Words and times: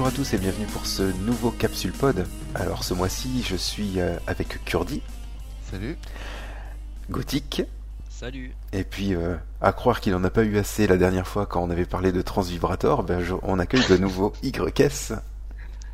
bonjour 0.00 0.14
à 0.14 0.16
tous 0.16 0.32
et 0.32 0.38
bienvenue 0.38 0.64
pour 0.64 0.86
ce 0.86 1.02
nouveau 1.02 1.50
Capsule 1.50 1.92
Pod. 1.92 2.26
Alors 2.54 2.84
ce 2.84 2.94
mois-ci 2.94 3.44
je 3.46 3.54
suis 3.54 4.00
euh, 4.00 4.16
avec 4.26 4.64
Kurdi. 4.64 5.02
Salut. 5.70 5.98
Gothique. 7.10 7.64
Salut. 8.08 8.54
Et 8.72 8.84
puis 8.84 9.14
euh, 9.14 9.36
à 9.60 9.74
croire 9.74 10.00
qu'il 10.00 10.14
en 10.14 10.24
a 10.24 10.30
pas 10.30 10.44
eu 10.44 10.56
assez 10.56 10.86
la 10.86 10.96
dernière 10.96 11.26
fois 11.26 11.44
quand 11.44 11.62
on 11.62 11.68
avait 11.68 11.84
parlé 11.84 12.12
de 12.12 12.22
Transvibrator, 12.22 13.02
ben, 13.02 13.22
on 13.42 13.58
accueille 13.58 13.86
de 13.90 13.98
nouveau 13.98 14.32
YS. 14.42 15.12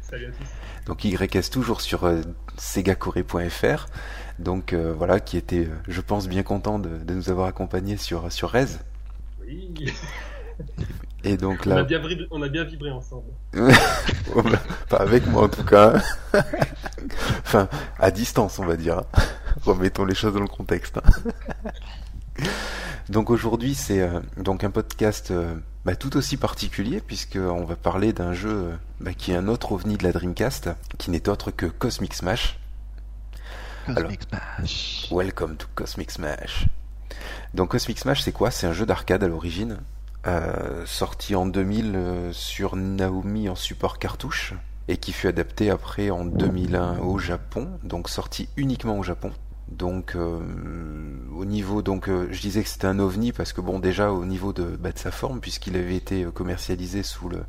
Salut 0.03 0.27
à 0.27 0.31
tous. 0.31 0.87
Donc 0.87 1.05
YS 1.05 1.51
toujours 1.51 1.81
sur 1.81 2.05
euh, 2.05 2.21
segacoré.fr. 2.59 3.89
Donc 4.39 4.73
voilà, 4.73 5.19
qui 5.19 5.37
était, 5.37 5.69
je 5.89 6.01
pense, 6.01 6.29
bien 6.29 6.45
content 6.45 6.79
de, 6.79 6.91
de 6.91 7.13
nous 7.13 7.29
avoir 7.29 7.49
accompagnés 7.49 7.97
sur, 7.97 8.31
sur 8.31 8.51
Rez. 8.51 8.67
Oui. 9.41 9.75
Et 11.27 11.37
donc 11.37 11.65
on, 11.67 11.73
a 11.73 11.83
bien 11.83 11.99
vibré, 11.99 12.29
on 12.31 12.41
a 12.41 12.49
bien 12.49 12.63
vibré 12.63 12.89
ensemble. 12.93 13.33
pas 14.89 14.99
avec 14.99 15.27
moi 15.27 15.43
en 15.43 15.49
tout 15.49 15.65
cas. 15.65 16.01
enfin, 17.41 17.69
à 17.99 18.13
distance, 18.13 18.61
on 18.61 18.65
va 18.65 18.77
dire. 18.77 19.03
Remettons 19.65 20.05
les 20.05 20.15
choses 20.15 20.35
dans 20.35 20.41
le 20.41 20.47
contexte. 20.47 21.01
donc 23.09 23.31
aujourd'hui, 23.31 23.75
c'est 23.75 24.03
euh, 24.03 24.21
donc 24.37 24.63
un 24.63 24.71
podcast 24.71 25.33
euh, 25.33 25.57
bah, 25.85 25.97
tout 25.97 26.17
aussi 26.17 26.37
particulier 26.37 27.01
puisque 27.05 27.41
on 27.43 27.65
va 27.65 27.75
parler 27.75 28.13
d'un 28.13 28.33
jeu 28.33 28.51
euh, 28.51 28.77
bah, 29.01 29.13
qui 29.13 29.33
est 29.33 29.37
un 29.37 29.49
autre 29.49 29.73
ovni 29.73 29.97
de 29.97 30.05
la 30.05 30.13
Dreamcast, 30.13 30.71
qui 30.97 31.11
n'est 31.11 31.29
autre 31.29 31.51
que 31.51 31.67
Cosmic 31.67 32.15
Smash. 32.15 32.57
Cosmic 33.87 34.21
Smash. 34.29 35.09
Welcome 35.11 35.57
to 35.57 35.67
Cosmic 35.75 36.13
Smash. 36.13 36.67
Donc 37.53 37.71
Cosmic 37.71 37.99
Smash, 37.99 38.23
c'est 38.23 38.33
quoi? 38.33 38.53
C'est 38.53 38.69
un 38.69 38.73
jeu 38.73 38.87
d'arcade 38.87 39.25
à 39.25 39.29
l'origine, 39.29 39.79
euh, 40.27 40.85
sorti 40.87 41.35
en 41.35 41.47
2000 41.47 41.93
euh, 41.95 42.33
sur 42.33 42.77
Naomi 42.77 43.49
en 43.49 43.55
support 43.55 43.99
cartouche 43.99 44.55
et 44.89 44.97
qui 44.97 45.13
fut 45.13 45.27
adapté 45.29 45.71
après 45.71 46.11
en 46.11 46.25
2001 46.25 46.99
au 46.99 47.19
Japon, 47.19 47.69
donc 47.83 48.09
sorti 48.09 48.49
uniquement 48.57 48.99
au 48.99 49.03
Japon. 49.03 49.33
Donc 49.69 50.15
euh, 50.15 50.41
au 51.35 51.45
niveau 51.45 51.83
donc 51.83 52.09
euh, 52.09 52.29
je 52.31 52.41
disais 52.41 52.63
que 52.63 52.69
c'était 52.69 52.87
un 52.87 52.99
ovni 53.01 53.33
parce 53.33 53.53
que 53.53 53.61
bon 53.61 53.81
déjà 53.81 54.13
au 54.13 54.25
niveau 54.25 54.53
de, 54.53 54.77
bah, 54.77 54.93
de 54.93 54.99
sa 54.99 55.11
forme 55.11 55.41
puisqu'il 55.41 55.77
avait 55.77 55.97
été 55.97 56.25
commercialisé 56.33 57.03
sous 57.03 57.29
le 57.29 57.43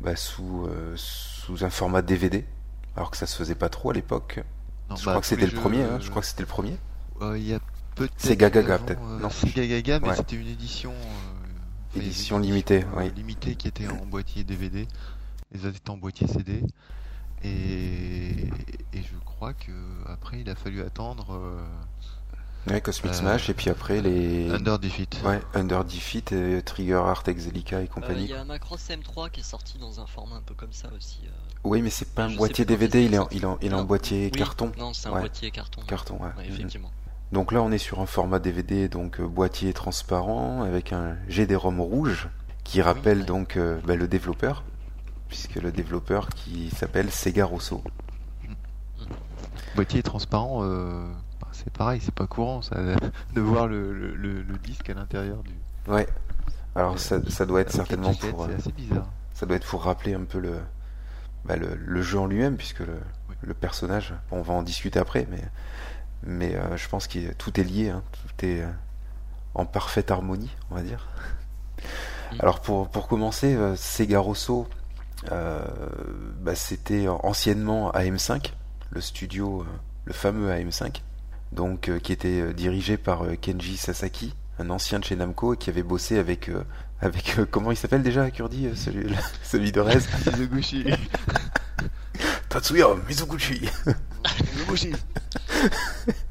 bah, 0.00 0.16
sous 0.16 0.68
sous 0.96 1.64
un 1.64 1.70
format 1.70 2.02
DVD 2.02 2.44
alors 2.96 3.10
que 3.12 3.16
ça 3.16 3.26
se 3.26 3.36
faisait 3.36 3.54
pas 3.54 3.68
trop 3.68 3.90
à 3.90 3.94
l'époque. 3.94 4.42
Je 4.90 4.94
bah, 4.94 5.00
crois 5.12 5.20
que 5.20 5.26
c'était 5.26 5.46
le 5.46 5.52
premier. 5.52 5.82
Hein, 5.82 5.98
je 6.00 6.10
crois 6.10 6.22
que 6.22 6.28
c'était 6.28 6.42
le 6.42 6.48
premier. 6.48 6.76
Il 7.36 7.46
y 7.46 7.54
a 7.54 7.58
peut-être. 7.94 8.12
C'est 8.16 8.36
Gagaga 8.36 8.74
avant, 8.74 8.84
peut-être. 8.84 9.00
non. 9.02 9.28
C'est 9.30 9.54
Gagaga, 9.54 10.00
mais 10.00 10.08
Ouais. 10.08 10.16
c'était 10.16 10.36
une 10.36 10.48
édition. 10.48 10.92
Édition 11.96 12.38
limitée, 12.38 12.84
euh, 12.84 12.96
oui. 12.96 13.12
Limitée 13.16 13.54
qui 13.56 13.68
était 13.68 13.88
en 13.88 14.06
boîtier 14.06 14.44
DVD. 14.44 14.86
Les 15.52 15.64
autres 15.66 15.76
étaient 15.76 15.90
en 15.90 15.96
boîtier 15.96 16.26
CD. 16.26 16.62
Et, 17.44 18.48
et 18.92 19.02
je 19.02 19.16
crois 19.24 19.52
que 19.52 19.70
après 20.06 20.40
il 20.40 20.48
a 20.50 20.54
fallu 20.54 20.82
attendre 20.82 21.26
euh, 21.34 21.62
Ouais, 22.68 22.80
Cosmic 22.80 23.12
Euh, 23.12 23.14
Smash 23.14 23.48
et 23.48 23.54
puis 23.54 23.70
après 23.70 24.00
les 24.00 24.50
Under 24.50 24.78
Defeat. 24.78 25.20
ouais 25.24 25.40
Under 25.54 25.84
Defeat 25.84 26.32
et 26.32 26.62
Trigger 26.62 26.94
Art 26.94 27.22
Exelica 27.28 27.76
et 27.76 27.80
Euh, 27.80 27.84
Il 27.84 27.88
compagnie. 27.88 28.26
y 28.26 28.32
a 28.32 28.44
Macross 28.44 28.88
M3 28.88 29.30
qui 29.30 29.40
est 29.40 29.44
sorti 29.44 29.78
dans 29.78 30.00
un 30.00 30.06
format 30.06 30.36
un 30.36 30.40
peu 30.40 30.54
comme 30.54 30.72
ça 30.72 30.88
aussi. 30.96 31.20
euh. 31.26 31.30
Oui, 31.62 31.82
mais 31.82 31.90
c'est 31.90 32.12
pas 32.14 32.24
un 32.24 32.34
boîtier 32.34 32.64
DVD, 32.64 33.04
il 33.04 33.14
est 33.14 33.18
en, 33.18 33.28
il 33.30 33.46
en, 33.46 33.58
il 33.60 33.70
est 33.70 33.74
en 33.74 33.78
Non. 33.78 33.84
boîtier 33.84 34.24
Oui, 34.26 34.30
carton. 34.38 34.72
Non, 34.78 34.92
c'est 34.94 35.08
un 35.08 35.12
Ouais. 35.12 35.20
boîtier 35.20 35.50
carton. 35.52 35.82
Carton, 35.86 36.14
ouais. 36.14 36.30
Ouais, 36.38 36.48
Mhm. 36.48 36.54
effectivement. 36.54 36.90
Donc 37.32 37.52
là, 37.52 37.62
on 37.62 37.72
est 37.72 37.78
sur 37.78 38.00
un 38.00 38.06
format 38.06 38.38
DVD, 38.38 38.88
donc 38.88 39.20
euh, 39.20 39.26
boîtier 39.26 39.72
transparent 39.72 40.62
avec 40.62 40.92
un 40.92 41.16
GD-ROM 41.28 41.80
rouge 41.80 42.28
qui 42.64 42.80
rappelle 42.82 43.24
donc 43.24 43.56
euh, 43.56 43.78
bah, 43.84 43.96
le 43.96 44.06
développeur, 44.08 44.62
puisque 45.28 45.56
le 45.56 45.72
développeur 45.72 46.28
qui 46.28 46.70
s'appelle 46.70 47.10
Sega 47.10 47.44
Rosso. 47.44 47.82
Boîtier 49.74 50.02
transparent, 50.02 50.60
euh, 50.62 51.06
bah, 51.40 51.48
c'est 51.52 51.72
pareil, 51.72 52.00
c'est 52.02 52.14
pas 52.14 52.26
courant 52.26 52.62
ça, 52.62 52.76
de 53.34 53.40
voir 53.40 53.66
le, 53.66 53.92
le, 53.92 54.14
le- 54.14 54.42
le 54.42 54.58
disque 54.58 54.88
à 54.90 54.94
l'intérieur 54.94 55.42
du. 55.42 55.52
Ouais. 55.90 56.06
Alors 56.74 56.98
ça, 56.98 57.18
ça 57.28 57.44
doit 57.46 57.60
être 57.60 57.72
certainement 57.72 58.14
pour, 58.14 58.44
euh, 58.44 58.46
C'est 58.50 58.54
assez 58.56 58.72
bizarre. 58.72 59.06
ça 59.34 59.46
doit 59.46 59.56
être 59.56 59.66
pour 59.66 59.82
rappeler 59.82 60.14
un 60.14 60.24
peu 60.24 60.38
le, 60.38 60.60
bah, 61.44 61.56
le, 61.56 61.74
le 61.74 62.02
jeu 62.02 62.18
en 62.18 62.26
lui-même, 62.26 62.56
puisque 62.56 62.80
le, 62.80 62.98
Oui. 63.28 63.34
le 63.42 63.54
personnage, 63.54 64.14
on 64.30 64.42
va 64.42 64.54
en 64.54 64.62
discuter 64.62 64.98
après, 64.98 65.26
mais, 65.30 65.42
mais 66.24 66.54
euh, 66.54 66.76
je 66.76 66.88
pense 66.88 67.06
que 67.06 67.32
tout 67.34 67.58
est 67.60 67.64
lié, 67.64 67.90
hein, 67.90 68.02
tout 68.12 68.46
est 68.46 68.62
euh, 68.62 68.70
en 69.54 69.66
parfaite 69.66 70.10
harmonie, 70.10 70.54
on 70.70 70.74
va 70.74 70.82
dire. 70.82 71.08
Alors 72.38 72.60
pour, 72.60 72.88
pour 72.88 73.08
commencer, 73.08 73.54
euh, 73.54 73.76
Sega 73.76 74.18
Rosso, 74.18 74.68
bah, 75.30 76.54
c'était 76.54 77.08
anciennement 77.08 77.90
AM5, 77.92 78.52
le 78.90 79.00
studio, 79.00 79.66
le 80.04 80.12
fameux 80.12 80.50
AM5, 80.50 81.02
donc 81.52 81.90
qui 82.00 82.12
était 82.12 82.52
dirigé 82.52 82.96
par 82.96 83.24
Kenji 83.40 83.76
Sasaki, 83.76 84.34
un 84.58 84.70
ancien 84.70 84.98
de 84.98 85.04
chez 85.04 85.16
Namco 85.16 85.54
et 85.54 85.56
qui 85.56 85.70
avait 85.70 85.82
bossé 85.82 86.18
avec 86.18 86.48
euh, 86.48 86.62
avec 87.00 87.38
euh, 87.38 87.46
comment 87.50 87.70
il 87.70 87.76
s'appelle 87.76 88.02
déjà 88.02 88.30
Kurdi 88.30 88.66
euh, 88.66 88.74
celui 88.74 89.14
celui 89.42 89.72
de 89.72 89.80
Rez? 89.80 90.00
Mizoguchi. 90.26 90.84
Tatsuya 92.48 92.88
Mizuguchi. 93.08 93.68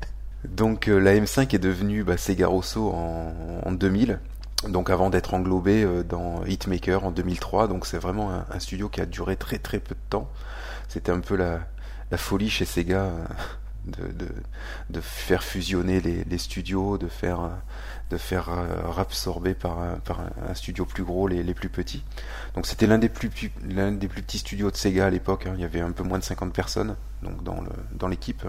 Donc 0.45 0.87
euh, 0.87 0.99
la 0.99 1.15
M5 1.15 1.55
est 1.55 1.59
devenue 1.59 2.03
bah, 2.03 2.17
Sega 2.17 2.47
Rosso 2.47 2.89
en, 2.89 3.33
en 3.65 3.71
2000, 3.71 4.19
donc 4.69 4.89
avant 4.89 5.09
d'être 5.09 5.33
englobé 5.33 5.83
euh, 5.83 6.03
dans 6.03 6.45
Hitmaker 6.45 7.03
en 7.03 7.11
2003. 7.11 7.67
Donc 7.67 7.85
c'est 7.85 7.97
vraiment 7.97 8.31
un, 8.31 8.59
studio 8.59 8.89
qui 8.89 9.01
a 9.01 9.05
duré 9.05 9.35
très 9.35 9.57
très 9.57 9.79
peu 9.79 9.95
de 9.95 10.09
temps. 10.09 10.29
C'était 10.87 11.11
un 11.11 11.19
peu 11.19 11.35
la, 11.35 11.59
folie 12.17 12.49
chez 12.49 12.65
Sega 12.65 13.09
euh, 13.97 14.11
de, 14.89 15.01
faire 15.01 15.43
fusionner 15.43 15.99
les, 15.99 16.37
studios, 16.37 16.97
de 16.97 17.07
faire 17.07 17.49
de 18.09 18.17
faire 18.17 18.49
absorber 18.97 19.53
par, 19.53 19.79
un- 19.79 20.53
studio 20.53 20.85
plus 20.85 21.03
gros 21.03 21.27
les, 21.27 21.53
plus 21.53 21.69
petits. 21.69 22.03
Donc 22.53 22.65
c'était 22.65 22.87
l'un 22.87 22.97
des 22.97 23.09
plus 23.09 23.29
petits 23.29 24.37
studios 24.37 24.71
de 24.71 24.77
Sega 24.77 25.07
à 25.07 25.09
l'époque. 25.09 25.47
hein. 25.47 25.53
Il 25.55 25.61
y 25.61 25.65
avait 25.65 25.81
un 25.81 25.91
peu 25.91 26.03
moins 26.03 26.19
de 26.19 26.23
50 26.23 26.53
personnes 26.53 26.95
donc 27.21 27.43
dans 27.43 28.07
l'équipe. 28.07 28.45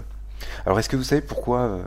Alors 0.65 0.79
est-ce 0.79 0.89
que 0.89 0.95
vous 0.97 1.03
savez 1.03 1.21
pourquoi 1.21 1.61
euh, 1.61 1.81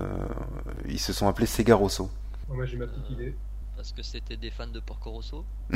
ils 0.88 0.98
se 1.00 1.12
sont 1.12 1.28
appelés 1.28 1.46
Sega 1.46 1.74
Rosso 1.74 2.10
Moi 2.48 2.66
j'ai 2.66 2.76
ma 2.76 2.86
petite 2.86 3.10
idée. 3.10 3.34
Parce 3.76 3.92
que 3.92 4.02
c'était 4.02 4.36
des 4.36 4.50
fans 4.50 4.66
de 4.66 4.80
Porco 4.80 5.10
Rosso. 5.10 5.44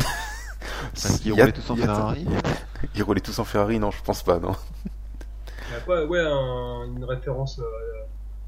Parce 0.94 1.18
qu'ils 1.20 1.32
roulaient 1.32 1.52
tous 1.52 1.70
en 1.70 1.76
Ferrari. 1.76 2.26
Ils 2.94 3.02
roulaient 3.02 3.20
tous 3.20 3.38
en 3.38 3.44
Ferrari 3.44 3.78
Non, 3.78 3.90
je 3.90 4.02
pense 4.02 4.22
pas. 4.22 4.38
Non. 4.38 4.54
Il 4.86 5.72
y 5.72 5.76
a 5.76 5.80
pas 5.80 6.04
ouais, 6.04 6.20
un- 6.20 6.84
une 6.96 7.04
référence 7.04 7.58
euh, 7.58 7.64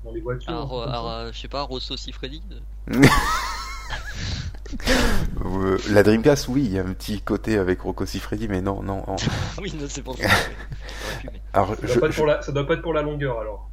dans 0.04 0.12
les 0.12 0.20
voitures. 0.20 0.52
Un 0.52 1.30
je 1.32 1.38
sais 1.38 1.48
pas, 1.48 1.62
Rosso 1.62 1.96
Sifredi. 1.96 2.42
Euh, 5.44 5.78
La 5.90 6.02
Dreamcast, 6.02 6.48
oui, 6.48 6.64
il 6.64 6.72
y 6.72 6.78
a 6.78 6.82
un 6.82 6.92
petit 6.92 7.20
côté 7.20 7.56
avec 7.56 7.80
Rocco 7.82 8.04
Siffredi, 8.04 8.48
mais 8.48 8.60
non, 8.60 8.82
non. 8.82 9.08
en- 9.08 9.16
oui, 9.62 9.72
non, 9.78 9.86
c'est 9.88 10.02
pour 10.02 10.16
ça. 10.16 10.24
J'aurais 10.26 11.20
pu, 11.20 11.28
mais- 11.32 11.40
Alors, 11.52 11.68
ça, 11.68 11.74
je- 11.82 11.86
doit 11.86 12.00
pas 12.00 12.06
être 12.06 12.12
je- 12.12 12.16
pour 12.16 12.26
la... 12.26 12.42
ça 12.42 12.52
doit 12.52 12.66
pas 12.66 12.74
être 12.74 12.82
pour 12.82 12.92
la 12.92 13.02
longueur 13.02 13.38
alors. 13.38 13.70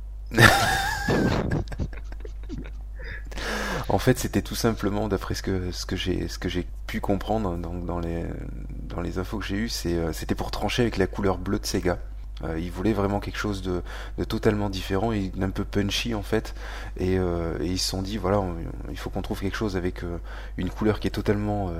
En 3.89 3.99
fait, 3.99 4.17
c'était 4.17 4.41
tout 4.41 4.55
simplement, 4.55 5.07
d'après 5.07 5.35
ce 5.35 5.43
que 5.43 5.71
ce 5.71 5.85
que 5.85 5.95
j'ai 5.95 6.27
ce 6.27 6.39
que 6.39 6.49
j'ai 6.49 6.65
pu 6.87 6.99
comprendre 6.99 7.55
dans, 7.57 7.99
les 7.99 9.17
infos 9.19 9.37
que 9.37 9.45
j'ai 9.45 9.55
eues, 9.57 9.71
euh, 9.85 10.11
c'était 10.13 10.35
pour 10.35 10.49
trancher 10.51 10.81
avec 10.81 10.97
la 10.97 11.05
couleur 11.05 11.37
bleue 11.37 11.59
de 11.59 11.65
Sega. 11.65 11.99
Euh, 12.43 12.59
ils 12.59 12.71
voulaient 12.71 12.93
vraiment 12.93 13.19
quelque 13.19 13.37
chose 13.37 13.61
de, 13.61 13.81
totalement 14.25 14.69
différent 14.69 15.11
et 15.11 15.29
d'un 15.35 15.49
peu 15.49 15.63
punchy 15.63 16.15
en 16.15 16.23
fait. 16.23 16.55
Et, 16.97 17.17
euh, 17.17 17.57
et 17.61 17.67
ils 17.67 17.79
se 17.79 17.89
sont 17.89 18.01
dit 18.01 18.17
voilà, 18.17 18.43
il 18.89 18.97
faut 18.97 19.09
qu'on 19.09 19.21
trouve 19.21 19.39
quelque 19.39 19.57
chose 19.57 19.77
avec 19.77 20.03
euh, 20.03 20.17
une 20.57 20.69
couleur 20.69 20.99
qui 20.99 21.07
est 21.07 21.11
totalement 21.11 21.71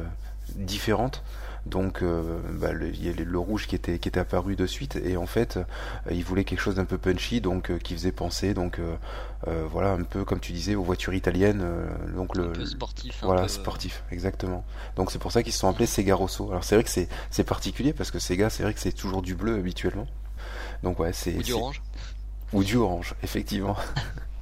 différente. 0.56 1.24
Donc 1.66 2.02
euh, 2.02 2.42
bah, 2.52 2.74
le, 2.74 2.90
il 2.90 3.06
y 3.06 3.10
a 3.10 3.14
le, 3.14 3.40
rouge 3.40 3.68
qui 3.68 3.76
était 3.76 3.98
qui 3.98 4.10
était 4.10 4.20
apparu 4.20 4.58
de 4.58 4.66
suite 4.66 4.98
et 4.98 5.16
en 5.16 5.26
fait 5.26 5.56
euh, 5.58 5.64
ils 6.12 6.24
voulaient 6.24 6.44
quelque 6.44 6.60
chose 6.60 6.76
d'un 6.76 6.84
peu 6.84 6.98
punchy 6.98 7.40
donc 7.40 7.72
euh, 7.72 7.78
qui 7.78 7.94
faisait 7.94 8.12
penser 8.12 8.54
donc 8.54 8.80
euh, 8.80 9.66
voilà 9.72 9.94
un 9.94 10.04
peu 10.04 10.26
comme 10.26 10.42
tu 10.42 10.52
disais 10.52 10.76
aux 10.76 10.84
voitures 10.84 11.14
italiennes 11.14 11.66
donc 12.14 12.36
le 12.36 12.50
un 12.50 12.52
peu 12.52 12.66
sportif. 12.66 13.24
un 13.24 13.28
voilà, 13.28 13.44
peu, 13.44 13.48
sportif, 13.48 14.04
exactement. 14.12 14.66
Donc 14.98 15.12
c'est 15.12 15.20
pour 15.20 15.32
ça 15.32 15.42
qu'ils 15.42 15.54
se 15.54 15.60
sont 15.60 15.70
appelés 15.70 15.86
Sega 15.86 16.16
Rosso. 16.16 16.50
Alors 16.50 16.64
c'est 16.66 16.76
vrai 16.76 16.84
que 16.84 16.90
c'est 17.30 17.44
particulier 17.44 17.94
parce 17.94 18.12
que 18.12 18.20
Sega, 18.20 18.50
c'est 18.50 18.64
vrai 18.64 18.74
que 18.74 18.80
c'est 18.80 18.92
toujours 18.92 19.22
du 19.22 19.36
bleu 19.36 19.56
habituellement. 19.56 20.08
Donc 20.84 21.00
ouais, 21.00 21.14
c'est 21.14 21.36
Ou 21.36 21.44
du 21.44 21.54
orange. 21.54 21.82
ou 22.52 22.64
du 22.64 22.76
orange, 22.76 23.16
effectivement. 23.24 23.78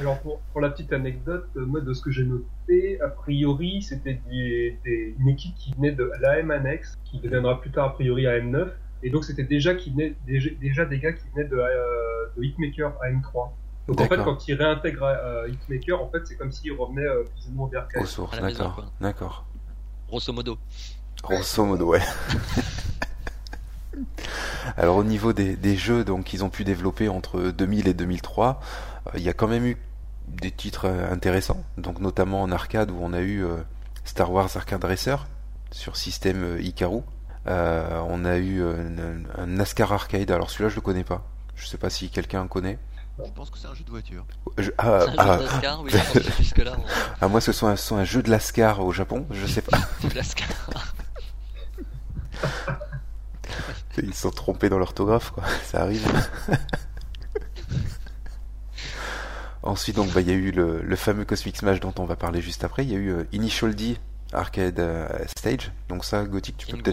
Alors 0.00 0.18
pour, 0.20 0.40
pour 0.52 0.60
la 0.60 0.70
petite 0.70 0.92
anecdote, 0.92 1.46
euh, 1.56 1.66
moi 1.66 1.80
de 1.80 1.92
ce 1.92 2.02
que 2.02 2.10
j'ai 2.10 2.24
noté, 2.24 3.00
a 3.00 3.08
priori 3.08 3.82
c'était 3.82 4.20
des- 4.28 4.78
des- 4.84 5.14
une 5.18 5.28
équipe 5.28 5.54
qui 5.56 5.72
venait 5.74 5.92
de 5.92 6.10
l'AM 6.20 6.50
Annex, 6.50 6.98
qui 7.04 7.18
deviendra 7.20 7.60
plus 7.60 7.70
tard 7.70 7.86
a 7.86 7.92
priori 7.94 8.24
AM9, 8.26 8.68
et 9.02 9.10
donc 9.10 9.24
c'était 9.24 9.44
déjà 9.44 9.74
qui 9.74 9.90
venait 9.90 10.14
déjà, 10.26 10.50
déjà 10.60 10.84
des 10.86 10.98
gars 10.98 11.12
qui 11.12 11.24
venaient 11.34 11.48
de, 11.48 11.56
euh, 11.56 12.26
de 12.36 12.42
Hitmaker 12.44 12.92
AM3. 13.02 13.50
Donc 13.88 14.00
en 14.00 14.06
fait 14.08 14.16
quand 14.24 14.48
ils 14.48 14.54
réintègrent 14.54 15.02
euh, 15.04 15.48
Hitmaker, 15.48 16.02
en 16.02 16.08
fait 16.08 16.26
c'est 16.26 16.36
comme 16.36 16.52
s'ils 16.52 16.72
revenaient 16.72 17.06
euh, 17.06 17.24
plus 17.24 17.48
ou 17.50 17.54
moins 17.54 17.68
vers 17.68 17.86
Aux 18.00 18.06
sources, 18.06 18.40
d'accord, 18.40 18.84
d'accord. 19.00 19.44
Grosso 20.08 20.32
modo. 20.32 20.56
Grosso 21.22 21.64
modo, 21.64 21.88
ouais. 21.90 22.00
Alors 24.76 24.96
au 24.96 25.04
niveau 25.04 25.32
des, 25.32 25.56
des 25.56 25.76
jeux 25.76 26.04
donc 26.04 26.24
qu'ils 26.24 26.44
ont 26.44 26.48
pu 26.48 26.64
développer 26.64 27.08
entre 27.08 27.50
2000 27.50 27.88
et 27.88 27.94
2003, 27.94 28.60
euh, 28.60 28.91
il 29.14 29.22
y 29.22 29.28
a 29.28 29.32
quand 29.32 29.48
même 29.48 29.66
eu 29.66 29.76
des 30.28 30.50
titres 30.50 30.86
euh, 30.86 31.12
intéressants, 31.12 31.62
donc 31.78 31.98
notamment 32.00 32.42
en 32.42 32.52
arcade 32.52 32.90
où 32.90 32.98
on 33.00 33.12
a 33.12 33.20
eu 33.20 33.44
euh, 33.44 33.56
Star 34.04 34.30
Wars 34.32 34.48
Arcade 34.56 34.84
Racer 34.84 35.26
sur 35.70 35.96
système 35.96 36.42
euh, 36.44 36.60
Ikaru. 36.62 37.00
Euh, 37.48 38.00
on 38.08 38.24
a 38.24 38.36
eu 38.36 38.60
euh, 38.62 39.24
un, 39.36 39.42
un 39.42 39.46
NASCAR 39.46 39.92
Arcade. 39.92 40.30
Alors 40.30 40.50
celui-là 40.50 40.70
je 40.70 40.76
le 40.76 40.80
connais 40.80 41.04
pas. 41.04 41.26
Je 41.56 41.66
sais 41.66 41.78
pas 41.78 41.90
si 41.90 42.08
quelqu'un 42.08 42.46
connaît. 42.46 42.78
Je 43.24 43.30
pense 43.32 43.50
que 43.50 43.58
c'est 43.58 43.66
un 43.66 43.74
jeu 43.74 43.84
de 43.84 43.90
voiture. 43.90 44.24
Je- 44.58 44.70
ah, 44.78 45.00
C'est 45.04 45.08
un 45.08 45.12
jeu 45.12 45.18
ah, 45.18 45.36
de 45.38 45.42
NASCAR, 45.44 45.82
oui, 45.82 45.90
je 45.90 45.96
pense 45.98 46.12
que 46.12 46.32
jusque-là, 46.38 46.72
on... 46.78 47.24
à 47.24 47.28
moi 47.28 47.40
ce 47.40 47.52
soit 47.52 47.70
un, 47.70 47.76
soit 47.76 47.98
un 47.98 48.04
jeu 48.04 48.22
de 48.22 48.30
l'ASCAR 48.30 48.80
au 48.80 48.92
Japon, 48.92 49.26
je 49.30 49.46
sais 49.46 49.62
pas. 49.62 49.78
de 50.08 50.14
NASCAR. 50.14 50.46
Ils 54.02 54.14
sont 54.14 54.30
trompés 54.30 54.68
dans 54.70 54.78
l'orthographe, 54.78 55.30
quoi. 55.32 55.44
Ça 55.64 55.82
arrive. 55.82 56.06
Ensuite, 59.62 59.96
donc, 59.96 60.12
bah, 60.12 60.20
il 60.20 60.28
y 60.28 60.30
a 60.30 60.34
eu 60.34 60.50
le, 60.50 60.82
le 60.82 60.96
fameux 60.96 61.24
Cosmic 61.24 61.56
Smash 61.56 61.80
dont 61.80 61.94
on 61.98 62.04
va 62.04 62.16
parler 62.16 62.40
juste 62.40 62.64
après. 62.64 62.84
Il 62.84 62.90
y 62.90 62.94
a 62.94 62.98
eu 62.98 63.10
euh, 63.10 63.24
Initial 63.32 63.74
D 63.74 63.96
Arcade 64.32 64.80
euh, 64.80 65.08
Stage. 65.38 65.70
Donc 65.88 66.04
ça, 66.04 66.24
Gothic, 66.24 66.56
tu 66.56 66.66
peux 66.66 66.72
peut-être... 66.82 66.90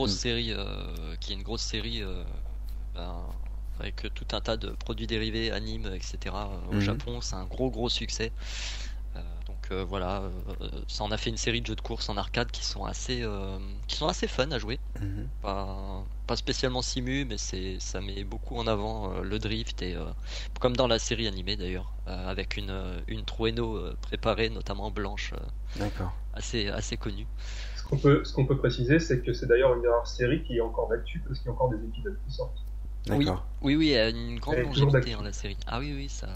euh, 0.51 1.15
qui 1.19 1.31
est 1.31 1.35
une 1.35 1.43
grosse 1.43 1.61
série 1.63 2.03
euh, 2.03 2.23
ben, 2.95 3.15
avec 3.79 4.13
tout 4.13 4.27
un 4.33 4.41
tas 4.41 4.57
de 4.57 4.69
produits 4.71 5.07
dérivés, 5.07 5.51
animes, 5.51 5.87
etc. 5.95 6.35
Au 6.69 6.75
Mhm. 6.75 6.81
Japon, 6.81 7.21
c'est 7.21 7.35
un 7.35 7.45
gros 7.45 7.71
gros 7.71 7.89
succès. 7.89 8.31
Donc 9.69 9.87
voilà, 9.87 10.23
euh, 10.61 10.69
ça 10.87 11.03
en 11.03 11.11
a 11.11 11.17
fait 11.17 11.29
une 11.29 11.37
série 11.37 11.61
de 11.61 11.67
jeux 11.67 11.75
de 11.75 11.81
course 11.81 12.09
en 12.09 12.17
arcade 12.17 12.51
qui 12.51 12.63
sont 12.65 12.85
assez, 12.85 13.21
euh, 13.23 13.59
qui 13.87 13.95
sont 13.97 14.07
assez 14.07 14.27
fun 14.27 14.49
à 14.51 14.59
jouer. 14.59 14.79
Mhm. 14.99 15.29
Pas, 15.41 16.05
pas 16.27 16.35
spécialement 16.35 16.81
simu, 16.81 17.25
mais 17.25 17.37
c'est, 17.37 17.79
ça 17.79 18.01
met 18.01 18.23
beaucoup 18.25 18.57
en 18.57 18.67
avant 18.67 19.13
euh, 19.13 19.21
le 19.23 19.39
drift 19.39 19.81
et 19.81 19.95
euh, 19.95 20.05
comme 20.59 20.75
dans 20.75 20.87
la 20.87 20.99
série 20.99 21.27
animée 21.27 21.55
d'ailleurs, 21.57 21.93
euh, 22.07 22.27
avec 22.29 22.57
une 22.57 23.03
une 23.07 23.25
Trueno 23.25 23.79
préparée, 24.01 24.49
notamment 24.49 24.91
blanche, 24.91 25.33
euh, 25.33 25.39
D'accord. 25.75 26.11
assez 26.33 26.67
assez 26.69 26.97
connue. 26.97 27.27
Ce 27.75 27.83
qu'on 27.83 27.97
peut, 27.97 28.23
ce 28.23 28.33
qu'on 28.33 28.45
peut 28.45 28.57
préciser, 28.57 28.99
c'est 28.99 29.21
que 29.21 29.33
c'est 29.33 29.47
d'ailleurs 29.47 29.73
une 29.75 29.81
des 29.81 29.87
rares 29.87 30.07
séries 30.07 30.43
qui 30.43 30.57
est 30.57 30.61
encore 30.61 30.87
d'actu 30.89 31.19
parce 31.27 31.39
qu'il 31.39 31.47
y 31.47 31.49
a 31.49 31.53
encore 31.53 31.69
des 31.69 31.83
épisodes 31.83 32.19
qui 32.25 32.31
sortent. 32.31 32.65
Oui, 33.07 33.25
D'accord. 33.25 33.45
oui, 33.61 33.75
oui, 33.75 33.89
elle 33.91 34.15
a 34.15 34.17
une 34.17 34.39
grande 34.39 34.59
longévité 34.59 34.91
d'actu. 34.91 35.13
hein, 35.13 35.23
la 35.23 35.33
série. 35.33 35.57
Ah 35.65 35.79
oui, 35.79 35.93
oui, 35.95 36.09
ça, 36.09 36.27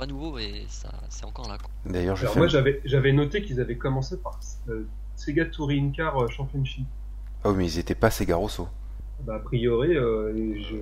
pas 0.00 0.06
nouveau 0.06 0.38
et 0.38 0.64
ça, 0.68 0.88
c'est 1.10 1.26
encore 1.26 1.46
là. 1.46 1.58
D'ailleurs, 1.84 2.16
je 2.16 2.22
Alors 2.22 2.32
fais 2.32 2.40
moi, 2.40 2.48
j'avais, 2.48 2.80
j'avais 2.86 3.12
noté 3.12 3.42
qu'ils 3.42 3.60
avaient 3.60 3.76
commencé 3.76 4.16
par 4.16 4.40
euh, 4.70 4.86
Sega 5.14 5.44
Touring 5.44 5.92
Car 5.92 6.16
euh, 6.22 6.28
Championship. 6.28 6.86
Oh, 7.44 7.52
mais 7.52 7.66
ils 7.66 7.78
étaient 7.78 7.94
pas 7.94 8.10
Sega 8.10 8.36
Rosso. 8.36 8.66
Bah, 9.26 9.34
a 9.34 9.38
priori, 9.40 9.94
euh, 9.94 10.34
et 10.34 10.62
je... 10.62 10.76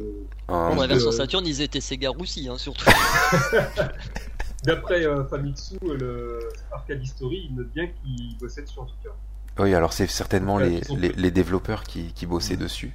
Ah, 0.47 0.71
Bon, 0.73 0.81
la 0.81 0.87
version 0.87 1.11
que- 1.11 1.17
Saturn, 1.17 1.45
ils 1.45 1.61
étaient 1.61 1.81
Sega 1.81 2.11
Roussi, 2.11 2.49
hein, 2.49 2.59
surtout. 2.59 2.85
d'après 4.65 5.05
euh, 5.05 5.25
Famitsu, 5.25 5.79
le 5.83 6.39
Arcade 6.71 7.03
History, 7.03 7.49
il 7.51 7.57
note 7.57 7.73
bien 7.73 7.89
qu'ils 7.89 8.39
bossaient 8.39 8.63
dessus 8.63 8.79
en 8.79 8.85
tout 8.87 8.95
cas. 9.03 9.11
Oui, 9.59 9.75
alors 9.75 9.93
c'est 9.93 10.07
certainement 10.07 10.57
Ouais, 10.57 10.81
les, 10.91 10.97
les, 10.97 11.09
les 11.09 11.31
développeurs 11.33 11.83
qui, 11.83 12.13
qui 12.13 12.27
bossaient 12.27 12.57
dessus. 12.57 12.93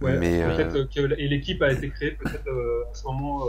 Ouais, 0.00 0.16
mais 0.16 0.42
euh, 0.42 0.86
que 0.86 1.20
et 1.20 1.28
l'équipe 1.28 1.60
a 1.60 1.72
été 1.72 1.90
créée 1.90 2.12
peut-être 2.12 2.48
euh, 2.48 2.84
à 2.90 2.94
ce 2.94 3.04
moment. 3.04 3.44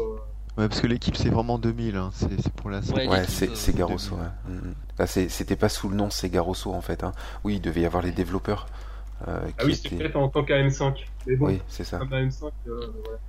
Ouais, 0.57 0.67
parce 0.67 0.81
que 0.81 0.87
l'équipe 0.87 1.15
c'est 1.15 1.29
vraiment 1.29 1.57
2000, 1.57 1.95
hein. 1.95 2.09
c'est 2.13 2.41
c'est 2.41 2.51
pour 2.53 2.69
la 2.69 2.79
Ouais, 2.79 3.07
ouais, 3.07 3.25
c'est 3.27 3.49
euh, 3.51 3.55
Sega 3.55 3.85
2000. 3.85 3.93
Rosso. 3.93 4.15
ouais. 4.15 4.53
Mhm. 4.53 4.73
Ah, 4.97 5.07
c'est- 5.07 5.29
C'était 5.29 5.55
pas 5.55 5.69
sous 5.69 5.87
le 5.87 5.95
nom 5.95 6.09
Sega 6.09 6.41
Rosso 6.41 6.73
en 6.73 6.81
fait. 6.81 7.03
Hein. 7.03 7.13
Oui, 7.45 7.55
il 7.55 7.61
devait 7.61 7.81
y 7.81 7.85
avoir 7.85 8.03
les 8.03 8.11
développeurs. 8.11 8.67
euh, 9.27 9.39
Ah 9.45 9.51
qui 9.61 9.65
oui, 9.67 9.75
c'était 9.75 9.95
peut-être 9.97 10.15
en 10.17 10.27
tant 10.29 10.43
qu'AM5. 10.43 10.95
Mais 11.27 11.35
bon, 11.35 11.47
Oui, 11.47 11.61
c'est 11.67 11.83
ça. 11.85 11.97
comme 11.97 12.09
AM5, 12.13 12.45
euh, 12.67 12.91
voilà. 13.03 13.19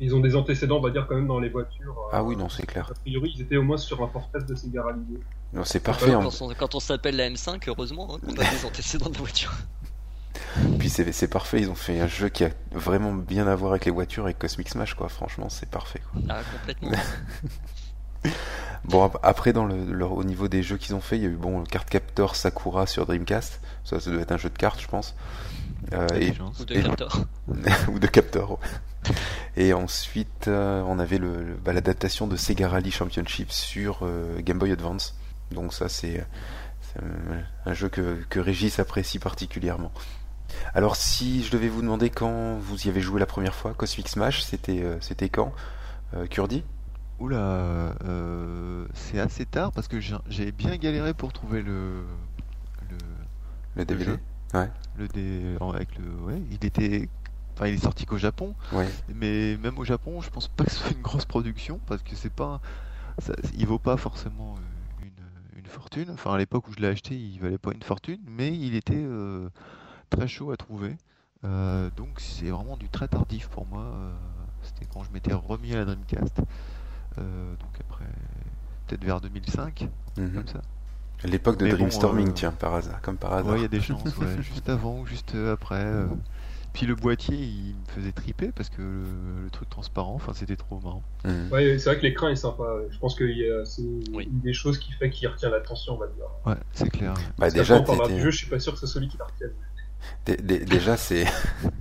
ils 0.00 0.14
ont 0.14 0.20
des 0.20 0.34
antécédents, 0.36 0.76
on 0.76 0.80
va 0.82 0.90
dire, 0.90 1.06
quand 1.06 1.14
même 1.16 1.26
dans 1.26 1.40
les 1.40 1.48
voitures. 1.50 1.96
euh, 1.98 2.10
Ah 2.12 2.22
oui, 2.22 2.36
non, 2.36 2.48
c'est 2.48 2.64
clair. 2.66 2.88
A 2.90 2.94
priori, 3.00 3.32
ils 3.34 3.42
étaient 3.42 3.56
au 3.56 3.62
moins 3.62 3.76
sur 3.78 4.02
un 4.02 4.06
portrait 4.08 4.40
de 4.42 4.54
Sega 4.54 4.82
Rally 4.82 5.00
2. 5.08 5.20
Non, 5.54 5.64
c'est 5.64 5.80
parfait. 5.80 6.12
hein. 6.12 6.20
quand 6.22 6.42
on, 6.42 6.54
quand 6.54 6.74
on 6.74 6.80
s'appelle 6.80 7.16
la 7.16 7.28
M5, 7.30 7.62
heureusement 7.68 8.14
hein, 8.14 8.18
qu'on 8.24 8.32
a 8.32 8.44
des 8.50 8.64
antécédents 8.66 9.08
de 9.10 9.16
voiture. 9.18 9.52
Puis 10.78 10.90
c'est 10.90 11.10
c'est 11.12 11.28
parfait. 11.28 11.60
Ils 11.60 11.70
ont 11.70 11.74
fait 11.74 12.00
un 12.00 12.06
jeu 12.06 12.28
qui 12.28 12.44
a 12.44 12.50
vraiment 12.72 13.12
bien 13.12 13.46
à 13.46 13.54
voir 13.54 13.72
avec 13.72 13.84
les 13.84 13.90
voitures 13.90 14.28
et 14.28 14.34
Cosmic 14.34 14.68
Smash, 14.68 14.94
quoi. 14.94 15.08
Franchement, 15.08 15.48
c'est 15.48 15.68
parfait. 15.68 16.00
Quoi. 16.12 16.22
Ah, 16.28 16.40
complètement. 16.58 16.90
Bon, 18.84 19.04
ap- 19.04 19.18
après, 19.22 19.52
dans 19.52 19.64
le, 19.66 19.84
le- 19.92 20.04
au 20.06 20.24
niveau 20.24 20.48
des 20.48 20.62
jeux 20.62 20.76
qu'ils 20.76 20.94
ont 20.94 21.00
fait, 21.00 21.16
il 21.16 21.22
y 21.22 21.26
a 21.26 21.28
eu 21.28 21.36
bon, 21.36 21.58
le 21.60 21.66
Card 21.66 21.84
Captor 21.84 22.36
Sakura 22.36 22.86
sur 22.86 23.06
Dreamcast. 23.06 23.60
Ça, 23.84 24.00
ça 24.00 24.10
doit 24.10 24.22
être 24.22 24.32
un 24.32 24.36
jeu 24.38 24.48
de 24.50 24.56
cartes, 24.56 24.80
je 24.80 24.86
pense. 24.88 25.14
Euh, 25.92 26.06
et. 26.18 26.32
Ou 26.60 26.64
de 26.64 26.74
Et- 26.74 26.82
Captor. 26.82 27.20
ou 27.92 27.98
de 27.98 28.06
Captor. 28.06 28.52
ouais. 28.52 29.14
Et 29.56 29.72
ensuite, 29.74 30.46
euh, 30.48 30.82
on 30.86 30.98
avait 30.98 31.18
le, 31.18 31.42
le- 31.42 31.54
bah, 31.54 31.72
l'adaptation 31.72 32.26
de 32.26 32.36
Sega 32.36 32.68
Rally 32.68 32.90
Championship 32.90 33.50
sur 33.50 34.00
euh, 34.02 34.40
Game 34.40 34.58
Boy 34.58 34.72
Advance. 34.72 35.16
Donc 35.50 35.74
ça, 35.74 35.88
c'est 35.88 36.24
c'est 36.80 37.00
un, 37.02 37.70
un 37.70 37.74
jeu 37.74 37.88
que, 37.88 38.22
que 38.30 38.38
Régis 38.40 38.78
apprécie 38.78 39.18
particulièrement. 39.18 39.92
Alors, 40.74 40.96
si 40.96 41.42
je 41.44 41.50
devais 41.50 41.68
vous 41.68 41.82
demander 41.82 42.10
quand 42.10 42.56
vous 42.58 42.86
y 42.86 42.88
avez 42.88 43.00
joué 43.00 43.20
la 43.20 43.26
première 43.26 43.54
fois, 43.54 43.74
Cosmic 43.74 44.08
Smash, 44.08 44.42
c'était 44.42 44.82
euh, 44.82 44.98
c'était 45.00 45.28
quand 45.28 45.52
euh, 46.14 46.26
Kurdi? 46.26 46.64
Oula, 47.18 47.36
euh, 48.04 48.86
c'est 48.94 49.18
assez 49.18 49.44
tard 49.44 49.72
parce 49.72 49.88
que 49.88 49.98
j'ai 50.00 50.52
bien 50.52 50.76
galéré 50.76 51.14
pour 51.14 51.32
trouver 51.32 51.62
le 51.62 52.02
le, 52.90 52.96
Le 53.74 53.84
DVD 53.84 54.12
jeu. 54.12 54.18
Ouais. 54.54 54.70
le 54.96 55.08
dé 55.08 55.56
avec 55.74 55.98
le 55.98 56.08
ouais, 56.24 56.40
il 56.50 56.64
était 56.64 57.08
enfin 57.54 57.66
il 57.66 57.74
est 57.74 57.82
sorti 57.82 58.06
qu'au 58.06 58.18
Japon, 58.18 58.54
Ouais. 58.72 58.88
mais 59.14 59.56
même 59.56 59.78
au 59.78 59.84
Japon, 59.84 60.20
je 60.20 60.30
pense 60.30 60.46
pas 60.48 60.64
que 60.64 60.70
ce 60.70 60.78
soit 60.78 60.92
une 60.92 61.02
grosse 61.02 61.24
production 61.26 61.80
parce 61.86 62.02
que 62.02 62.14
c'est 62.14 62.32
pas 62.32 62.60
ça, 63.18 63.32
il 63.58 63.66
vaut 63.66 63.80
pas 63.80 63.96
forcément 63.96 64.54
une, 65.02 65.58
une 65.58 65.66
fortune. 65.66 66.10
Enfin 66.14 66.32
à 66.34 66.38
l'époque 66.38 66.68
où 66.68 66.72
je 66.72 66.78
l'ai 66.80 66.86
acheté, 66.88 67.16
il 67.16 67.40
valait 67.40 67.58
pas 67.58 67.72
une 67.72 67.82
fortune, 67.82 68.20
mais 68.28 68.56
il 68.56 68.76
était 68.76 68.94
euh, 68.96 69.48
très 70.10 70.28
chaud 70.28 70.50
à 70.50 70.56
trouver. 70.56 70.96
Euh, 71.44 71.88
donc 71.96 72.18
c'est 72.20 72.50
vraiment 72.50 72.76
du 72.76 72.88
très 72.88 73.08
tardif 73.08 73.48
pour 73.48 73.66
moi. 73.66 73.82
euh, 73.82 74.12
C'était 74.62 74.86
quand 74.92 75.04
je 75.04 75.12
m'étais 75.12 75.32
remis 75.34 75.72
à 75.74 75.78
la 75.78 75.84
Dreamcast. 75.84 76.40
Euh, 77.18 77.52
donc 77.56 77.70
après, 77.80 78.04
peut-être 78.86 79.04
vers 79.04 79.20
2005, 79.20 79.88
Mhm. 80.16 80.32
comme 80.34 80.48
ça. 80.48 80.60
L'époque 81.24 81.58
de 81.58 81.64
Mais 81.64 81.72
bon, 81.72 81.78
Dreamstorming, 81.78 82.28
euh, 82.28 82.32
tiens, 82.32 82.52
par 82.52 82.74
hasard, 82.74 83.00
comme 83.02 83.16
par 83.16 83.32
hasard. 83.34 83.52
Ouais, 83.52 83.58
il 83.58 83.62
y 83.62 83.64
a 83.64 83.68
des 83.68 83.80
chances, 83.80 84.16
ouais. 84.18 84.36
juste 84.42 84.68
avant 84.68 85.00
ou 85.00 85.06
juste 85.06 85.34
après. 85.34 85.84
euh. 85.84 86.06
Puis 86.72 86.86
le 86.86 86.94
boîtier, 86.94 87.36
il 87.36 87.74
me 87.74 87.84
faisait 87.92 88.12
triper 88.12 88.52
parce 88.52 88.68
que 88.68 88.82
le, 88.82 89.44
le 89.44 89.50
truc 89.50 89.68
transparent, 89.68 90.14
enfin 90.14 90.32
c'était 90.32 90.54
trop 90.54 90.78
marrant. 90.80 91.02
Mhm. 91.24 91.48
Ouais, 91.50 91.78
c'est 91.78 91.90
vrai 91.90 91.98
que 91.98 92.04
l'écran 92.04 92.28
est 92.28 92.36
sympa. 92.36 92.62
Je 92.90 92.98
pense 92.98 93.14
que 93.16 93.24
il 93.24 93.38
y 93.38 93.50
a- 93.50 93.64
c'est 93.64 93.82
Oui. 94.12 94.28
une 94.30 94.40
des 94.40 94.52
choses 94.52 94.78
qui 94.78 94.92
fait 94.92 95.10
qu'il 95.10 95.26
retient 95.28 95.50
l'attention, 95.50 95.94
on 95.94 95.98
va 95.98 96.06
dire. 96.08 96.26
Ouais, 96.46 96.54
c'est 96.72 96.88
clair. 96.90 97.14
Bah, 97.14 97.20
Parce 97.38 97.54
déjà, 97.54 97.80
on 97.80 98.06
du 98.06 98.20
jeu, 98.20 98.30
je 98.30 98.36
suis 98.36 98.46
pas 98.48 98.60
sûr 98.60 98.74
que 98.74 98.78
ce 98.78 98.86
soit 98.86 99.00
lui 99.00 99.08
qui 99.08 99.16
la 99.16 99.24
retienne. 99.24 99.52
Dé- 100.26 100.36
dé- 100.36 100.64
Déjà, 100.64 100.96
c'est 100.96 101.24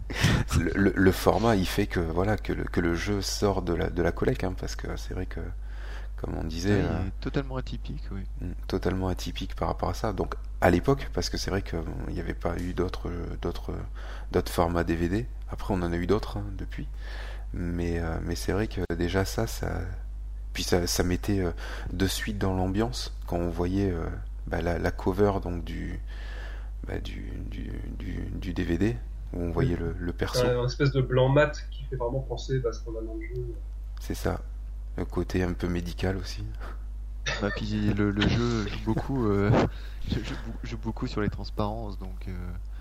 le, 0.60 0.72
le- 0.76 0.94
le 0.96 1.12
format, 1.12 1.56
il 1.56 1.68
fait 1.68 1.88
que 1.88 2.00
voilà 2.00 2.38
que 2.38 2.54
le, 2.54 2.64
que 2.64 2.80
le 2.80 2.96
jeu 2.96 3.22
sort 3.22 3.62
de 3.62 3.74
la 3.74 3.90
de 3.90 4.02
la 4.02 4.12
collecte, 4.12 4.44
hein, 4.44 4.54
parce 4.60 4.76
que 4.76 4.88
c'est 4.98 5.14
vrai 5.14 5.26
que, 5.26 5.40
comme 6.18 6.36
on 6.38 6.44
disait, 6.44 6.82
euh, 6.82 7.00
totalement 7.22 7.58
atypique, 7.58 8.04
oui. 8.12 8.22
mm, 8.42 8.52
totalement 8.68 9.08
atypique 9.08 9.56
par 9.56 9.68
rapport 9.68 9.90
à 9.90 9.94
ça. 9.94 10.14
Donc 10.14 10.36
à 10.62 10.70
l'époque, 10.70 11.10
parce 11.14 11.30
que 11.30 11.38
c'est 11.38 11.52
vrai 11.52 11.62
qu'il 11.62 11.80
n'y 12.10 12.20
avait 12.20 12.34
pas 12.34 12.58
eu 12.58 12.74
d'autres 12.74 13.12
d'autres 13.42 13.74
d'autres 14.32 14.52
formats 14.52 14.84
DVD. 14.84 15.26
Après, 15.50 15.74
on 15.74 15.82
en 15.82 15.94
a 15.94 15.98
eu 15.98 16.08
d'autres 16.08 16.38
hein, 16.38 16.44
depuis, 16.58 16.88
mais 17.54 18.00
euh, 18.00 18.18
mais 18.24 18.36
c'est 18.36 18.52
vrai 18.52 18.68
que 18.68 18.82
déjà 18.96 19.26
ça, 19.26 19.48
ça 19.48 19.82
puis 20.54 20.64
ça, 20.64 20.88
ça 20.88 21.04
mettait 21.04 21.40
euh, 21.42 21.52
de 21.94 22.08
suite 22.08 22.38
dans 22.40 22.54
l'ambiance 22.56 23.14
quand 23.28 23.38
on 23.38 23.50
voyait 23.50 23.92
euh, 23.92 24.08
bah, 24.48 24.62
la, 24.62 24.80
la 24.80 24.92
cover 24.92 25.34
donc 25.44 25.64
du 25.64 26.00
bah, 26.86 27.00
du, 27.00 27.32
du, 27.50 27.72
du, 27.98 28.30
du 28.36 28.54
DVD 28.54 28.98
où 29.34 29.42
on 29.42 29.52
voyait 29.52 29.76
le, 29.76 29.94
le 29.98 30.14
perso. 30.14 30.46
Un, 30.46 30.62
un 30.62 30.66
espèce 30.66 30.92
de 30.92 31.02
blanc 31.02 31.30
mat 31.30 31.66
qui 31.72 31.84
fait 31.86 31.96
vraiment 31.96 32.20
penser 32.20 32.62
à 32.68 32.72
ce 32.72 32.82
qu'on 32.82 32.98
a 32.98 33.02
dans 33.02 33.14
le 33.16 33.22
jeu. 33.28 33.46
C'est 34.00 34.14
ça. 34.16 34.42
Le 34.98 35.06
côté 35.06 35.44
un 35.44 35.54
peu 35.54 35.68
médical 35.68 36.18
aussi. 36.18 36.44
Bah, 37.42 37.50
puis 37.54 37.94
le, 37.94 38.10
le 38.10 38.22
jeu 38.22 38.68
joue 38.70 38.80
beaucoup, 38.86 39.28
euh, 39.28 39.52
je 40.10 40.16
joue, 40.24 40.36
joue 40.64 40.78
beaucoup 40.78 41.08
sur 41.08 41.20
les 41.20 41.30
transparences, 41.30 41.98
donc 42.00 42.26
euh, 42.30 42.32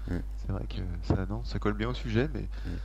Mm. 0.09 0.21
c'est 0.37 0.53
vrai 0.53 0.65
que 0.69 0.77
ça, 1.03 1.27
non, 1.29 1.43
ça 1.45 1.59
colle 1.59 1.73
bien 1.75 1.89
au 1.89 1.95
sujet, 1.95 2.29
mais, 2.33 2.43
Mm. 2.43 2.77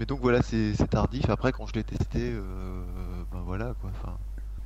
mais 0.00 0.06
donc 0.06 0.18
voilà, 0.20 0.42
c'est 0.42 0.74
tardif. 0.90 1.30
Après, 1.30 1.52
quand 1.52 1.66
je 1.68 1.74
l'ai 1.74 1.84
testé, 1.84 2.32
euh, 2.32 2.82
ben 3.30 3.42
voilà 3.46 3.74
quoi. 3.80 3.90
Enfin, 3.94 4.18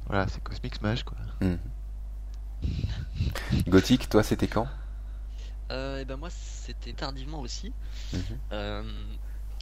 voilà, 0.06 0.26
c'est 0.28 0.42
Cosmic 0.42 0.74
Smash 0.76 1.02
quoi. 1.02 1.18
Mhm. 1.42 1.58
Gothic, 3.68 4.08
toi, 4.08 4.22
c'était 4.22 4.46
quand? 4.48 4.66
Euh, 5.70 6.00
et 6.00 6.04
ben 6.04 6.16
moi, 6.16 6.30
c'était 6.30 6.92
tardivement 6.92 7.40
aussi. 7.40 7.72
Mhm. 8.12 8.22
Euh, 8.52 8.82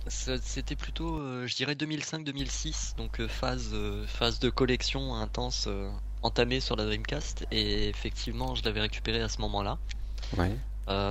c'était 0.08 0.76
plutôt, 0.76 1.18
euh, 1.18 1.46
je 1.46 1.56
dirais 1.56 1.75
2005-2006, 1.75 2.96
donc 2.96 3.20
euh, 3.20 3.26
phase 3.26 3.75
phase 4.06 4.38
de 4.38 4.50
collection 4.50 5.16
intense 5.16 5.68
entamée 6.22 6.60
sur 6.60 6.76
la 6.76 6.84
Dreamcast. 6.84 7.46
Et 7.50 7.88
effectivement, 7.88 8.54
je 8.54 8.62
l'avais 8.64 8.80
récupéré 8.80 9.20
à 9.20 9.28
ce 9.28 9.40
moment-là. 9.40 9.78
Ouais. 10.36 10.56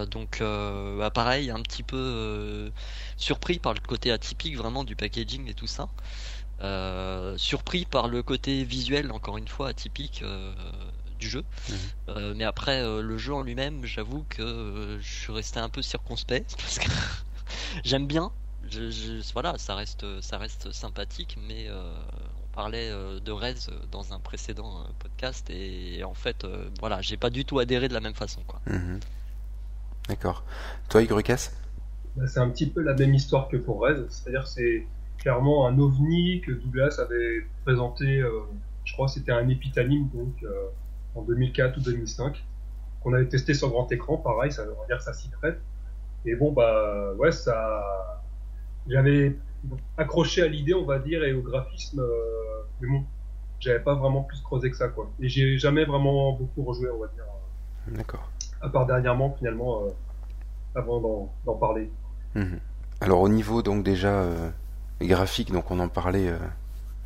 Donc 0.08 0.40
bah, 0.40 1.12
pareil, 1.14 1.50
un 1.50 1.62
petit 1.62 1.84
peu 1.84 2.72
surpris 3.18 3.60
par 3.60 3.74
le 3.74 3.82
côté 3.82 4.12
atypique 4.12 4.56
vraiment 4.56 4.86
du 4.86 4.96
packaging 4.96 5.50
et 5.50 5.54
tout 5.54 5.68
ça. 5.68 5.90
Surpris 7.38 7.84
par 7.84 8.08
le 8.08 8.24
côté 8.24 8.64
visuel, 8.64 9.12
encore 9.12 9.38
une 9.38 9.50
fois, 9.50 9.70
atypique 9.70 10.24
du 11.18 11.30
jeu. 11.30 11.44
Euh, 12.10 12.34
mais 12.36 12.44
après, 12.44 12.82
euh, 12.82 13.02
le 13.02 13.18
jeu 13.18 13.34
en 13.34 13.42
lui-même, 13.44 13.86
j'avoue 13.86 14.26
que 14.30 14.42
euh, 14.42 15.00
je 15.02 15.08
suis 15.22 15.34
resté 15.34 15.60
un 15.60 15.70
peu 15.70 15.82
circonspect 15.82 16.56
parce 16.58 16.80
que 16.80 16.90
j'aime 17.84 18.08
bien. 18.08 18.32
Je, 18.70 18.90
je- 18.90 19.34
voilà, 19.34 19.58
ça 19.58 19.76
reste, 19.76 20.06
ça 20.22 20.38
reste 20.38 20.72
sympathique, 20.72 21.38
mais 21.48 21.68
euh, 21.70 21.94
on 22.44 22.48
parlait 22.56 22.90
euh, 22.90 23.20
de 23.20 23.32
Rez 23.32 23.56
dans 23.92 24.14
un 24.14 24.20
précédent 24.20 24.82
euh, 24.82 24.92
podcast 25.00 25.50
et 25.52 26.04
en 26.04 26.14
fait, 26.16 26.44
euh, 26.44 26.70
voilà, 26.80 27.02
j'ai 27.02 27.18
pas 27.18 27.30
du 27.30 27.46
tout 27.46 27.60
adhéré 27.60 27.88
de 27.88 27.94
la 27.94 28.02
même 28.02 28.16
façon, 28.16 28.44
quoi. 28.48 28.62
Mhm. 28.68 29.00
D'accord. 30.08 30.44
Toi, 30.90 31.02
Igrecas 31.04 31.52
Bah, 32.16 32.28
c'est 32.28 32.40
un 32.40 32.50
petit 32.50 32.70
peu 32.70 32.82
la 32.82 32.94
même 32.94 33.14
histoire 33.14 33.48
que 33.50 33.58
pour 33.58 33.82
Rez, 33.84 33.96
c'est-à-dire 34.10 34.44
que 34.44 34.50
c'est 34.50 34.88
clairement 35.18 35.68
un 35.68 35.78
ovni 35.80 36.42
que 36.42 36.52
Douglas 36.52 36.96
avait 37.00 37.42
présenté, 37.64 38.20
euh, 38.20 38.42
je 38.84 38.94
crois 38.94 39.08
que 39.08 39.14
c'était 39.14 39.32
un 39.32 39.48
épithalime 39.50 40.10
donc 40.10 40.36
euh, 40.44 40.50
en 41.16 41.22
2004 41.24 41.78
ou 41.78 41.82
2005, 41.82 42.44
qu'on 43.02 43.14
avait 43.14 43.28
testé 43.28 43.54
sur 43.54 43.70
grand 43.70 43.92
écran, 43.92 44.18
pareil, 44.18 44.52
ça 44.52 44.64
on 44.64 44.80
va 44.82 44.86
dire 44.88 44.98
que 44.98 45.04
ça 45.04 45.14
s'y 45.14 45.30
prête. 45.30 45.60
Et 46.26 46.36
bon 46.36 46.52
bah 46.52 47.14
ouais 47.18 47.32
ça, 47.32 47.84
j'avais 48.88 49.38
accroché 49.98 50.42
à 50.44 50.48
l'idée 50.48 50.74
on 50.74 50.86
va 50.86 51.00
dire 51.00 51.24
et 51.24 51.34
au 51.34 51.42
graphisme, 51.42 52.00
euh, 52.00 52.64
mais 52.82 52.88
bon, 52.90 53.04
j'avais 53.60 53.80
pas 53.80 53.96
vraiment 53.96 54.24
plus 54.24 54.42
creusé 54.42 54.70
que 54.72 54.78
ça 54.78 54.88
quoi. 54.90 55.10
Et 55.20 55.30
j'ai 55.30 55.58
jamais 55.58 55.86
vraiment 55.86 56.34
beaucoup 56.34 56.64
rejoué 56.64 56.90
on 56.90 57.00
va 57.00 57.08
dire, 57.08 57.24
D'accord. 57.88 58.30
à 58.62 58.70
part 58.70 58.86
dernièrement 58.86 59.36
finalement, 59.38 59.84
euh, 59.84 59.90
avant 60.76 61.00
d'en- 61.46 61.56
parler. 61.56 61.90
Mhm. 62.36 62.60
Alors 63.02 63.22
au 63.22 63.30
niveau 63.30 63.62
donc 63.62 63.84
déjà 63.84 64.22
euh, 64.22 64.50
graphique, 65.02 65.52
donc 65.52 65.70
on 65.72 65.80
en 65.80 65.88
parlait, 65.90 66.28
euh, 66.30 66.38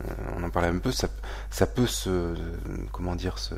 euh, 0.06 0.14
on 0.38 0.44
en 0.44 0.50
parlait 0.50 0.70
un 0.70 0.80
peu, 0.80 0.92
ça, 0.92 1.08
ça 1.50 1.68
peut 1.68 1.88
se, 1.88 2.10
euh, 2.10 2.36
comment 2.92 3.16
dire, 3.16 3.38
se, 3.38 3.54
euh, 3.54 3.58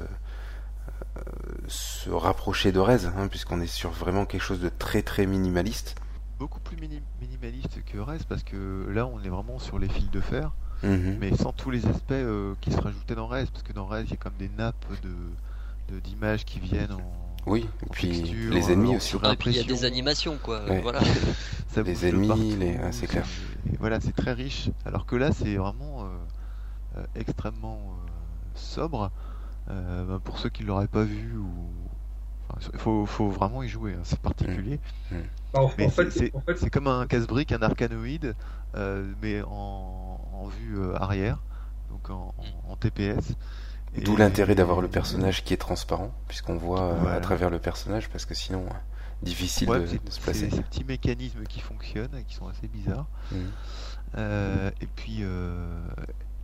se 1.68 2.10
rapprocher 2.10 2.72
de 2.72 2.80
Rez, 2.80 3.06
hein, 3.06 3.28
puisqu'on 3.28 3.62
est 3.62 3.68
sur 3.68 3.92
vraiment 3.92 4.26
quelque 4.26 4.42
chose 4.42 4.60
de 4.60 4.70
très 4.70 5.02
très 5.02 5.26
minimaliste. 5.26 5.96
Beaucoup 6.40 6.60
plus 6.60 6.78
mini- 6.78 7.02
minimaliste 7.22 7.84
que 7.86 7.98
Rez 8.00 8.18
parce 8.28 8.44
que 8.44 8.88
là 8.90 9.06
on 9.06 9.22
est 9.22 9.30
vraiment 9.30 9.60
sur 9.60 9.78
les 9.80 9.90
fils 9.90 10.10
de 10.10 10.20
fer, 10.22 10.52
Mhm. 10.84 11.18
mais 11.20 11.36
sans 11.36 11.52
tous 11.52 11.70
les 11.70 11.86
aspects 11.86 12.12
euh, 12.12 12.56
qui 12.62 12.72
se 12.72 12.82
rajoutaient 12.82 13.16
dans 13.16 13.28
Rez 13.28 13.46
parce 13.52 13.64
que 13.64 13.74
dans 13.74 13.86
Rez 13.86 14.04
il 14.06 14.10
y 14.12 14.14
a 14.14 14.18
comme 14.18 14.34
des 14.40 14.50
nappes 14.50 14.86
de 15.04 15.10
de- 15.94 16.00
d'images 16.00 16.46
qui 16.46 16.60
viennent 16.60 16.94
en 16.94 17.02
Oui, 17.46 17.68
et 17.84 17.86
puis 17.92 18.08
texture, 18.22 18.54
les 18.54 18.72
ennemis 18.72 18.92
en 18.94 18.96
aussi. 18.98 19.08
sur- 19.10 19.20
Ah, 19.24 19.34
et 19.34 19.36
puis 19.36 19.50
il 19.50 19.58
y 19.58 19.60
a 19.60 19.64
des 19.64 19.84
animations, 19.84 20.38
quoi. 20.42 20.64
Ouais. 20.64 20.80
Voilà. 20.82 21.00
ça 21.68 21.82
Les 21.82 22.06
ennemis, 22.06 22.28
partout, 22.30 22.56
les- 22.60 22.78
ah, 22.78 22.92
c'est 22.94 23.08
clair. 23.08 23.26
et 23.72 23.76
voilà, 23.78 24.00
c'est 24.00 24.16
très 24.16 24.32
riche. 24.32 24.70
Alors 24.86 25.06
que 25.06 25.16
là, 25.18 25.32
c'est 25.34 25.56
vraiment 25.58 26.06
euh, 26.06 26.08
euh, 26.98 27.06
extrêmement 27.16 27.78
euh, 27.90 28.10
sobre. 28.56 29.12
Euh, 29.72 30.04
ben, 30.06 30.20
pour 30.20 30.38
ceux 30.38 30.50
qui 30.50 30.64
l'auraient 30.64 30.88
pas 30.88 31.04
vu, 31.04 31.38
ou 31.38 31.48
enfin, 32.50 32.70
il 32.74 32.80
faut, 32.80 33.06
faut 33.06 33.30
vraiment 33.30 33.64
y 33.64 33.70
jouer. 33.70 33.94
hein, 33.94 34.02
c'est 34.04 34.20
particulier. 34.20 34.80
En, 35.54 35.70
Mais 35.78 35.86
en 35.86 35.90
c'est- 35.90 36.04
fait, 36.04 36.12
c'est 36.12 36.36
en 36.36 36.42
fait, 36.42 36.58
c'est 36.58 36.70
comme 36.70 36.88
un 36.88 37.08
casse-brique, 37.08 37.52
un 37.54 37.62
arcanoïde, 37.62 38.36
euh, 38.76 39.12
mais 39.22 39.42
en, 39.44 40.20
en 40.34 40.48
vue 40.48 40.78
euh, 40.80 40.96
arrière, 40.98 41.42
donc 41.90 42.10
en, 42.10 42.34
TPS. 42.80 43.34
D'où 44.04 44.16
l'intérêt 44.16 44.56
d'avoir 44.56 44.82
le 44.82 44.88
personnage 44.88 45.44
qui 45.44 45.54
est 45.54 45.58
transparent, 45.58 46.12
puisqu'on 46.28 46.56
voit 46.58 46.82
euh, 46.82 47.16
à 47.16 47.20
travers 47.20 47.50
le 47.50 47.60
personnage, 47.60 48.10
parce 48.10 48.26
que 48.26 48.34
sinon, 48.34 48.66
euh, 48.66 48.74
difficile 49.22 49.70
Ouais, 49.70 49.80
de, 49.82 49.86
c'est- 49.86 50.04
de 50.04 50.10
se 50.10 50.16
c'est 50.16 50.22
placer. 50.22 50.50
ces 50.50 50.62
petits 50.62 50.84
mécanismes 50.86 51.44
qui 51.44 51.60
fonctionnent 51.62 52.16
et 52.18 52.24
qui 52.24 52.36
sont 52.36 52.48
assez 52.48 52.68
bizarres. 52.68 53.08
Euh, 54.18 54.72
et 54.82 54.88
puis 54.88 55.20
euh, 55.22 55.80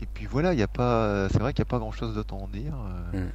et 0.01 0.06
puis 0.06 0.25
voilà, 0.25 0.54
il 0.54 0.60
y 0.60 0.63
a 0.63 0.68
pas, 0.68 1.27
c'est 1.30 1.39
vrai 1.39 1.54
qu'il 1.54 1.63
n'y 1.63 1.68
a 1.68 1.72
pas 1.72 1.80
grand 1.80 1.92
chose 1.92 2.13
d'autre 2.16 2.34
à 2.34 2.38
en 2.38 2.48
dire. 2.48 2.74
euh. 3.13 3.27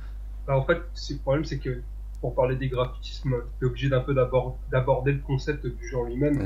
bah, 0.47 0.57
en 0.57 0.65
fait, 0.65 0.79
le 1.11 1.19
problème, 1.19 1.45
c'est 1.45 1.59
que 1.59 1.83
pour 2.21 2.35
parler 2.35 2.57
des 2.57 2.69
graphismes, 2.69 3.35
tu 3.59 3.65
es 3.65 3.69
obligé 3.69 3.89
d'un 3.89 4.01
peu 4.01 4.15
d'abord- 4.15 4.59
d'aborder 4.71 5.13
le 5.13 5.19
concept 5.21 5.67
du 5.67 5.89
jeu 5.89 5.99
en 5.99 6.05
lui-même. 6.05 6.39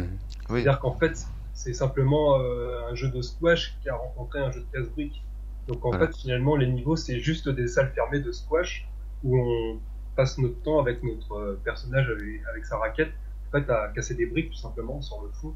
Oui, 0.49 0.63
C'est-à-dire 0.63 0.81
qu'en 0.81 0.97
fait, 0.97 1.27
c'est 1.53 1.75
simplement 1.75 2.39
euh, 2.41 2.89
un 2.91 2.95
jeu 2.95 3.09
de 3.09 3.21
squash 3.21 3.77
qui 3.83 3.89
a 3.91 3.95
rencontré 3.97 4.39
un 4.41 4.51
jeu 4.51 4.61
de 4.61 4.67
casse-brique. 4.79 5.23
Donc 5.69 5.85
en 5.85 5.91
Voilà. 5.91 6.07
fait, 6.07 6.17
finalement, 6.17 6.57
les 6.57 6.67
niveaux, 6.67 6.97
c'est 6.97 7.21
juste 7.21 7.49
des 7.49 7.67
salles 7.67 7.93
fermées 7.95 8.21
de 8.21 8.33
squash 8.33 8.87
où 9.23 9.39
on 9.39 9.79
passe 10.15 10.39
notre 10.39 10.63
temps 10.63 10.79
avec 10.79 11.03
notre 11.03 11.33
euh, 11.35 11.61
personnage 11.65 12.09
avec, 12.09 12.41
avec 12.51 12.65
sa 12.65 12.79
raquette, 12.79 13.13
en 13.49 13.59
fait, 13.59 13.69
à 13.71 13.89
casser 13.95 14.15
des 14.15 14.27
briques 14.27 14.51
tout 14.53 14.57
simplement 14.59 15.03
sur 15.03 15.21
le 15.23 15.31
fou. 15.33 15.55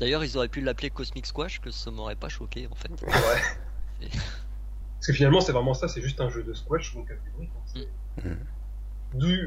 D'ailleurs, 0.00 0.24
ils 0.24 0.36
auraient 0.36 0.48
pu 0.48 0.60
l'appeler 0.60 0.90
Cosmic 0.90 1.26
Squash, 1.26 1.60
que 1.60 1.70
ça 1.70 1.90
m'aurait 1.92 2.16
pas 2.16 2.28
choqué, 2.28 2.66
en 2.70 2.74
fait. 2.74 2.90
Ouais. 2.90 3.40
Parce 4.00 5.06
que 5.06 5.12
finalement, 5.12 5.40
c'est 5.40 5.52
vraiment 5.52 5.74
ça, 5.74 5.88
c'est 5.88 6.02
juste 6.02 6.20
un 6.20 6.28
jeu 6.28 6.42
de 6.42 6.52
squash 6.54 6.94
briques. 6.94 7.10
hein. 7.10 7.60
C'est- 7.66 7.88
Mhm. 8.24 8.38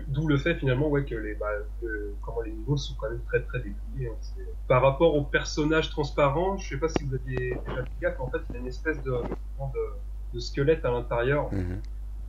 D'où, 0.08 0.27
le 0.27 0.38
fait 0.38 0.55
finalement 0.55 0.88
ouais, 0.89 1.05
que 1.05 1.13
les, 1.13 1.36
bah, 1.36 1.46
que- 1.81 2.15
comment 2.22 2.41
les 2.41 2.51
niveaux 2.51 2.77
sont 2.77 2.96
quand 3.00 3.10
même 3.12 3.22
très 3.27 3.43
très 3.43 3.60
dépouillés. 3.62 4.08
hein. 4.08 4.43
Par 4.67 4.81
rapport 4.81 5.13
aux 5.15 5.24
personnages 5.24 5.89
transparents, 5.91 6.58
je 6.58 6.70
sais 6.70 6.77
pas 6.79 6.89
si 6.89 7.03
vous 7.03 7.13
aviez 7.13 7.60
déjà 7.67 7.84
fait 7.84 7.89
gaffe, 8.01 8.20
en 8.20 8.27
fait, 8.31 8.39
il 8.50 8.53
y 8.53 8.58
a 8.58 8.60
une 8.62 8.67
espèce 8.67 9.01
de, 9.03 9.12
de, 9.12 10.34
de 10.34 10.39
squelette 10.39 10.84
à 10.84 10.89
l'intérieur 10.91 11.53
Mhm. 11.53 11.79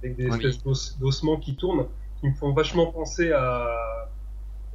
avec 0.02 0.16
des 0.16 0.28
Oui. 0.28 0.34
espèces 0.36 0.62
d'os- 0.62 0.98
d'ossements 0.98 1.38
qui 1.38 1.56
tournent, 1.56 1.86
qui 2.20 2.28
me 2.28 2.34
font 2.34 2.52
vachement 2.52 2.92
penser 2.92 3.32
à 3.32 3.66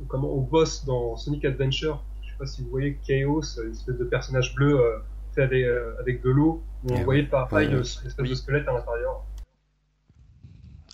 comment 0.08 0.30
au 0.30 0.42
boss 0.42 0.84
dans 0.86 1.16
Sonic 1.16 1.46
Adventure. 1.46 2.04
Je 2.24 2.32
sais 2.32 2.38
pas 2.40 2.46
si 2.48 2.64
vous 2.64 2.70
voyez 2.70 2.96
Chaos, 3.06 3.44
une 3.64 3.72
espèce 3.72 3.98
de 3.98 4.04
personnage 4.06 4.56
bleu 4.56 4.80
euh, 4.80 5.00
fait 5.38 5.44
avec, 5.44 5.64
euh, 5.66 5.96
avec 6.00 6.22
de 6.24 6.30
l'eau, 6.30 6.64
où 6.84 6.94
on 6.94 7.02
Eh 7.02 7.04
voyait 7.04 7.24
pareil 7.24 7.70
oui. 7.70 7.76
euh, 7.76 7.84
une 8.02 8.08
espèce 8.08 8.16
Oui. 8.20 8.30
de 8.30 8.36
squelette 8.36 8.68
à 8.68 8.74
l'intérieur. 8.74 9.24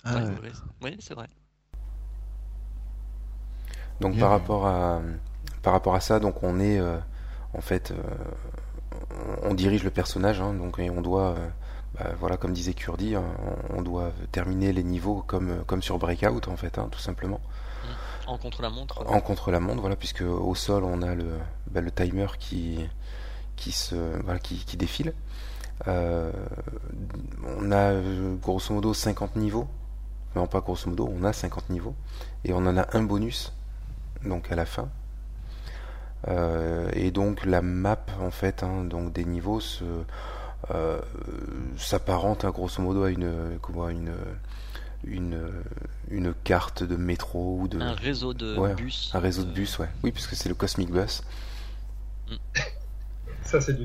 Ah, 0.04 0.14
Ouais, 0.14 0.34
vrai. 0.34 0.52
Oui, 0.82 0.96
c'est 1.00 1.14
vrai. 1.14 1.28
Donc 4.00 4.18
par 4.18 4.30
rapport 4.30 4.66
à 4.66 5.00
par 5.62 5.72
rapport 5.72 5.94
à 5.94 6.00
ça, 6.00 6.20
donc 6.20 6.42
on 6.42 6.60
est 6.60 6.78
euh, 6.78 6.98
en 7.54 7.60
fait 7.60 7.92
euh, 7.92 7.96
on 9.44 9.50
on 9.50 9.54
dirige 9.54 9.84
le 9.84 9.90
personnage, 9.90 10.40
hein, 10.40 10.54
donc 10.54 10.78
et 10.78 10.90
on 10.90 11.00
doit 11.02 11.34
euh, 11.38 11.48
bah, 11.98 12.10
voilà 12.18 12.36
comme 12.36 12.52
disait 12.52 12.74
Kurdi, 12.74 13.14
hein, 13.14 13.24
on 13.72 13.78
on 13.78 13.82
doit 13.82 14.12
terminer 14.32 14.72
les 14.72 14.82
niveaux 14.82 15.22
comme 15.26 15.64
comme 15.66 15.82
sur 15.82 15.98
Breakout 15.98 16.48
en 16.48 16.56
fait, 16.56 16.78
hein, 16.78 16.88
tout 16.90 16.98
simplement 17.00 17.40
En 18.26 18.38
contre-la-montre. 18.38 19.02
en 19.06 19.20
contre-la-montre, 19.20 19.80
voilà 19.80 19.96
puisque 19.96 20.22
au 20.22 20.54
sol 20.54 20.84
on 20.84 21.02
a 21.02 21.14
le 21.14 21.38
bah, 21.70 21.80
le 21.80 21.90
timer 21.90 22.26
qui 22.38 22.78
qui 23.56 23.72
se 23.72 23.94
voilà 24.22 24.38
qui, 24.38 24.56
qui 24.64 24.76
défile. 24.76 25.12
Euh, 25.88 26.30
on 27.58 27.72
a 27.72 27.92
grosso 28.40 28.72
modo 28.74 28.94
50 28.94 29.36
niveaux. 29.36 29.66
Non 30.36 30.46
pas 30.46 30.60
grosso 30.60 30.88
modo, 30.90 31.08
on 31.08 31.24
a 31.24 31.32
50 31.32 31.70
niveaux 31.70 31.94
et 32.44 32.52
on 32.52 32.58
en 32.66 32.76
a 32.76 32.86
un 32.96 33.02
bonus 33.02 33.52
donc 34.24 34.50
à 34.50 34.56
la 34.56 34.66
fin. 34.66 34.88
Euh, 36.28 36.88
et 36.94 37.10
donc 37.10 37.44
la 37.44 37.60
map 37.60 37.98
en 38.20 38.30
fait 38.30 38.62
hein, 38.62 38.84
donc 38.84 39.12
des 39.12 39.24
niveaux 39.26 39.60
se 39.60 39.84
euh, 40.70 40.98
s'apparente 41.76 42.44
hein, 42.46 42.50
grosso 42.50 42.80
modo 42.80 43.02
à 43.04 43.10
une 43.10 43.58
comment, 43.60 43.88
une 43.90 44.12
une 45.04 45.38
une 46.10 46.32
carte 46.44 46.82
de 46.82 46.96
métro 46.96 47.58
ou 47.60 47.68
de 47.68 47.78
Un 47.78 47.92
réseau 47.92 48.32
de 48.32 48.56
Ouais, 48.56 48.74
bus. 48.74 49.10
un 49.12 49.18
réseau 49.18 49.44
de 49.44 49.52
bus 49.52 49.78
ouais 49.78 49.90
oui 50.02 50.12
puisque 50.12 50.34
c'est 50.34 50.48
le 50.48 50.54
Cosmic 50.54 50.90
Bus 50.90 51.22
Ça, 53.44 53.60
c'est 53.60 53.74
du 53.74 53.84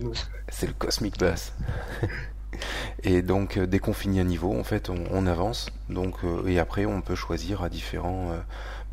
c'est 0.51 0.67
le 0.67 0.73
Cosmic 0.73 1.19
Bus 1.19 1.53
et 3.03 3.21
donc 3.21 3.57
euh, 3.57 3.67
dès 3.67 3.79
qu'on 3.79 3.93
finit 3.93 4.19
un 4.19 4.23
niveau 4.25 4.57
en 4.57 4.63
fait 4.63 4.89
on, 4.89 5.27
avance. 5.27 5.69
Donc 5.89 6.23
euh, 6.23 6.47
et 6.47 6.59
après 6.59 6.85
on 6.85 7.01
peut 7.01 7.15
choisir 7.15 7.61
à 7.63 7.69
différents 7.69 8.31
euh, 8.31 8.39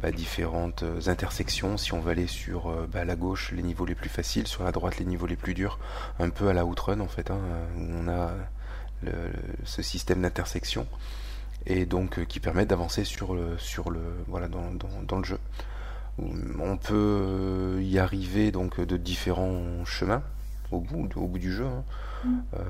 bah, 0.00 0.10
différentes 0.10 0.84
intersections. 1.06 1.76
Si 1.76 1.94
on 1.94 2.00
veut 2.00 2.12
aller 2.12 2.26
sur 2.26 2.70
bah, 2.92 3.04
la 3.04 3.16
gauche 3.16 3.52
les 3.52 3.62
niveaux 3.62 3.86
les 3.86 3.94
plus 3.94 4.10
faciles 4.10 4.46
sur 4.46 4.64
la 4.64 4.72
droite 4.72 4.98
les 4.98 5.04
niveaux 5.04 5.26
les 5.26 5.36
plus 5.36 5.54
durs 5.54 5.78
un 6.18 6.28
peu 6.30 6.48
à 6.48 6.52
la 6.52 6.66
outrun 6.66 7.00
en 7.00 7.08
fait 7.08 7.30
hein, 7.30 7.38
où 7.76 7.82
on 7.82 8.08
a 8.08 8.32
ce 9.64 9.82
système 9.82 10.22
d'intersection. 10.22 10.86
Et 11.64 11.86
donc 11.86 12.24
qui 12.26 12.38
permet 12.38 12.66
d'avancer 12.66 13.04
sur 13.04 13.34
le 13.34 13.56
sur 13.58 13.90
le 13.90 14.00
voilà 14.28 14.48
dans, 14.48 14.72
dans, 15.02 15.18
le 15.18 15.24
jeu. 15.24 15.38
On 16.18 16.76
peut 16.76 17.78
y 17.82 17.98
arriver 17.98 18.52
donc 18.52 18.80
de 18.80 18.96
différents 18.96 19.84
chemins 19.84 20.22
au 20.72 20.80
bout 20.80 21.08
au 21.16 21.26
bout 21.28 21.38
du 21.38 21.52
jeu 21.52 21.66
hein. 21.66 21.84
Euh, 22.54 22.64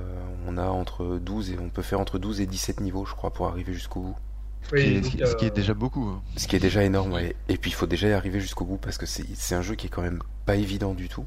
on 0.46 0.58
a 0.58 0.66
entre 0.66 1.18
12 1.18 1.50
et 1.52 1.58
on 1.58 1.70
peut 1.70 1.82
faire 1.82 1.98
entre 2.00 2.18
12 2.18 2.40
et 2.42 2.46
17 2.46 2.80
niveaux 2.80 3.04
je 3.06 3.14
crois 3.14 3.32
pour 3.32 3.46
arriver 3.46 3.72
jusqu'au 3.72 4.00
bout 4.00 4.16
Ce 4.62 4.68
qui 4.74 4.82
est- 4.82 4.94
donc, 5.00 5.04
ce 5.04 5.10
qui- 5.10 5.18
ce 5.26 5.36
qui 5.36 5.44
est 5.46 5.50
euh, 5.50 5.54
déjà 5.54 5.72
beaucoup. 5.74 6.04
hein. 6.08 6.22
ce 6.36 6.46
qui 6.46 6.56
est 6.56 6.60
déjà 6.60 6.82
énorme, 6.84 7.12
ouais. 7.12 7.34
Et 7.48 7.56
puis 7.56 7.70
il 7.70 7.74
faut 7.74 7.86
déjà 7.86 8.08
y 8.08 8.12
arriver 8.12 8.40
jusqu'au 8.40 8.64
bout 8.64 8.76
parce 8.78 8.98
que 8.98 9.06
c'est 9.06 9.24
c'est 9.34 9.54
un 9.54 9.62
jeu 9.62 9.74
qui 9.76 9.86
est 9.86 9.90
quand 9.90 10.02
même 10.02 10.20
pas 10.44 10.56
évident 10.56 10.92
du 10.94 11.08
tout. 11.08 11.24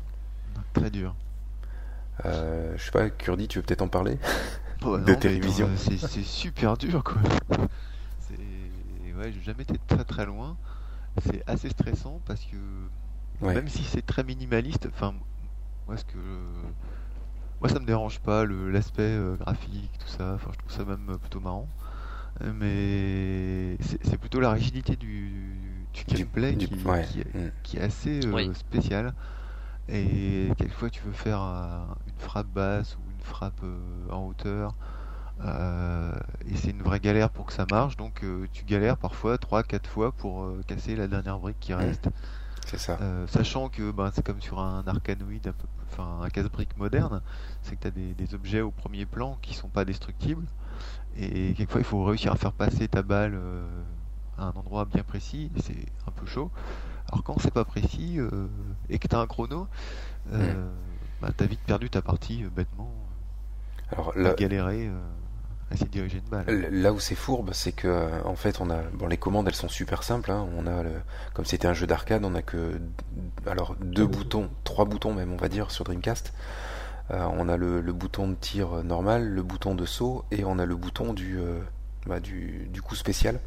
Très 0.73 0.89
dur. 0.91 1.15
Euh, 2.25 2.73
je 2.77 2.83
sais 2.83 2.91
pas, 2.91 3.09
Kurdi, 3.09 3.47
tu 3.47 3.57
veux 3.59 3.63
peut-être 3.63 3.81
en 3.81 3.87
parler? 3.87 4.17
Oh, 4.85 4.97
De 4.97 5.11
non, 5.11 5.17
attends, 5.17 5.67
C'est 5.75 6.23
super 6.23 6.77
dur 6.77 7.03
quoi. 7.03 7.17
Ouais, 9.17 9.31
j'ai 9.33 9.41
jamais 9.41 9.63
été 9.63 9.75
très 9.87 10.03
très 10.05 10.25
loin. 10.25 10.55
c'est 11.25 11.43
assez 11.47 11.69
stressant 11.69 12.21
parce 12.25 12.41
que 12.45 12.55
Ouais. 13.45 13.55
même 13.55 13.67
si 13.67 13.83
c'est 13.83 14.05
très 14.05 14.23
minimaliste, 14.23 14.87
enfin 14.93 15.13
moi 15.89 15.97
ce 15.97 16.05
que 16.05 16.17
moi 17.59 17.67
ça 17.69 17.79
me 17.79 17.85
dérange 17.85 18.19
pas 18.19 18.45
le 18.45 18.69
l'aspect 18.69 19.01
euh, 19.01 19.35
graphique 19.35 19.91
tout 19.99 20.07
ça, 20.07 20.33
enfin 20.35 20.51
je 20.53 20.57
trouve 20.59 20.71
ça 20.71 20.85
même 20.85 21.17
plutôt 21.17 21.39
marrant. 21.39 21.67
Euh, 22.41 22.53
Mais 22.53 23.83
c'est 24.03 24.17
plutôt 24.17 24.39
la 24.39 24.51
rigidité 24.51 24.95
du, 24.95 25.33
gameplay 26.07 26.53
du- 26.53 26.67
qui, 26.67 26.85
ouais. 26.85 27.03
qui 27.05 27.19
est, 27.21 27.35
Mm. 27.35 27.51
qui 27.63 27.77
est 27.77 27.81
assez 27.81 28.19
euh, 28.25 28.31
Oui. 28.33 28.51
spéciale. 28.53 29.13
Et 29.89 30.49
quelquefois 30.57 30.89
tu 30.91 31.01
veux 31.01 31.11
faire 31.11 31.41
euh, 31.41 31.81
une 32.07 32.19
frappe 32.19 32.47
basse 32.47 32.95
ou 32.97 32.99
une 33.11 33.23
frappe 33.25 33.59
euh, 33.63 33.79
en 34.11 34.27
hauteur. 34.27 34.75
euh, 35.43 36.11
et 36.49 36.55
c'est 36.55 36.69
une 36.71 36.81
vraie 36.83 36.99
galère 36.99 37.29
pour 37.31 37.45
que 37.47 37.53
ça 37.53 37.65
marche. 37.71 37.97
Donc 37.97 38.23
euh, 38.23 38.45
tu 38.53 38.63
galères 38.63 38.97
parfois 38.97 39.37
3-4 39.37 39.87
fois 39.87 40.11
pour 40.11 40.43
euh, 40.43 40.61
casser 40.67 40.95
la 40.95 41.07
dernière 41.07 41.39
brique 41.39 41.59
qui 41.59 41.73
Mm. 41.73 41.77
reste. 41.77 42.09
C'est 42.67 42.77
ça. 42.79 42.97
Euh, 43.01 43.25
sachant 43.27 43.67
que 43.69 43.89
ben, 43.91 44.11
c'est 44.13 44.23
comme 44.23 44.39
sur 44.41 44.59
un 44.59 44.83
arcanoïde, 44.85 45.47
un 45.47 45.51
peu, 45.53 45.67
enfin 45.99 46.23
un 46.23 46.29
casse-brique 46.29 46.77
moderne, 46.77 47.21
c'est 47.61 47.75
que 47.75 47.81
tu 47.81 47.87
as 47.87 47.91
des, 47.91 48.13
des 48.13 48.33
objets 48.33 48.61
au 48.61 48.71
premier 48.71 49.05
plan 49.05 49.37
qui 49.41 49.53
sont 49.53 49.69
pas 49.69 49.85
destructibles. 49.85 50.45
Et 51.17 51.53
quelquefois 51.53 51.81
il 51.81 51.85
faut 51.85 52.03
réussir 52.03 52.31
à 52.31 52.35
faire 52.35 52.53
passer 52.53 52.87
ta 52.87 53.01
balle 53.01 53.33
euh, 53.35 53.83
à 54.37 54.45
un 54.45 54.51
endroit 54.51 54.85
bien 54.85 55.03
précis, 55.03 55.51
c'est 55.61 55.85
un 56.07 56.11
peu 56.11 56.25
chaud. 56.25 56.51
Alors 57.11 57.23
quand 57.23 57.39
c'est 57.39 57.53
pas 57.53 57.65
précis 57.65 58.19
euh, 58.19 58.47
et 58.89 58.99
que 58.99 59.07
tu 59.07 59.15
as 59.15 59.19
un 59.19 59.27
chrono, 59.27 59.67
euh, 60.31 60.69
bah, 61.21 61.29
t'as 61.35 61.45
vite 61.45 61.61
perdu 61.65 61.89
ta 61.89 62.01
partie 62.01 62.43
euh, 62.43 62.49
bêtement, 62.49 62.93
Alors 63.91 64.17
là, 64.17 64.35
euh, 65.71 65.85
diriger 65.91 66.17
une 66.19 66.29
balle. 66.29 66.45
L- 66.47 66.69
Là 66.71 66.93
où 66.93 66.99
c'est 66.99 67.15
fourbe, 67.15 67.51
c'est 67.53 67.71
que 67.71 67.87
euh, 67.87 68.23
en 68.25 68.35
fait, 68.35 68.61
on 68.61 68.69
a 68.69 68.81
bon, 68.93 69.07
les 69.07 69.17
commandes, 69.17 69.47
elles 69.47 69.55
sont 69.55 69.69
super 69.69 70.03
simples. 70.03 70.31
hein. 70.31 70.47
On 70.57 70.67
a 70.67 70.83
le, 70.83 70.91
comme 71.33 71.45
c'était 71.45 71.67
un 71.67 71.73
jeu 71.73 71.87
d'arcade, 71.87 72.25
on 72.25 72.35
a 72.35 72.41
que 72.41 72.79
alors 73.45 73.75
deux 73.81 74.05
boutons, 74.07 74.49
trois 74.63 74.85
boutons 74.85 75.13
même, 75.13 75.31
on 75.33 75.37
va 75.37 75.49
dire, 75.49 75.71
sur 75.71 75.83
Dreamcast. 75.85 76.33
Euh, 77.11 77.25
on 77.37 77.49
a 77.49 77.57
le, 77.57 77.81
le 77.81 77.93
bouton 77.93 78.27
de 78.27 78.35
tir 78.35 78.83
normal, 78.83 79.27
le 79.27 79.41
bouton 79.43 79.73
de 79.75 79.85
saut 79.85 80.25
et 80.31 80.43
on 80.43 80.59
a 80.59 80.65
le 80.65 80.75
bouton 80.75 81.13
du 81.13 81.39
euh, 81.39 81.59
bah, 82.05 82.19
du, 82.19 82.67
du 82.71 82.81
coup 82.81 82.95
spécial. 82.95 83.39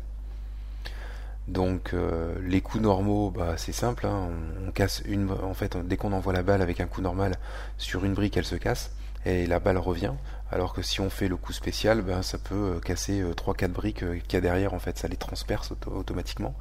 Donc 1.48 1.92
euh, 1.92 2.34
les 2.44 2.60
coups 2.60 2.82
normaux, 2.82 3.30
bah, 3.30 3.54
c'est 3.56 3.72
simple. 3.72 4.06
hein. 4.06 4.28
On, 4.64 4.68
on 4.68 4.72
casse 4.72 5.02
une, 5.06 5.30
en 5.30 5.54
fait, 5.54 5.76
dès 5.76 5.96
qu'on 5.96 6.12
envoie 6.12 6.32
la 6.32 6.42
balle 6.42 6.62
avec 6.62 6.80
un 6.80 6.86
coup 6.86 7.00
normal 7.02 7.34
sur 7.78 8.04
une 8.04 8.14
brique, 8.14 8.36
elle 8.36 8.44
se 8.44 8.54
casse 8.56 8.92
et 9.26 9.46
la 9.46 9.58
balle 9.60 9.78
revient. 9.78 10.12
Alors 10.52 10.72
que 10.74 10.82
si 10.82 11.00
on 11.00 11.08
fait 11.10 11.28
le 11.28 11.36
coup 11.36 11.52
spécial, 11.52 12.02
ben, 12.02 12.22
ça 12.22 12.36
peut 12.38 12.74
euh, 12.76 12.80
casser 12.80 13.22
3-4 13.22 13.68
briques 13.68 14.02
euh, 14.02 14.18
qu'il 14.18 14.34
y 14.34 14.36
a 14.36 14.40
derrière, 14.40 14.74
en 14.74 14.78
fait, 14.78 14.98
ça 14.98 15.08
les 15.08 15.16
transperce 15.16 15.72
auto- 15.72 15.90
automatiquement. 15.92 16.54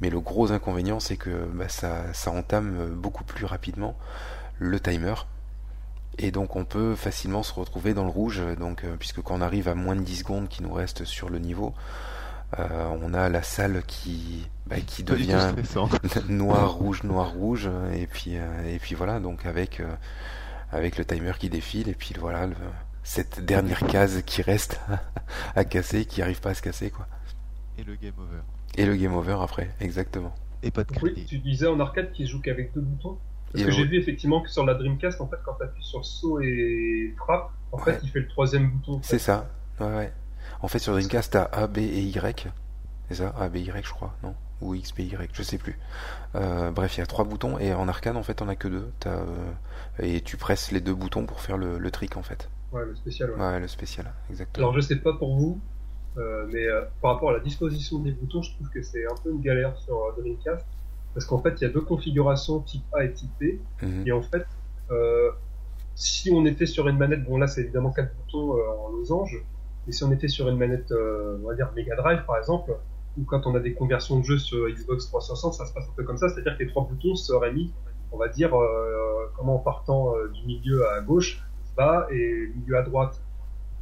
Mais 0.00 0.10
le 0.10 0.20
gros 0.20 0.52
inconvénient, 0.52 1.00
c'est 1.00 1.16
que 1.16 1.44
bah, 1.54 1.68
ça, 1.68 2.12
ça 2.12 2.30
entame 2.30 2.76
euh, 2.80 2.86
beaucoup 2.88 3.24
plus 3.24 3.44
rapidement 3.44 3.96
le 4.58 4.80
timer. 4.80 5.14
Et 6.18 6.30
donc 6.30 6.56
on 6.56 6.64
peut 6.64 6.94
facilement 6.94 7.42
se 7.42 7.52
retrouver 7.52 7.92
dans 7.92 8.04
le 8.04 8.10
rouge, 8.10 8.40
donc, 8.58 8.84
euh, 8.84 8.96
puisque 8.98 9.20
quand 9.20 9.34
on 9.36 9.42
arrive 9.42 9.68
à 9.68 9.74
moins 9.74 9.94
de 9.96 10.00
10 10.00 10.16
secondes 10.20 10.48
qui 10.48 10.62
nous 10.62 10.72
reste 10.72 11.04
sur 11.04 11.28
le 11.28 11.38
niveau, 11.38 11.74
euh, 12.58 12.88
on 13.02 13.12
a 13.12 13.28
la 13.28 13.42
salle 13.42 13.82
qui, 13.86 14.48
bah, 14.66 14.76
qui 14.80 15.02
devient 15.12 15.32
noir, 16.30 16.72
rouge, 16.72 17.02
noir, 17.02 17.32
rouge, 17.32 17.68
et 17.94 18.06
puis, 18.06 18.38
euh, 18.38 18.74
et 18.74 18.78
puis 18.78 18.94
voilà, 18.94 19.20
donc 19.20 19.44
avec, 19.44 19.80
euh, 19.80 19.92
avec 20.72 20.96
le 20.96 21.04
timer 21.04 21.32
qui 21.38 21.50
défile, 21.50 21.90
et 21.90 21.94
puis 21.94 22.14
voilà, 22.18 22.46
le- 22.46 22.54
cette 23.06 23.44
dernière 23.44 23.86
case 23.86 24.22
qui 24.26 24.42
reste 24.42 24.80
à 25.54 25.64
casser, 25.64 26.04
qui 26.06 26.22
arrive 26.22 26.40
pas 26.40 26.50
à 26.50 26.54
se 26.54 26.62
casser, 26.62 26.90
quoi. 26.90 27.06
Et 27.78 27.84
le 27.84 27.94
game 27.94 28.14
over. 28.18 28.40
Et 28.76 28.84
le 28.84 28.96
game 28.96 29.14
over 29.14 29.36
après, 29.40 29.70
exactement. 29.80 30.34
Et 30.64 30.70
pas 30.72 30.82
de 30.82 30.92
Oui, 31.02 31.12
crédit. 31.12 31.24
tu 31.26 31.38
disais 31.38 31.66
en 31.68 31.78
arcade 31.78 32.10
qu'il 32.12 32.26
se 32.26 32.32
joue 32.32 32.40
qu'avec 32.40 32.74
deux 32.74 32.80
boutons. 32.80 33.18
Parce 33.52 33.62
Et 33.62 33.66
que 33.66 33.70
j'ai 33.70 33.84
vu 33.84 33.96
effectivement 33.96 34.40
que 34.42 34.50
sur 34.50 34.64
la 34.66 34.74
Dreamcast, 34.74 35.20
en 35.20 35.28
fait, 35.28 35.36
quand 35.44 35.54
tu 35.54 35.62
appuies 35.62 35.84
sur 35.84 36.04
saut 36.04 36.40
et 36.40 37.14
frappe, 37.16 37.50
en 37.70 37.78
Ouais. 37.78 37.84
fait, 37.84 38.00
il 38.02 38.10
fait 38.10 38.20
le 38.20 38.28
troisième 38.28 38.70
bouton. 38.70 38.94
en 38.94 39.00
fait. 39.00 39.06
C'est 39.06 39.18
ça, 39.20 39.48
ouais, 39.78 39.86
ouais. 39.86 40.12
En 40.62 40.68
fait, 40.68 40.80
sur 40.80 40.92
Dreamcast, 40.92 41.32
t'as 41.34 41.44
A, 41.44 41.68
B 41.68 41.78
et 41.78 42.02
Y. 42.02 42.48
C'est 43.08 43.14
ça 43.16 43.32
A, 43.38 43.48
B, 43.48 43.56
Y, 43.58 43.84
je 43.86 43.90
crois, 43.92 44.16
non? 44.24 44.34
Ou 44.62 44.74
X, 44.74 44.92
B, 44.92 45.00
Y, 45.00 45.30
je 45.32 45.42
sais 45.42 45.58
plus. 45.58 45.78
Euh, 46.34 46.72
bref, 46.72 46.96
il 46.96 47.00
y 47.00 47.02
a 47.02 47.06
trois 47.06 47.24
boutons, 47.24 47.56
et 47.58 47.72
en 47.72 47.86
arcade, 47.88 48.16
en 48.16 48.22
fait, 48.24 48.42
on 48.42 48.48
a 48.48 48.56
que 48.56 48.66
deux. 48.68 48.90
T'as, 48.98 49.10
euh, 49.10 49.52
et 50.00 50.22
tu 50.22 50.36
presses 50.36 50.72
les 50.72 50.80
deux 50.80 50.94
boutons 50.94 51.24
pour 51.24 51.40
faire 51.40 51.56
le, 51.56 51.78
le 51.78 51.90
trick, 51.92 52.16
en 52.16 52.22
fait. 52.22 52.48
Ouais, 52.72 52.84
le 52.84 52.94
spécial. 52.94 53.30
ouais. 53.30 53.38
Ouais, 53.38 53.60
le 53.60 53.68
spécial, 53.68 54.12
exactement. 54.30 54.66
Alors 54.66 54.74
je 54.74 54.80
sais 54.80 54.96
pas 54.96 55.14
pour 55.14 55.36
vous, 55.36 55.60
euh, 56.16 56.46
mais 56.52 56.66
euh, 56.66 56.82
par 57.00 57.14
rapport 57.14 57.30
à 57.30 57.32
la 57.34 57.40
disposition 57.40 57.98
des 58.00 58.12
boutons, 58.12 58.42
je 58.42 58.52
trouve 58.54 58.68
que 58.70 58.82
c'est 58.82 59.06
un 59.06 59.14
peu 59.22 59.30
une 59.30 59.40
galère 59.40 59.76
sur 59.76 59.96
euh, 59.96 60.20
Dreamcast. 60.20 60.66
Parce 61.14 61.24
qu'en 61.24 61.38
fait, 61.38 61.54
il 61.60 61.62
y 61.62 61.66
a 61.66 61.70
deux 61.70 61.80
configurations, 61.80 62.60
type 62.60 62.84
A 62.92 63.04
et 63.04 63.12
type 63.12 63.30
B. 63.40 63.44
Mhm. 63.82 64.06
Et 64.06 64.12
en 64.12 64.20
fait, 64.20 64.46
euh, 64.90 65.30
si 65.94 66.30
on 66.30 66.44
était 66.44 66.66
sur 66.66 66.88
une 66.88 66.98
manette, 66.98 67.24
bon 67.24 67.38
là 67.38 67.46
c'est 67.46 67.62
évidemment 67.62 67.90
quatre 67.90 68.14
boutons 68.14 68.56
euh, 68.56 68.86
en 68.86 68.90
losange, 68.90 69.42
mais 69.86 69.92
si 69.92 70.04
on 70.04 70.12
était 70.12 70.28
sur 70.28 70.48
une 70.48 70.58
manette, 70.58 70.92
euh, 70.92 71.38
on 71.42 71.48
va 71.48 71.54
dire 71.54 71.72
Mega 71.74 71.96
Drive 71.96 72.24
par 72.26 72.36
exemple, 72.36 72.76
ou 73.18 73.24
quand 73.24 73.46
on 73.46 73.54
a 73.54 73.60
des 73.60 73.72
conversions 73.72 74.20
de 74.20 74.24
jeux 74.24 74.38
sur 74.38 74.68
Xbox 74.68 75.06
360, 75.06 75.54
ça 75.54 75.64
se 75.64 75.72
passe 75.72 75.84
un 75.88 75.92
peu 75.96 76.04
comme 76.04 76.18
ça, 76.18 76.28
c'est-à-dire 76.28 76.58
que 76.58 76.64
les 76.64 76.68
trois 76.68 76.86
boutons 76.86 77.14
seraient 77.14 77.52
mis, 77.52 77.72
on 78.12 78.18
va 78.18 78.28
dire, 78.28 78.54
euh, 78.54 79.32
comment 79.36 79.56
en 79.56 79.60
partant 79.60 80.12
du 80.34 80.44
milieu 80.44 80.86
à 80.90 81.00
gauche, 81.00 81.42
bas 81.76 82.06
et 82.10 82.48
milieu 82.56 82.76
à 82.78 82.82
droite. 82.82 83.20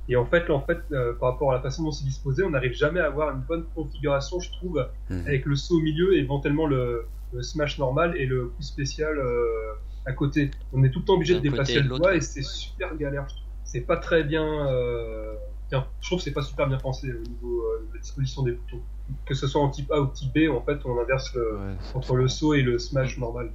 Et 0.08 0.16
en 0.16 0.26
fait, 0.26 0.46
là, 0.48 0.54
en 0.54 0.60
fait, 0.60 0.78
euh, 0.92 1.14
par 1.14 1.32
rapport 1.32 1.52
à 1.52 1.54
la 1.54 1.60
façon 1.62 1.82
dont 1.84 1.92
c'est 1.92 2.04
disposé, 2.04 2.42
on 2.44 2.50
n'arrive 2.50 2.74
jamais 2.74 3.00
à 3.00 3.06
avoir 3.06 3.30
une 3.30 3.40
bonne 3.40 3.64
configuration, 3.74 4.38
je 4.38 4.50
trouve, 4.52 4.86
Mhm. 5.08 5.26
avec 5.26 5.46
le 5.46 5.56
saut 5.56 5.76
au 5.78 5.80
milieu 5.80 6.14
et 6.14 6.18
éventuellement 6.20 6.66
le, 6.66 7.06
le 7.32 7.42
smash 7.42 7.78
normal 7.78 8.14
et 8.16 8.26
le 8.26 8.46
coup 8.48 8.62
spécial 8.62 9.18
euh, 9.18 9.72
à 10.06 10.12
côté. 10.12 10.50
On 10.74 10.84
est 10.84 10.90
tout 10.90 10.98
le 10.98 11.04
temps 11.06 11.14
obligé 11.14 11.34
de 11.34 11.40
dépasser 11.40 11.80
le 11.80 11.88
doigt 11.88 12.14
et 12.14 12.20
c'est 12.20 12.42
super 12.42 12.94
galère. 12.96 13.26
C'est 13.64 13.80
pas 13.80 13.96
très 13.96 14.24
bien. 14.24 14.44
Euh... 14.68 15.34
bien. 15.70 15.86
Je 16.02 16.06
trouve 16.08 16.18
que 16.18 16.24
c'est 16.24 16.32
pas 16.32 16.42
super 16.42 16.68
bien 16.68 16.76
pensé 16.76 17.10
au 17.10 17.22
niveau 17.26 17.62
euh, 17.62 17.86
de 17.88 17.94
la 17.94 18.00
disposition 18.00 18.42
des 18.42 18.52
boutons. 18.52 18.82
Que 19.26 19.34
ce 19.34 19.46
soit 19.46 19.62
en 19.62 19.70
type 19.70 19.90
A 19.90 20.00
ou 20.00 20.06
type 20.08 20.32
B, 20.34 20.50
en 20.54 20.60
fait, 20.60 20.78
on 20.84 21.00
inverse 21.00 21.34
le, 21.34 21.56
Ouais, 21.56 21.74
entre 21.94 22.14
le 22.16 22.28
saut 22.28 22.52
et 22.54 22.60
le 22.62 22.78
smash 22.78 23.16
normal. 23.18 23.50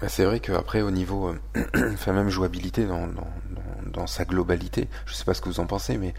Bah, 0.00 0.08
c'est 0.08 0.26
vrai 0.26 0.40
qu'après, 0.40 0.82
au 0.82 0.90
niveau, 0.90 1.28
euh, 1.28 1.64
enfin 1.94 2.12
même 2.12 2.28
jouabilité 2.28 2.84
dans, 2.84 3.06
dans, 3.06 3.14
dans, 3.50 3.75
dans 3.92 4.06
sa 4.06 4.24
globalité, 4.24 4.88
je 5.06 5.14
sais 5.14 5.24
pas 5.24 5.34
ce 5.34 5.40
que 5.40 5.48
vous 5.48 5.60
en 5.60 5.66
pensez, 5.66 5.98
mais 5.98 6.14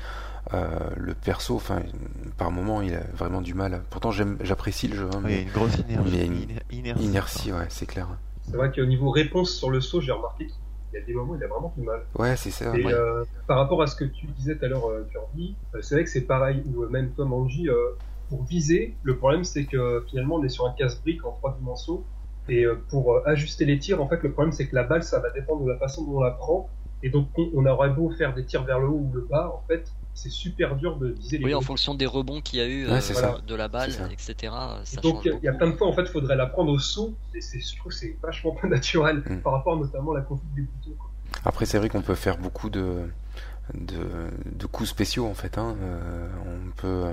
euh, 0.54 0.68
le 0.96 1.14
perso, 1.14 1.56
enfin, 1.56 1.82
par 2.38 2.52
moment, 2.52 2.82
il 2.82 2.94
a 2.96 3.02
vraiment 3.14 3.42
du 3.42 3.54
mal. 3.54 3.82
Pourtant, 3.90 4.12
j'apprécie 4.12 4.88
le 4.88 4.96
jeu, 4.96 5.10
hein, 5.14 5.22
Ouais, 5.24 5.32
il 5.32 5.32
y 5.32 5.34
a 5.34 5.38
mais 5.38 5.44
une 5.44 5.52
grosse 5.52 5.80
énergie. 5.80 6.12
Il 6.12 6.18
y 6.18 6.22
a 6.22 6.26
une 6.26 6.34
iner- 6.36 6.62
inertie. 6.72 7.04
inertie, 7.06 7.52
ouais, 7.52 7.66
c'est 7.70 7.86
clair. 7.86 8.08
C'est 8.50 8.56
vrai 8.56 8.72
qu'au 8.72 8.86
niveau 8.86 9.10
réponse 9.10 9.52
sur 9.52 9.70
le 9.70 9.82
saut, 9.82 10.00
j'ai 10.00 10.14
remarqué 10.14 10.48
qu'il 10.48 11.00
y 11.00 11.04
a 11.04 11.06
des 11.06 11.14
moments 11.14 11.34
où 11.34 11.36
il 11.36 11.44
a 11.44 11.48
vraiment 11.48 11.74
du 11.76 11.84
mal. 11.84 12.02
Ouais, 12.18 12.36
c'est 12.38 12.52
ça. 12.52 12.78
Et 12.78 12.86
ouais. 12.86 12.94
euh, 12.94 13.26
par 13.46 13.58
rapport 13.58 13.82
à 13.82 13.88
ce 13.88 13.96
que 13.96 14.06
tu 14.06 14.26
disais 14.28 14.58
tout 14.58 14.66
à 14.66 14.68
l'heure, 14.70 14.90
Kirby, 15.12 15.56
euh, 15.76 15.82
c'est 15.82 15.96
vrai 15.96 16.04
que 16.06 16.10
c'est 16.10 16.22
pareil, 16.26 16.64
ou 16.74 16.86
même 16.88 17.12
comme 17.14 17.34
Angie, 17.34 17.70
euh, 17.70 17.76
pour 18.30 18.44
viser, 18.46 18.96
le 19.04 19.18
problème 19.18 19.44
c'est 19.44 19.66
que 19.66 20.06
finalement 20.10 20.36
on 20.36 20.44
est 20.44 20.50
sur 20.50 20.66
un 20.66 20.74
casse-brique 20.74 21.26
en 21.26 21.32
trois 21.32 21.56
dimensions, 21.58 22.04
et 22.50 22.66
euh, 22.66 22.76
pour 22.90 23.14
euh, 23.14 23.22
ajuster 23.26 23.66
les 23.66 23.80
tirs, 23.80 24.02
en 24.02 24.08
fait 24.08 24.22
le 24.24 24.32
problème 24.32 24.52
c'est 24.54 24.68
que 24.68 24.76
la 24.76 24.84
balle 24.84 25.04
ça 25.04 25.20
va 25.20 25.30
dépendre 25.32 25.64
de 25.66 25.72
la 25.72 25.78
façon 25.78 26.04
dont 26.06 26.18
on 26.18 26.22
la 26.22 26.32
prend, 26.32 26.70
et 27.04 27.10
donc 27.10 27.28
on, 27.38 27.50
on 27.56 27.66
aurait 27.66 27.90
beau 27.90 28.10
faire 28.12 28.34
des 28.34 28.46
tirs 28.46 28.64
vers 28.64 28.80
le 28.80 28.88
haut 28.88 29.08
ou 29.10 29.12
le 29.14 29.22
bas, 29.30 29.52
en 29.54 29.66
fait 29.68 29.92
c'est 30.14 30.32
super 30.32 30.76
dur 30.76 30.98
de 30.98 31.10
viser 31.10 31.38
les 31.38 31.46
Oui, 31.46 31.54
en 31.54 31.62
fonction 31.62 31.94
des 31.94 32.08
rebonds 32.08 32.42
qu'il 32.42 32.58
y 32.58 32.62
a 32.64 32.66
eu 32.68 32.88
Ouais, 32.88 32.94
euh, 33.12 33.38
de 33.46 33.54
la 33.56 33.68
balle, 33.68 33.92
etc. 34.12 34.36
Ça 34.84 34.98
Et 34.98 35.02
donc 35.02 35.26
il 35.26 35.40
y 35.44 35.48
a- 35.48 35.54
plein 35.54 35.68
de 35.70 35.76
fois 35.76 35.88
en 35.88 35.94
fait 35.94 36.02
il 36.02 36.08
faudrait 36.08 36.36
la 36.36 36.48
prendre 36.48 36.72
au 36.72 36.80
saut, 36.80 37.14
et 37.36 37.42
c'est, 37.42 37.60
je 37.60 37.78
trouve 37.78 37.92
que 37.92 37.98
c'est 37.98 38.18
vachement 38.24 38.56
pas 38.60 38.68
naturel 38.68 39.22
Mm. 39.28 39.42
par 39.42 39.54
rapport 39.54 39.78
notamment 39.78 40.14
à 40.14 40.16
la 40.16 40.22
config 40.22 40.48
des 40.56 40.62
boutons. 40.64 40.96
quoi. 40.98 41.12
Après, 41.46 41.66
c'est 41.66 41.78
vrai 41.78 41.88
qu'on 41.90 42.02
peut 42.02 42.16
faire 42.16 42.38
beaucoup 42.40 42.70
de, 42.72 43.02
de, 43.76 43.98
de 44.56 44.66
coups 44.66 44.90
spéciaux 44.90 45.28
en 45.28 45.34
fait. 45.36 45.58
Hein. 45.60 45.76
Euh, 45.82 46.28
on 46.46 46.72
peut, 46.72 47.04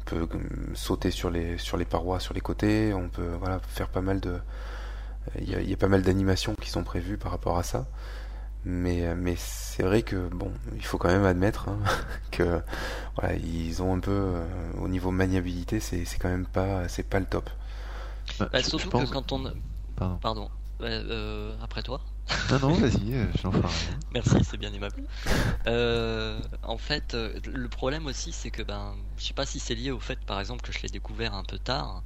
on 0.00 0.04
peut 0.04 0.28
euh, 0.36 0.38
sauter 0.74 1.10
sur 1.10 1.30
les, 1.30 1.56
sur 1.56 1.76
les 1.78 1.84
parois, 1.86 2.20
sur 2.20 2.34
les 2.34 2.40
côtés. 2.42 2.92
On 2.92 3.08
peut 3.08 3.30
voilà 3.38 3.60
faire 3.60 3.88
pas 3.88 4.00
mal 4.02 4.20
de. 4.20 4.34
Il 5.40 5.48
y 5.48 5.54
a, 5.54 5.60
il 5.62 5.70
y 5.70 5.72
a 5.72 5.76
pas 5.76 5.88
mal 5.88 6.02
d'animations 6.02 6.54
qui 6.60 6.68
sont 6.68 6.82
prévues 6.84 7.16
par 7.16 7.30
rapport 7.32 7.56
à 7.58 7.62
ça. 7.62 7.86
Mais, 8.64 9.06
euh, 9.06 9.14
mais 9.16 9.36
c'est 9.36 9.82
vrai 9.82 10.02
que 10.02 10.28
bon, 10.28 10.52
il 10.76 10.84
faut 10.84 10.98
quand 10.98 11.08
même 11.08 11.24
admettre 11.24 11.68
hein, 11.68 11.78
que 12.30 12.60
voilà, 13.16 13.34
ils 13.36 13.82
ont 13.82 13.94
un 13.96 14.00
peu 14.00 14.10
euh, 14.12 14.44
au 14.80 14.88
niveau 14.88 15.10
maniabilité, 15.10 15.80
c'est 15.80 16.04
c'est 16.04 16.18
quand 16.18 16.28
même 16.28 16.46
pas, 16.46 16.88
c'est 16.88 17.02
pas 17.04 17.20
le 17.20 17.26
top. 17.26 17.48
Bah, 18.38 18.48
Bah, 18.52 18.62
surtout 18.62 18.90
pense- 18.90 19.08
que 19.08 19.14
quand 19.14 19.32
on. 19.32 19.52
Pardon. 19.96 20.18
Pardon. 20.20 20.50
Ouais, 20.80 20.88
euh, 20.90 21.54
après 21.62 21.82
toi. 21.82 22.00
Non, 22.50 22.58
non, 22.60 22.74
vas-y, 22.74 23.14
euh, 23.14 23.26
j'en 23.42 23.50
ferai 23.50 23.66
rien. 23.66 23.98
Merci, 24.12 24.36
c'est 24.44 24.56
bien 24.56 24.72
aimable. 24.72 25.02
Euh, 25.66 26.40
en 26.62 26.78
fait, 26.78 27.14
euh, 27.14 27.38
le 27.44 27.68
problème 27.68 28.06
aussi, 28.06 28.32
c'est 28.32 28.50
que 28.50 28.62
ben, 28.62 28.96
je 29.18 29.24
sais 29.24 29.34
pas 29.34 29.46
si 29.46 29.58
c'est 29.60 29.74
lié 29.74 29.90
au 29.90 30.00
fait, 30.00 30.18
par 30.24 30.38
exemple, 30.40 30.62
que 30.62 30.72
je 30.72 30.80
l'ai 30.82 30.88
découvert 30.88 31.34
un 31.34 31.42
peu 31.44 31.58
tard. 31.58 32.02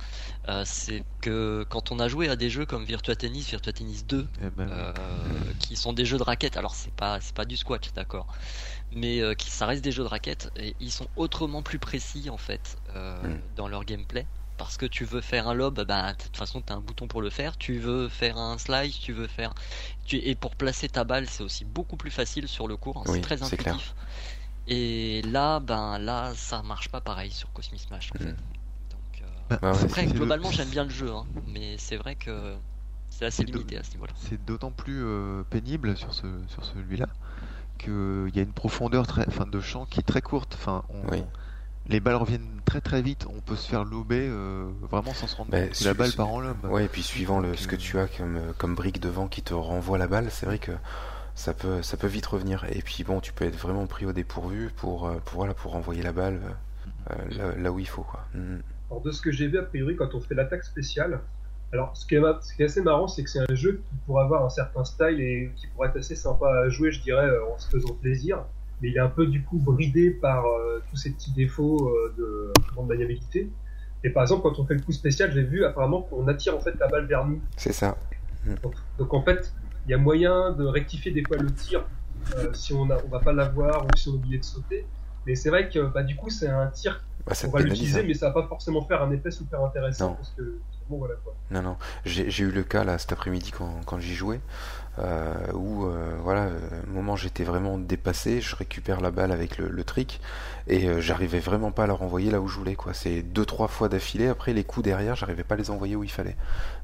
euh, 0.49 0.63
c'est 0.67 1.05
que 1.21 1.67
quand 1.71 1.93
on 1.93 1.99
a 1.99 2.09
joué 2.09 2.29
à 2.29 2.37
des 2.37 2.51
jeux 2.51 2.67
comme 2.67 2.85
Virtua 2.85 3.17
Tennis, 3.17 3.49
Virtua 3.51 3.73
Tennis 3.73 4.07
2, 4.07 4.27
Eh 4.43 4.51
ben, 4.51 4.69
euh, 4.71 4.93
qui 5.59 5.77
sont 5.77 5.93
des 5.93 6.05
jeux 6.07 6.19
de 6.19 6.23
raquettes. 6.23 6.57
Alors 6.57 6.75
c'est 6.75 6.95
pas 6.95 7.21
c'est 7.21 7.35
pas 7.35 7.45
du 7.45 7.57
squash, 7.57 7.93
d'accord, 7.95 8.27
mais 8.93 9.21
euh, 9.21 9.35
qui 9.35 9.51
ça 9.51 9.67
reste 9.67 9.85
des 9.85 9.93
jeux 9.93 10.05
de 10.05 10.09
raquettes 10.09 10.51
et 10.57 10.77
ils 10.81 10.93
sont 10.93 11.09
autrement 11.17 11.63
plus 11.63 11.79
précis 11.79 12.31
en 12.31 12.39
fait 12.39 12.77
euh, 12.97 13.23
Mm. 13.23 13.41
dans 13.57 13.69
leur 13.69 13.85
gameplay. 13.85 14.27
Parce 14.57 14.77
que 14.77 14.87
tu 14.87 15.05
veux 15.05 15.21
faire 15.21 15.49
un 15.49 15.55
lob, 15.55 15.85
bah, 15.87 16.13
de 16.13 16.23
toute 16.23 16.37
façon, 16.37 16.63
tu 16.63 16.73
as 16.73 16.77
un 16.77 16.81
bouton 16.81 17.09
pour 17.09 17.23
le 17.23 17.31
faire. 17.31 17.57
Tu 17.57 17.79
veux 17.79 18.09
faire 18.09 18.39
un 18.39 18.59
slice, 18.59 18.99
tu 18.99 19.13
veux 19.13 19.27
faire. 19.27 19.55
Tu... 20.05 20.17
Et 20.19 20.35
pour 20.37 20.57
placer 20.57 20.89
ta 20.89 21.05
balle, 21.05 21.29
c'est 21.29 21.43
aussi 21.43 21.65
beaucoup 21.65 21.97
plus 21.97 22.11
facile 22.11 22.49
sur 22.49 22.69
le 22.69 22.77
court. 22.77 22.99
hein, 22.99 23.05
Oui, 23.07 23.15
c'est 23.17 23.21
très 23.21 23.43
intuitif. 23.43 23.95
Et 24.67 25.23
là, 25.23 25.61
ben 25.61 25.99
là, 25.99 26.35
ça 26.35 26.63
marche 26.63 26.89
pas 26.89 27.01
pareil 27.01 27.31
sur 27.33 27.53
Cosmic 27.53 27.81
Smash 27.83 28.13
en 28.13 28.15
Mm. 28.15 28.19
fait. 28.19 28.37
Donc, 28.91 29.23
euh, 29.23 29.27
Bah, 29.51 29.59
Ouais, 29.63 29.71
ouais. 29.73 29.79
après, 29.85 30.07
le- 30.07 30.13
globalement, 30.15 30.51
j'aime 30.51 30.71
bien 30.71 30.85
le 30.85 30.91
jeu, 30.91 31.11
hein, 31.13 31.27
mais 31.47 31.77
c'est 31.79 31.97
vrai 31.97 32.17
que 32.17 32.57
c'est 33.11 33.27
assez 33.27 33.45
limité 33.45 33.77
à 33.77 33.83
ce 33.83 33.93
niveau-là. 33.95 34.15
C'est 34.17 34.43
d'autant 34.45 34.73
plus 34.73 35.03
euh, 35.05 35.45
pénible 35.45 35.97
sur, 35.97 36.15
ce, 36.15 36.27
sur 36.49 36.65
celui-là 36.65 37.07
qu'il 37.79 38.31
y 38.35 38.39
a 38.41 38.43
une 38.43 38.53
profondeur 38.55 39.07
très, 39.07 39.27
enfin, 39.29 39.47
de 39.47 39.61
champ 39.61 39.87
qui 39.87 40.01
est 40.01 40.05
très 40.05 40.23
courte. 40.23 40.55
Enfin, 40.55 40.85
on- 40.91 41.05
Oui. 41.11 41.23
Les 41.89 42.01
balles 42.01 42.15
reviennent 42.17 42.61
très 42.65 42.81
très 42.81 43.03
vite. 43.03 43.27
On 43.29 43.41
peut 43.41 43.57
se 43.57 43.69
faire 43.69 43.85
lober 43.85 44.27
euh, 44.29 44.69
vraiment 44.81 45.13
sans 45.13 45.27
se 45.27 45.37
rendre 45.37 45.51
Bah, 45.51 45.61
compte 45.63 45.79
que 45.79 45.85
la 45.85 45.95
balle 45.95 46.13
part 46.13 46.29
en 46.31 46.41
lobe. 46.41 46.65
Ouais, 46.65 46.85
et 46.87 46.89
puis 46.89 47.03
suivant 47.03 47.41
le, 47.41 47.55
ce 47.57 47.69
que 47.69 47.77
tu 47.77 47.99
as 47.99 48.07
comme, 48.09 48.37
euh, 48.37 48.53
comme 48.57 48.75
brique 48.75 49.01
devant 49.01 49.29
qui 49.29 49.43
te 49.43 49.53
renvoie 49.55 49.99
la 49.99 50.07
balle, 50.07 50.31
c'est 50.31 50.47
vrai 50.47 50.59
que 50.59 50.73
ça 51.35 51.53
peut, 51.53 51.83
ça 51.83 51.97
peut 51.97 52.07
vite 52.07 52.27
revenir. 52.27 52.65
Et 52.71 52.81
puis 52.81 53.05
bon, 53.05 53.21
tu 53.21 53.33
peux 53.33 53.45
être 53.45 53.57
vraiment 53.57 53.87
pris 53.87 54.07
au 54.07 54.13
dépourvu 54.13 54.71
pour, 54.77 55.07
euh, 55.07 55.17
pour, 55.25 55.37
voilà, 55.39 55.53
pour 55.53 55.73
renvoyer 55.73 56.03
la 56.03 56.13
balle 56.13 56.41
euh, 57.11 57.15
là, 57.37 57.57
là 57.57 57.73
où 57.73 57.79
il 57.79 57.89
faut. 57.89 58.03
Quoi. 58.03 58.25
Mhm. 58.35 58.63
Alors 58.91 59.03
de 59.03 59.11
ce 59.11 59.21
que 59.21 59.31
j'ai 59.33 59.49
vu 59.49 59.59
a 59.59 59.63
priori 59.63 59.97
quand 59.97 60.15
on 60.15 60.21
fait 60.21 60.35
l'attaque 60.35 60.65
spéciale, 60.65 61.21
alors 61.73 61.97
ce 61.97 62.07
qui 62.07 62.15
est, 62.15 62.21
ce 62.43 62.55
qui 62.55 62.63
est 62.63 62.67
assez 62.67 62.83
marrant 62.83 63.09
c'est 63.09 63.25
que 63.25 63.31
c'est 63.31 63.41
un 63.51 63.55
jeu 63.55 63.83
qui 63.89 63.97
pourrait 64.07 64.23
avoir 64.25 64.45
un 64.45 64.51
certain 64.51 64.85
style 64.85 65.21
et 65.21 65.51
qui 65.57 65.67
pourrait 65.69 65.89
être 65.89 65.97
assez 65.99 66.15
sympa 66.15 66.47
à 66.47 66.69
jouer 66.69 66.93
je 66.93 67.01
dirais 67.01 67.29
en 67.53 67.59
se 67.59 67.69
faisant 67.69 67.95
plaisir, 67.95 68.45
mais 68.81 68.91
il 68.91 68.97
est 68.97 69.01
un 69.01 69.09
peu 69.09 69.27
du 69.27 69.43
coup 69.43 69.59
bridé 69.59 70.11
par 70.11 70.47
euh, 70.47 70.83
tous 70.91 70.97
ces 70.97 71.13
petits 71.13 71.33
défauts 71.33 71.89
euh, 71.89 72.15
de, 72.19 72.53
de 72.57 72.87
maniabilité. 72.87 73.51
Et 74.03 74.11
par 74.11 74.23
exemple 74.23 74.43
quand 74.43 74.59
on 74.59 74.67
fait 74.67 74.75
le 74.75 74.83
coup 74.83 74.93
spécial 74.93 75.33
j'ai 75.33 75.43
vu 75.43 75.65
apparemment 75.65 76.03
qu'on 76.03 76.29
attire 76.29 76.57
en 76.57 76.61
fait 76.61 76.79
la 76.79 76.89
balle 76.89 77.07
vers 77.07 77.27
nous. 77.27 77.41
C'est 77.57 77.73
ça. 77.73 77.97
Donc, 78.63 78.75
donc, 78.99 79.15
en 79.15 79.23
fait 79.23 79.53
il 79.87 79.91
y 79.91 79.95
a 79.95 79.99
moyen 79.99 80.53
de 80.53 80.65
rectifier 80.65 81.13
des 81.13 81.23
fois 81.23 81.37
le 81.39 81.51
tir 81.51 81.85
euh, 82.37 82.53
si 82.53 82.73
on 82.73 82.91
a, 82.91 82.97
on 83.05 83.09
va 83.09 83.21
pas 83.21 83.33
l'avoir 83.33 83.85
ou 83.85 83.89
si 83.97 84.09
on 84.09 84.13
oublie 84.13 84.39
de 84.39 84.45
sauter. 84.45 84.87
Mais 85.27 85.35
c'est 85.35 85.51
vrai 85.51 85.69
que 85.69 85.81
bah, 85.81 86.03
du 86.03 86.17
coup 86.17 86.31
c'est 86.31 86.49
un 86.49 86.67
tir 86.69 87.03
Bah, 87.27 87.35
ça 87.35 87.49
on 87.49 87.51
va 87.51 87.61
l'utiliser, 87.61 88.01
hein. 88.01 88.05
mais 88.07 88.15
ça 88.15 88.29
va 88.31 88.43
pas 88.43 88.49
forcément 88.49 88.83
faire 88.85 89.03
un 89.03 89.11
effet 89.11 89.31
super 89.31 89.63
intéressant 89.65 90.11
Non. 90.11 90.15
parce 90.17 90.31
que 90.37 90.59
bon 90.91 90.99
voilà 90.99 91.15
quoi. 91.25 91.35
Non, 91.51 91.63
non. 91.63 91.77
J'ai 92.05 92.45
eu 92.45 92.51
le 92.51 92.63
cas 92.63 92.85
là 92.85 92.99
cet 92.99 93.13
après-midi 93.13 93.51
quand, 93.51 93.81
quand 93.87 93.99
j'y 93.99 94.15
jouais, 94.15 94.41
euh, 94.99 95.35
où 95.55 95.87
euh, 95.87 96.17
voilà, 96.23 96.45
euh, 96.45 96.59
au 96.87 96.93
moment 96.93 97.15
où 97.15 97.17
j'étais 97.17 97.45
vraiment 97.45 97.79
dépassé, 97.79 98.43
je 98.43 98.55
récupère 98.55 99.01
la 99.01 99.11
balle 99.11 99.33
avec 99.33 99.57
le, 99.57 99.69
le 99.69 99.85
trick 99.85 100.21
et 100.67 100.87
euh, 100.89 101.01
j'arrivais 101.01 101.41
vraiment 101.41 101.73
pas 101.73 101.85
à 101.85 101.87
la 101.87 101.95
renvoyer 101.95 102.31
là 102.31 102.41
où 102.43 102.49
je 102.49 102.59
voulais 102.59 102.75
quoi. 102.75 102.93
C'est 102.93 103.23
deux 103.23 103.47
trois 103.47 103.69
fois 103.69 103.89
d'affilée. 103.89 104.29
Après 104.29 104.53
les 104.53 104.65
coups 104.65 104.85
derrière, 104.85 105.17
j'arrivais 105.17 105.45
pas 105.45 105.55
à 105.55 105.59
les 105.59 105.71
envoyer 105.71 105.97
où 105.97 106.05
il 106.05 106.11
fallait. 106.11 106.37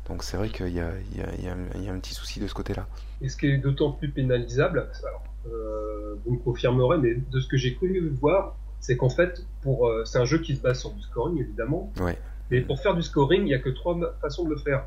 Donc 0.09 0.25
c'est 0.25 0.39
vrai 0.39 0.49
qu'il 0.49 0.69
y 0.71 0.81
a, 0.81 0.91
y, 1.15 1.43
y, 1.43 1.85
y 1.85 1.89
un 1.91 1.99
petit 1.99 2.15
souci 2.15 2.41
de 2.41 2.47
ce 2.47 2.55
côté-là. 2.55 2.87
Et 3.21 3.29
ce 3.29 3.37
qui 3.37 3.47
est 3.47 3.59
d'autant 3.59 3.93
plus 3.93 4.11
pénalisable, 4.11 4.89
alors, 5.05 5.23
euh, 5.47 6.17
vous 6.25 6.33
me 6.33 6.39
confirmerez, 6.39 6.97
mais 6.99 7.15
de 7.15 7.41
ce 7.41 7.47
que 7.47 7.57
j'ai 7.59 7.75
cru 7.75 8.09
voir, 8.21 8.57
c'est 8.81 8.97
qu'en 8.97 9.11
fait, 9.11 9.45
pour 9.63 9.89
euh, 9.89 10.05
c'est 10.05 10.19
un 10.19 10.25
jeu 10.25 10.39
qui 10.39 10.57
se 10.57 10.61
base 10.63 10.81
sur 10.81 10.91
du 10.91 11.01
scoring 11.03 11.39
évidemment, 11.39 11.93
Ouais. 12.01 12.19
mais 12.51 12.61
pour 12.63 12.81
faire 12.81 12.95
du 12.95 13.03
scoring, 13.03 13.43
il 13.43 13.47
n'y 13.47 13.55
a 13.55 13.59
que 13.59 13.71
trois 13.71 13.97
façons 14.21 14.45
de 14.45 14.51
le 14.51 14.57
faire. 14.59 14.85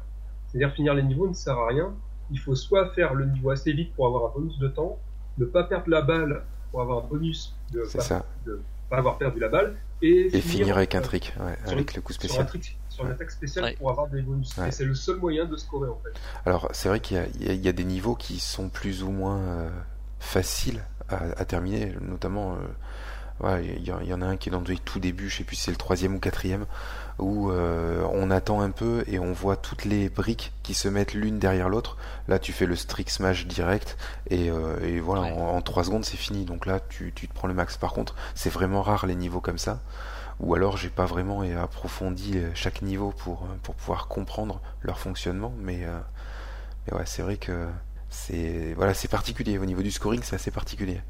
C'est-à-dire 0.48 0.74
finir 0.74 0.94
les 0.94 1.04
niveaux 1.04 1.28
ne 1.28 1.34
sert 1.34 1.58
à 1.58 1.68
rien. 1.68 1.94
Il 2.32 2.40
faut 2.40 2.56
soit 2.56 2.90
faire 2.94 3.14
le 3.14 3.26
niveau 3.26 3.50
assez 3.52 3.74
vite 3.74 3.94
pour 3.96 4.06
avoir 4.08 4.32
un 4.32 4.34
bonus 4.40 4.58
de 4.60 4.68
temps, 4.68 5.00
ne 5.38 5.46
pas 5.46 5.64
perdre 5.64 5.90
la 5.90 6.02
balle 6.02 6.44
pour 6.72 6.82
avoir 6.82 7.04
un 7.06 7.08
bonus 7.08 7.56
de 7.72 7.84
C'est 7.86 7.98
pas, 8.00 8.04
ça. 8.04 8.26
de 8.46 8.62
pas 8.90 8.98
avoir 8.98 9.18
perdu 9.18 9.40
la 9.40 9.50
balle, 9.50 9.76
et, 10.02 10.36
Et 10.36 10.42
finir 10.42 10.76
avec 10.78 10.96
un 10.96 11.02
trick, 11.02 11.34
ouais, 11.40 11.56
avec 11.72 11.94
le- 11.94 11.98
le 11.98 12.02
coup 12.02 12.12
sur 12.14 12.22
un 12.24 12.28
spécial. 12.28 12.46
trick, 12.48 12.78
sur 12.90 13.06
une 13.06 13.12
attaque 13.12 13.32
spéciale 13.32 13.64
Ouais. 13.66 13.76
pour 13.78 13.90
avoir 13.90 14.08
des 14.08 14.22
bonus. 14.22 14.56
Ouais. 14.58 14.68
Et 14.68 14.72
c'est 14.72 14.84
le 14.86 14.96
seul 14.96 15.16
moyen 15.18 15.46
de 15.46 15.56
scorer 15.56 15.90
en 15.90 16.00
fait. 16.04 16.12
Alors 16.46 16.68
c'est 16.74 16.90
vrai 16.90 17.00
qu'il 17.00 17.18
y 17.18 17.20
a, 17.20 17.26
il 17.36 17.44
y 17.46 17.50
a- 17.50 17.54
il 17.54 17.62
y 17.62 17.68
a 17.70 17.72
des 17.74 17.86
niveaux 17.86 18.16
qui 18.16 18.40
sont 18.40 18.70
plus 18.70 19.02
ou 19.04 19.12
moins 19.12 19.40
euh, 19.40 19.70
faciles 20.20 20.84
à, 21.10 21.18
à 21.38 21.46
terminer, 21.46 21.94
notamment. 22.02 22.54
euh, 22.56 22.58
ouais, 23.44 23.66
il 23.78 23.86
y, 23.86 23.92
en- 23.92 24.00
il 24.02 24.08
y 24.08 24.14
en 24.14 24.22
a 24.22 24.26
un 24.26 24.38
qui 24.38 24.50
est 24.50 24.52
dans 24.52 24.62
le 24.62 24.78
tout 24.78 25.00
début, 25.00 25.30
je 25.30 25.38
sais 25.38 25.44
plus 25.44 25.56
si 25.56 25.64
c'est 25.64 25.72
le 25.72 25.78
troisième 25.78 26.16
ou 26.16 26.20
quatrième, 26.20 26.66
où 27.20 27.52
euh, 27.52 28.04
on 28.12 28.32
attend 28.32 28.62
un 28.62 28.72
peu 28.72 29.04
et 29.08 29.20
on 29.20 29.34
voit 29.34 29.56
toutes 29.56 29.86
les 29.86 30.10
briques 30.10 30.52
qui 30.64 30.74
se 30.74 30.88
mettent 30.88 31.14
l'une 31.14 31.38
derrière 31.40 31.70
l'autre. 31.70 31.98
Là, 32.28 32.40
tu 32.40 32.52
fais 32.54 32.66
le 32.66 32.76
strict 32.76 33.10
smash 33.12 33.46
direct 33.46 33.98
et, 34.30 34.50
euh, 34.50 34.80
et 34.82 35.00
voilà, 35.00 35.22
Ouais. 35.24 35.32
en, 35.34 35.56
en 35.58 35.62
3 35.62 35.84
secondes 35.84 36.06
c'est 36.06 36.18
fini. 36.18 36.46
Donc 36.46 36.66
là, 36.66 36.80
tu, 36.80 37.12
tu 37.14 37.28
te 37.28 37.34
prends 37.34 37.48
le 37.48 37.54
max. 37.54 37.78
Par 37.78 37.94
contre, 37.94 38.16
c'est 38.34 38.50
vraiment 38.50 38.82
rare 38.82 39.06
les 39.06 39.16
niveaux 39.16 39.42
comme 39.42 39.60
ça. 39.60 39.80
Ou 40.40 40.56
alors, 40.56 40.78
j'ai 40.78 40.90
pas 40.90 41.06
vraiment 41.06 41.42
approfondi 41.62 42.38
euh, 42.38 42.50
chaque 42.56 42.82
niveau 42.82 43.12
pour, 43.12 43.48
pour 43.62 43.76
pouvoir 43.76 44.08
comprendre 44.08 44.62
leur 44.82 44.98
fonctionnement. 45.00 45.54
Mais, 45.60 45.82
euh, 45.84 46.00
mais 46.88 46.98
ouais, 46.98 47.04
c'est 47.06 47.22
vrai 47.22 47.38
que 47.38 47.68
c'est 48.10 48.74
voilà, 48.76 48.94
c'est 48.96 49.08
particulier. 49.08 49.58
Au 49.60 49.66
niveau 49.66 49.84
du 49.84 49.92
scoring, 49.92 50.22
c'est 50.24 50.36
assez 50.36 50.52
particulier. 50.52 51.02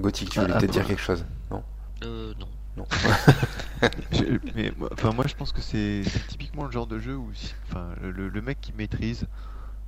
Gothic, 0.00 0.30
tu 0.30 0.40
voulais 0.40 0.52
Ah, 0.54 0.58
peut-être 0.58 0.70
dire 0.72 0.82
après- 0.82 0.94
quelque 0.94 1.02
chose 1.04 1.24
Non 1.50 1.62
Euh, 2.04 2.32
non. 2.40 2.48
Non. 2.76 2.84
Je- 4.12 4.38
mais 4.54 4.72
moi- 4.78 4.88
enfin 4.92 5.12
moi 5.12 5.24
je 5.26 5.34
pense 5.34 5.52
que 5.52 5.60
c'est 5.60 6.02
typiquement 6.28 6.64
le 6.64 6.70
genre 6.70 6.86
de 6.86 6.98
jeu 6.98 7.16
où 7.16 7.30
si- 7.34 7.54
enfin 7.68 7.88
le, 8.00 8.30
mec 8.42 8.60
qui 8.60 8.72
maîtrise 8.72 9.26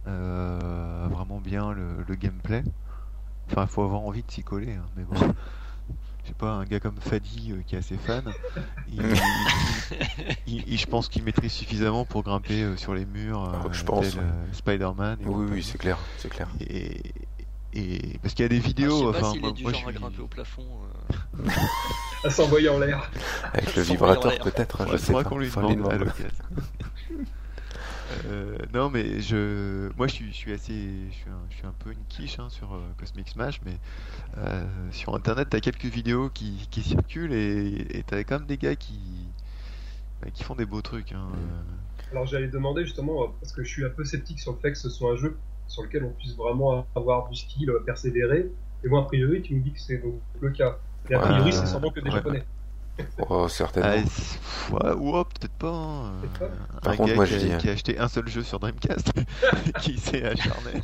euh, 0.08 1.06
vraiment 1.10 1.40
bien 1.40 1.72
le, 1.72 2.02
le 2.06 2.14
gameplay 2.16 2.64
enfin 3.50 3.66
faut 3.66 3.82
avoir 3.82 4.00
envie 4.02 4.22
de 4.22 4.30
s'y 4.30 4.42
coller 4.42 4.72
hein, 4.72 4.84
mais 4.96 5.04
bon 5.04 5.14
je 6.24 6.28
sais 6.28 6.34
pas 6.34 6.50
un 6.52 6.64
gars 6.64 6.80
comme 6.80 6.96
Fadi 7.00 7.52
euh, 7.52 7.62
qui 7.66 7.74
est 7.76 7.78
assez 7.78 7.96
fan 7.96 8.24
il, 8.88 9.00
il- 10.46 10.64
il- 10.72 10.78
je 10.78 10.86
pense 10.86 11.08
qu'il 11.08 11.22
maîtrise 11.22 11.52
suffisamment 11.52 12.04
pour 12.04 12.22
grimper 12.22 12.62
euh, 12.62 12.76
sur 12.76 12.94
les 12.94 13.04
murs 13.06 13.50
Ah, 13.54 13.66
euh, 13.66 13.72
je 13.72 13.84
pense, 13.84 14.10
tel, 14.10 14.18
ouais. 14.20 14.24
euh, 14.26 14.52
Spider-Man 14.52 15.18
Oui, 15.24 15.46
oui, 15.52 15.62
c'est 15.62 15.78
clair, 15.78 15.98
c'est 16.18 16.28
clair. 16.30 16.48
et, 16.60 17.00
et 17.74 18.18
parce 18.22 18.34
qu'il 18.34 18.42
y 18.42 18.46
a 18.46 18.48
des 18.48 18.56
Ah, 18.58 18.60
je 18.62 18.66
vidéos 18.66 18.98
sais 18.98 19.04
pas 19.04 19.18
enfin 19.26 19.32
s'il 19.32 19.40
moi, 19.40 19.50
est 19.50 19.52
du 19.52 19.62
moi, 19.62 19.72
genre 19.72 19.80
je 19.82 19.86
à 19.86 19.90
suis- 19.92 20.00
grimper 20.00 20.20
au 20.22 20.26
plafond. 20.26 20.66
euh. 21.38 21.48
À 22.24 22.30
s'envoyer 22.30 22.68
en 22.68 22.78
l'air. 22.78 23.10
Avec 23.52 23.74
le 23.74 23.82
vibrateur, 23.82 24.38
peut-être, 24.38 24.84
je 24.86 24.92
Ouais, 24.92 24.98
sais 24.98 25.06
faudra 25.06 25.22
pas. 25.24 25.28
qu'on 25.30 25.38
lui 25.38 25.48
demande 25.50 25.90
à 25.92 25.96
l'occasion. 25.98 26.28
Euh, 28.26 28.58
non 28.74 28.90
mais 28.90 29.20
je 29.22 29.90
moi 29.96 30.06
je 30.06 30.12
suis, 30.12 30.26
je 30.32 30.36
suis 30.36 30.52
assez 30.52 30.74
je 31.10 31.14
suis 31.14 31.30
un, 31.30 31.40
je 31.50 31.56
suis 31.56 31.66
un 31.66 31.72
peu 31.78 31.92
une 31.92 32.04
quiche 32.10 32.38
hein, 32.38 32.48
sur 32.50 32.74
euh, 32.74 32.78
Cosmic 32.98 33.26
Smash 33.30 33.60
mais 33.64 33.78
euh, 34.36 34.66
sur 34.90 35.14
internet 35.14 35.48
t'as 35.48 35.60
quelques 35.60 35.86
vidéos 35.86 36.28
qui, 36.28 36.68
qui 36.70 36.82
circulent 36.82 37.32
et 37.32 38.04
t'as 38.06 38.22
quand 38.24 38.40
même 38.40 38.46
des 38.46 38.58
gars 38.58 38.76
qui 38.76 38.98
bah, 40.20 40.28
qui 40.30 40.44
font 40.44 40.54
des 40.54 40.66
beaux 40.66 40.82
trucs 40.82 41.12
hein. 41.12 41.26
Alors 42.10 42.26
j'allais 42.26 42.48
demander 42.48 42.84
justement, 42.84 43.22
euh, 43.22 43.26
parce 43.40 43.52
que 43.52 43.64
je 43.64 43.68
suis 43.70 43.84
un 43.86 43.88
peu 43.90 44.04
sceptique 44.04 44.40
sur 44.40 44.52
le 44.52 44.58
fait 44.58 44.72
que 44.72 44.78
ce 44.78 44.90
soit 44.90 45.12
un 45.12 45.16
jeu 45.16 45.38
sur 45.72 45.82
lequel 45.84 46.04
on 46.04 46.12
puisse 46.14 46.36
vraiment 46.36 46.86
avoir 46.94 47.28
du 47.28 47.36
skill, 47.36 47.70
euh, 47.70 47.80
persévérer. 47.86 48.52
Et 48.84 48.88
moi, 48.88 49.02
a 49.02 49.04
priori, 49.06 49.42
tu 49.42 49.54
me 49.56 49.62
dis 49.62 49.72
que 49.72 49.80
c'est 49.80 49.98
donc 49.98 50.22
le 50.40 50.50
cas. 50.52 50.78
Et 51.08 51.14
a 51.14 51.18
Ouais, 51.18 51.22
priori, 51.22 51.52
ouais, 51.52 51.52
c'est 51.52 51.66
sûrement 51.66 51.90
que 51.92 52.00
des 52.00 52.10
ouais. 52.10 52.12
japonais. 52.12 52.46
Oh, 53.18 53.48
Ah, 53.80 53.96
certainement. 53.96 53.96
et 53.96 54.06
c'est- 54.06 54.38
ouais, 54.68 54.92
ou 54.92 55.16
oh, 55.16 55.24
peut-être 55.24 55.54
pas, 55.54 55.68
hein. 55.70 56.12
Peut-être 56.20 56.38
pas. 56.38 56.50
Par 56.82 56.94
un 56.94 56.96
contre, 56.96 57.14
gars 57.14 57.14
moi, 57.14 57.26
qui, 57.26 57.34
je 57.34 57.36
a, 57.36 57.38
dis, 57.38 57.52
hein. 57.52 57.58
qui 57.58 57.68
a 57.68 57.72
acheté 57.72 57.98
un 57.98 58.08
seul 58.08 58.28
jeu 58.28 58.42
sur 58.42 58.58
Dreamcast 58.60 59.12
qui 59.78 59.98
s'est 59.98 60.24
acharné 60.24 60.82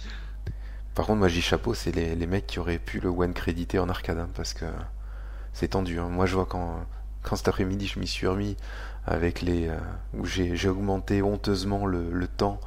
Par 0.94 1.06
contre, 1.06 1.18
moi, 1.20 1.28
j'ai 1.28 1.40
chapeau, 1.40 1.74
c'est 1.74 1.92
les, 1.92 2.14
les 2.16 2.26
mecs 2.26 2.46
qui 2.46 2.58
auraient 2.58 2.78
pu 2.78 3.00
le 3.00 3.08
one 3.10 3.34
créditer 3.34 3.78
en 3.78 3.88
arcade, 3.88 4.18
hein, 4.18 4.28
parce 4.34 4.54
que 4.54 4.64
c'est 5.52 5.68
tendu. 5.68 6.00
hein. 6.00 6.08
Moi, 6.08 6.26
je 6.26 6.34
vois 6.36 6.46
quand, 6.46 6.86
quand 7.22 7.36
cet 7.36 7.48
après-midi, 7.48 7.86
je 7.88 8.00
m'y 8.00 8.06
suis 8.06 8.26
remis 8.26 8.56
avec 9.06 9.42
les, 9.42 9.68
euh, 9.68 9.78
où 10.14 10.26
j'ai, 10.26 10.56
j'ai 10.56 10.68
augmenté 10.68 11.22
honteusement 11.22 11.86
le, 11.86 12.10
le 12.12 12.28
temps, 12.28 12.60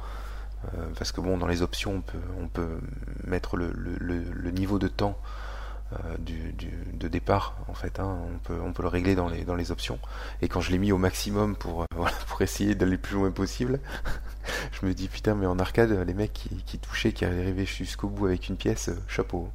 euh, 0.64 0.86
parce 0.96 1.12
que 1.12 1.20
bon, 1.20 1.38
dans 1.38 1.46
les 1.46 1.62
options, 1.62 1.96
on 1.96 2.00
peut, 2.00 2.18
on 2.40 2.48
peut 2.48 2.78
mettre 3.24 3.56
le, 3.56 3.72
le, 3.74 3.96
le, 3.98 4.22
le 4.22 4.50
niveau 4.50 4.78
de 4.78 4.88
temps 4.88 5.18
euh, 5.92 5.96
du, 6.18 6.52
du, 6.52 6.70
de 6.94 7.08
départ, 7.08 7.56
en 7.68 7.74
fait. 7.74 8.00
hein. 8.00 8.18
On 8.34 8.38
peut, 8.38 8.58
on 8.64 8.72
peut 8.72 8.82
le 8.82 8.88
régler 8.88 9.14
dans 9.14 9.28
les, 9.28 9.44
dans 9.44 9.54
les 9.56 9.70
options. 9.70 9.98
Et 10.40 10.48
quand 10.48 10.60
je 10.60 10.70
l'ai 10.70 10.78
mis 10.78 10.92
au 10.92 10.98
maximum 10.98 11.54
pour, 11.56 11.82
euh, 11.82 11.86
voilà, 11.96 12.16
pour 12.28 12.40
essayer 12.42 12.74
d'aller 12.74 12.92
le 12.92 12.98
plus 12.98 13.16
loin 13.16 13.30
possible, 13.30 13.80
je 14.72 14.86
me 14.86 14.94
dis 14.94 15.08
putain, 15.08 15.34
mais 15.34 15.46
en 15.46 15.58
arcade, 15.58 15.90
les 16.06 16.14
mecs 16.14 16.32
qui, 16.32 16.48
qui 16.64 16.78
touchaient, 16.78 17.12
qui 17.12 17.24
arrivaient 17.24 17.66
jusqu'au 17.66 18.08
bout 18.08 18.26
avec 18.26 18.48
une 18.48 18.56
pièce, 18.56 18.90
chapeau. 19.08 19.48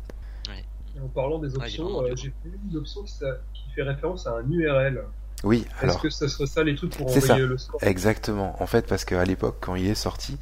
En 1.04 1.08
parlant 1.10 1.38
des 1.38 1.56
options, 1.56 2.02
euh, 2.02 2.15
j'ai 2.15 2.30
vu 2.43 2.60
une 2.72 2.78
option 2.78 3.04
qui 3.04 3.70
fait 3.76 3.84
référence 3.84 4.26
à 4.26 4.38
un 4.38 4.50
URL. 4.50 5.04
Oui, 5.43 5.65
Est-ce 5.78 5.84
alors. 5.84 6.02
que 6.02 6.10
ce 6.10 6.28
serait 6.28 6.47
ça 6.47 6.63
les 6.63 6.76
trucs 6.76 6.97
pour 6.97 7.06
envoyer 7.08 7.21
ça. 7.21 7.38
le 7.38 7.58
score 7.58 7.80
Exactement. 7.84 8.56
En 8.62 8.65
fait, 8.65 8.88
parce 8.88 9.06
qu'à 9.06 9.23
l'époque, 9.23 9.58
quand 9.62 9.76
il 9.76 9.88
est 9.88 9.95
sorti, 9.95 10.38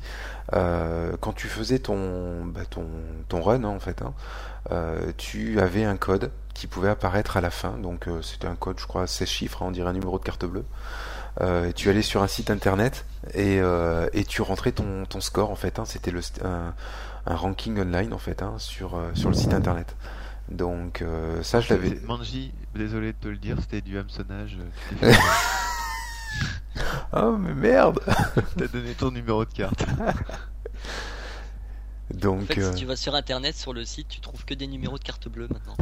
euh, 0.53 1.17
quand 1.19 1.33
tu 1.33 1.47
faisais 1.47 1.79
ton, 1.79 2.45
bah, 2.45 2.61
ton, 2.69 2.85
ton 3.27 3.41
run, 3.41 3.63
hein, 3.63 3.67
en 3.69 3.79
fait, 3.79 4.01
hein, 4.01 4.13
euh, 4.71 5.11
tu 5.17 5.59
avais 5.59 5.83
un 5.83 5.97
code 5.97 6.31
qui 6.53 6.67
pouvait 6.67 6.89
apparaître 6.89 7.35
à 7.35 7.41
la 7.41 7.51
fin. 7.51 7.71
Donc, 7.77 8.07
euh, 8.07 8.21
c'était 8.21 8.47
un 8.47 8.55
code, 8.55 8.79
je 8.79 8.85
crois, 8.87 9.05
16 9.05 9.27
chiffres, 9.27 9.61
hein, 9.63 9.67
on 9.67 9.71
dirait 9.71 9.89
un 9.89 9.93
numéro 9.93 10.17
de 10.17 10.23
carte 10.23 10.45
bleue. 10.45 10.63
Euh, 11.41 11.73
tu 11.75 11.89
allais 11.89 12.01
sur 12.01 12.23
un 12.23 12.27
site 12.27 12.49
internet 12.49 13.05
et, 13.33 13.59
euh, 13.59 14.07
et 14.13 14.23
tu 14.23 14.41
rentrais 14.41 14.71
ton, 14.71 15.05
ton 15.05 15.19
score, 15.19 15.51
en 15.51 15.55
fait. 15.55 15.79
Hein, 15.79 15.83
c'était 15.85 16.13
un, 16.43 16.73
un 17.25 17.35
ranking 17.35 17.77
online, 17.79 18.13
en 18.13 18.17
fait, 18.17 18.41
hein, 18.41 18.53
sur, 18.57 18.95
euh, 18.95 19.09
sur 19.13 19.29
le 19.29 19.35
site 19.35 19.53
internet. 19.53 19.95
Donc, 20.49 21.01
euh, 21.01 21.41
ça, 21.43 21.59
je 21.59 21.69
l'avais. 21.73 21.99
Manji, 22.05 22.51
désolé 22.75 23.13
de 23.13 23.17
te 23.17 23.27
le 23.27 23.37
dire, 23.37 23.57
c'était 23.61 23.81
du 23.81 23.97
hameçonnage. 23.97 24.57
euh, 25.03 25.11
fait- 25.11 25.19
Oh, 27.13 27.37
mais 27.37 27.53
merde 27.53 27.99
T'as 28.57 28.67
donné 28.67 28.93
ton 28.93 29.11
numéro 29.11 29.45
de 29.45 29.51
carte. 29.53 29.85
En 32.13 32.17
Donc, 32.17 32.45
fait, 32.53 32.61
euh, 32.61 32.71
si 32.71 32.79
tu 32.81 32.85
vas 32.85 32.95
sur 32.95 33.15
internet, 33.15 33.55
sur 33.55 33.73
le 33.73 33.83
site, 33.83 34.07
tu 34.07 34.19
trouves 34.19 34.45
que 34.45 34.53
des 34.53 34.67
numéros 34.67 34.99
de 34.99 35.03
carte 35.03 35.27
bleue 35.27 35.47
maintenant. 35.51 35.75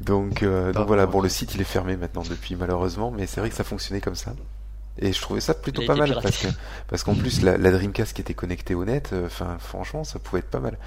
donc, 0.00 0.42
euh, 0.42 0.72
donc 0.72 0.86
voilà, 0.86 1.06
bon, 1.06 1.20
le 1.20 1.28
site 1.28 1.54
il 1.54 1.60
est 1.60 1.64
fermé 1.64 1.96
maintenant 1.96 2.22
depuis 2.28 2.56
malheureusement, 2.56 3.10
mais 3.10 3.26
c'est 3.26 3.40
vrai 3.40 3.48
que 3.50 3.56
ça 3.56 3.64
fonctionnait 3.64 4.00
comme 4.00 4.14
ça. 4.14 4.34
Et 4.98 5.12
je 5.12 5.20
trouvais 5.20 5.40
ça 5.40 5.54
plutôt 5.54 5.82
pas 5.86 5.94
mal 5.94 6.08
piraté. 6.08 6.22
parce 6.28 6.42
que 6.42 6.48
parce 6.88 7.04
qu'en 7.04 7.14
plus 7.14 7.42
la, 7.42 7.56
la 7.58 7.70
Dreamcast 7.70 8.14
qui 8.14 8.20
était 8.22 8.34
connectée 8.34 8.74
au 8.74 8.84
net, 8.84 9.10
euh, 9.12 9.26
enfin 9.26 9.56
franchement 9.58 10.04
ça 10.04 10.18
pouvait 10.18 10.40
être 10.40 10.50
pas 10.50 10.60
mal. 10.60 10.78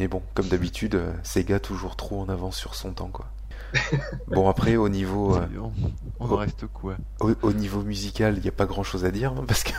Mais 0.00 0.08
bon, 0.08 0.22
comme 0.32 0.48
d'habitude, 0.48 0.94
euh, 0.94 1.12
Sega 1.22 1.60
toujours 1.60 1.94
trop 1.94 2.22
en 2.22 2.30
avance 2.30 2.56
sur 2.56 2.74
son 2.74 2.92
temps 2.92 3.10
quoi. 3.12 3.26
Bon 4.28 4.48
après 4.48 4.76
au 4.76 4.88
niveau 4.88 5.36
euh, 5.36 5.46
On, 5.60 5.72
on 6.20 6.32
en 6.32 6.36
reste 6.36 6.66
quoi 6.66 6.96
au, 7.20 7.32
au 7.42 7.52
niveau 7.52 7.82
musical, 7.82 8.38
il 8.38 8.42
n'y 8.42 8.48
a 8.48 8.52
pas 8.52 8.64
grand 8.64 8.82
chose 8.82 9.04
à 9.04 9.10
dire 9.10 9.32
hein, 9.32 9.44
parce 9.46 9.62
que 9.62 9.72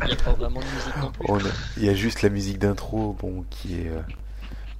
Il 0.00 0.06
n'y 0.06 0.12
a 0.12 0.16
pas 0.16 0.32
vraiment 0.32 0.60
de 0.60 0.64
musique 0.64 0.96
non 1.00 1.12
plus. 1.12 1.50
il 1.76 1.84
y 1.84 1.88
a 1.90 1.94
juste 1.94 2.22
la 2.22 2.30
musique 2.30 2.58
d'intro 2.58 3.14
bon 3.20 3.44
qui 3.50 3.78
est 3.78 3.90
euh, 3.90 4.00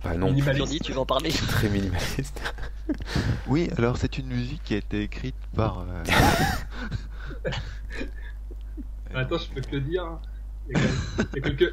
pas 0.03 0.15
non 0.15 0.33
Minimaliste. 0.33 0.85
Tu 0.85 0.93
vas 0.95 1.03
en 1.03 1.07
parler 1.07 1.31
très 1.49 1.69
minimaliste. 1.69 2.41
Oui, 3.47 3.69
alors 3.77 3.99
c'est 3.99 4.17
une 4.17 4.29
musique 4.29 4.63
qui 4.65 4.73
a 4.75 4.79
été 4.79 5.03
écrite 5.03 5.37
par. 5.55 5.81
euh, 5.81 7.53
Attends, 9.15 9.39
je 9.39 9.49
peux 9.51 9.61
te 9.61 9.71
le 9.71 9.83
dire. 9.83 10.19
Il 10.67 10.79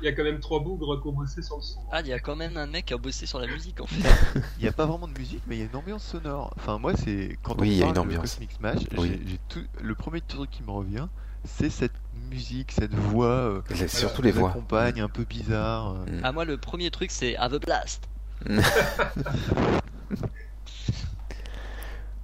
y, 0.04 0.08
a 0.08 0.12
quand 0.14 0.24
même, 0.24 0.40
trois 0.42 0.60
bougres 0.60 1.02
qui 1.02 1.08
ont 1.08 1.14
bossé 1.14 1.42
sur 1.42 1.56
le 1.56 1.62
son. 1.62 1.80
Ah, 1.92 2.02
il 2.02 2.08
y 2.08 2.14
a 2.14 2.20
quand 2.20 2.36
même 2.36 2.58
un 2.58 2.68
mec 2.68 2.86
qui 2.88 2.94
a 2.94 2.98
bossé 2.98 3.26
sur 3.26 3.40
la 3.40 3.48
musique 3.48 3.80
en 3.80 3.88
fait. 3.88 4.10
Il 4.60 4.64
n'y 4.64 4.68
a 4.68 4.74
pas 4.74 4.86
vraiment 4.86 5.08
de 5.08 5.18
musique, 5.18 5.42
mais 5.48 5.56
il 5.56 5.60
y 5.60 5.62
a 5.62 5.66
une 5.66 5.76
ambiance 5.76 6.04
sonore. 6.04 6.54
Enfin, 6.58 6.78
moi, 6.78 6.94
c'est 6.98 7.38
quand 7.42 7.56
Oui, 7.62 7.70
il 7.70 7.78
y 7.78 7.84
a 7.84 7.86
on 7.86 7.90
une 7.90 7.94
parle 7.96 8.08
de 8.10 8.14
ambiance. 8.16 8.32
Cosmic 8.34 8.52
Smash, 8.52 8.80
Oui. 8.98 9.08
j'ai- 9.24 9.30
j'ai 9.32 9.40
tout... 9.48 9.64
le 9.82 9.96
premier 9.96 10.20
truc 10.22 10.50
qui 10.52 10.62
me 10.64 10.72
revient, 10.72 11.08
c'est 11.46 11.70
cette 11.70 11.94
musique, 12.30 12.72
cette 12.74 12.94
voix 12.94 13.28
euh, 13.28 13.62
là, 13.80 13.88
surtout 13.88 14.18
qui 14.22 14.28
les 14.28 14.32
voix. 14.34 14.50
accompagne, 14.50 15.00
un 15.02 15.10
peu 15.10 15.24
bizarre. 15.24 15.96
euh. 15.96 16.06
Mm. 16.20 16.22
Ah, 16.24 16.32
moi, 16.34 16.44
le 16.46 16.58
premier 16.58 16.92
truc, 16.92 17.12
c'est 17.12 17.36
Have 17.38 17.54
a 17.54 17.60
Blast. 17.60 18.08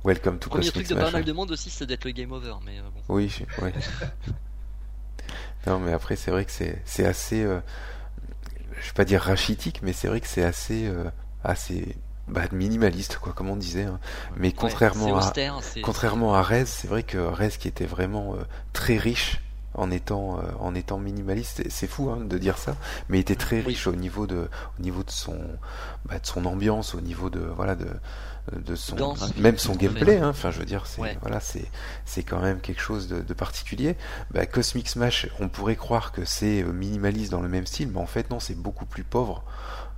Welcome 0.04 0.40
to 0.40 0.50
Premier 0.50 0.66
Cosmic 0.68 0.74
truc 0.74 0.88
de 0.90 0.94
Smash. 0.94 1.06
pas 1.06 1.12
mal 1.12 1.22
hein. 1.22 1.26
de 1.26 1.32
monde 1.34 1.52
aussi, 1.52 1.70
c'est 1.70 1.86
d'être 1.86 2.06
le 2.06 2.12
game 2.12 2.32
over. 2.32 2.54
Mais 2.66 2.80
euh, 2.80 2.84
bon. 2.94 3.02
Oui, 3.16 3.30
je- 3.30 3.62
ouais. 3.62 3.74
non, 5.66 5.80
mais 5.80 5.92
après, 5.94 6.16
c'est 6.16 6.32
vrai 6.32 6.46
que 6.46 6.52
c'est 6.52 6.82
c'est 6.86 7.06
assez. 7.06 7.44
euh, 7.44 7.60
je 8.80 8.88
vais 8.88 8.94
pas 8.94 9.06
dire 9.06 9.22
rachitique, 9.22 9.82
mais 9.82 9.94
c'est 9.94 10.08
vrai 10.08 10.22
que 10.22 10.28
c'est 10.28 10.44
assez. 10.44 10.88
euh, 10.88 11.06
assez 11.44 11.96
bah, 12.28 12.42
minimaliste, 12.52 13.18
quoi, 13.20 13.32
comme 13.34 13.50
on 13.50 13.56
disait. 13.56 13.84
hein. 13.84 14.00
Mais 14.36 14.50
Ouais, 14.50 14.54
contrairement 14.54 15.16
à. 15.18 15.20
austère, 15.20 15.56
Contrairement 15.82 16.36
à 16.36 16.42
Rez, 16.42 16.66
c'est 16.66 16.88
vrai 16.88 17.04
que 17.04 17.18
Rez 17.18 17.50
qui 17.50 17.68
était 17.70 17.86
vraiment 17.86 18.36
euh, 18.36 18.40
très 18.74 18.98
riche 18.98 19.42
en 19.78 19.90
étant 19.92 20.40
euh, 20.40 20.42
en 20.60 20.76
étant 20.76 20.98
minimaliste, 20.98 21.64
c'est- 21.70 21.88
fou 21.88 22.10
hein, 22.10 22.18
de 22.26 22.38
dire 22.38 22.58
ça, 22.58 22.76
mais 23.10 23.18
il 23.18 23.22
était 23.22 23.36
très 23.36 23.60
riche 23.62 23.88
au 23.88 23.96
niveau 23.96 24.28
de 24.28 24.50
au 24.80 24.82
niveau 24.82 25.04
de 25.04 25.12
son 25.12 25.38
bah, 26.06 26.20
de 26.20 26.26
son 26.26 26.46
ambiance, 26.46 26.94
au 26.96 27.02
niveau 27.02 27.30
de 27.30 27.40
voilà 27.40 27.76
de 27.76 27.88
de 28.56 28.76
son 28.76 28.96
Danse. 28.96 29.36
même 29.38 29.58
son 29.58 29.76
gameplay. 29.76 30.20
hein. 30.20 30.30
Enfin, 30.30 30.52
je 30.52 30.60
veux 30.60 30.66
dire, 30.66 30.88
c'est 30.88 31.02
Ouais. 31.02 31.18
voilà, 31.22 31.40
c'est 31.42 31.66
c'est 32.06 32.24
quand 32.24 32.40
même 32.40 32.60
quelque 32.62 32.80
chose 32.82 33.08
de, 33.10 33.20
de 33.20 33.34
particulier. 33.34 33.98
Bah, 34.32 34.46
Cosmic 34.46 34.88
Smash, 34.88 35.28
on 35.42 35.50
pourrait 35.50 35.76
croire 35.76 36.12
que 36.14 36.24
c'est 36.26 36.64
euh, 36.64 36.72
minimaliste 36.72 37.32
dans 37.32 37.42
le 37.42 37.50
même 37.50 37.66
style, 37.68 37.90
mais 37.92 38.00
en 38.00 38.06
fait 38.08 38.30
non, 38.32 38.40
c'est 38.40 38.56
beaucoup 38.58 38.86
plus 38.86 39.04
pauvre. 39.04 39.44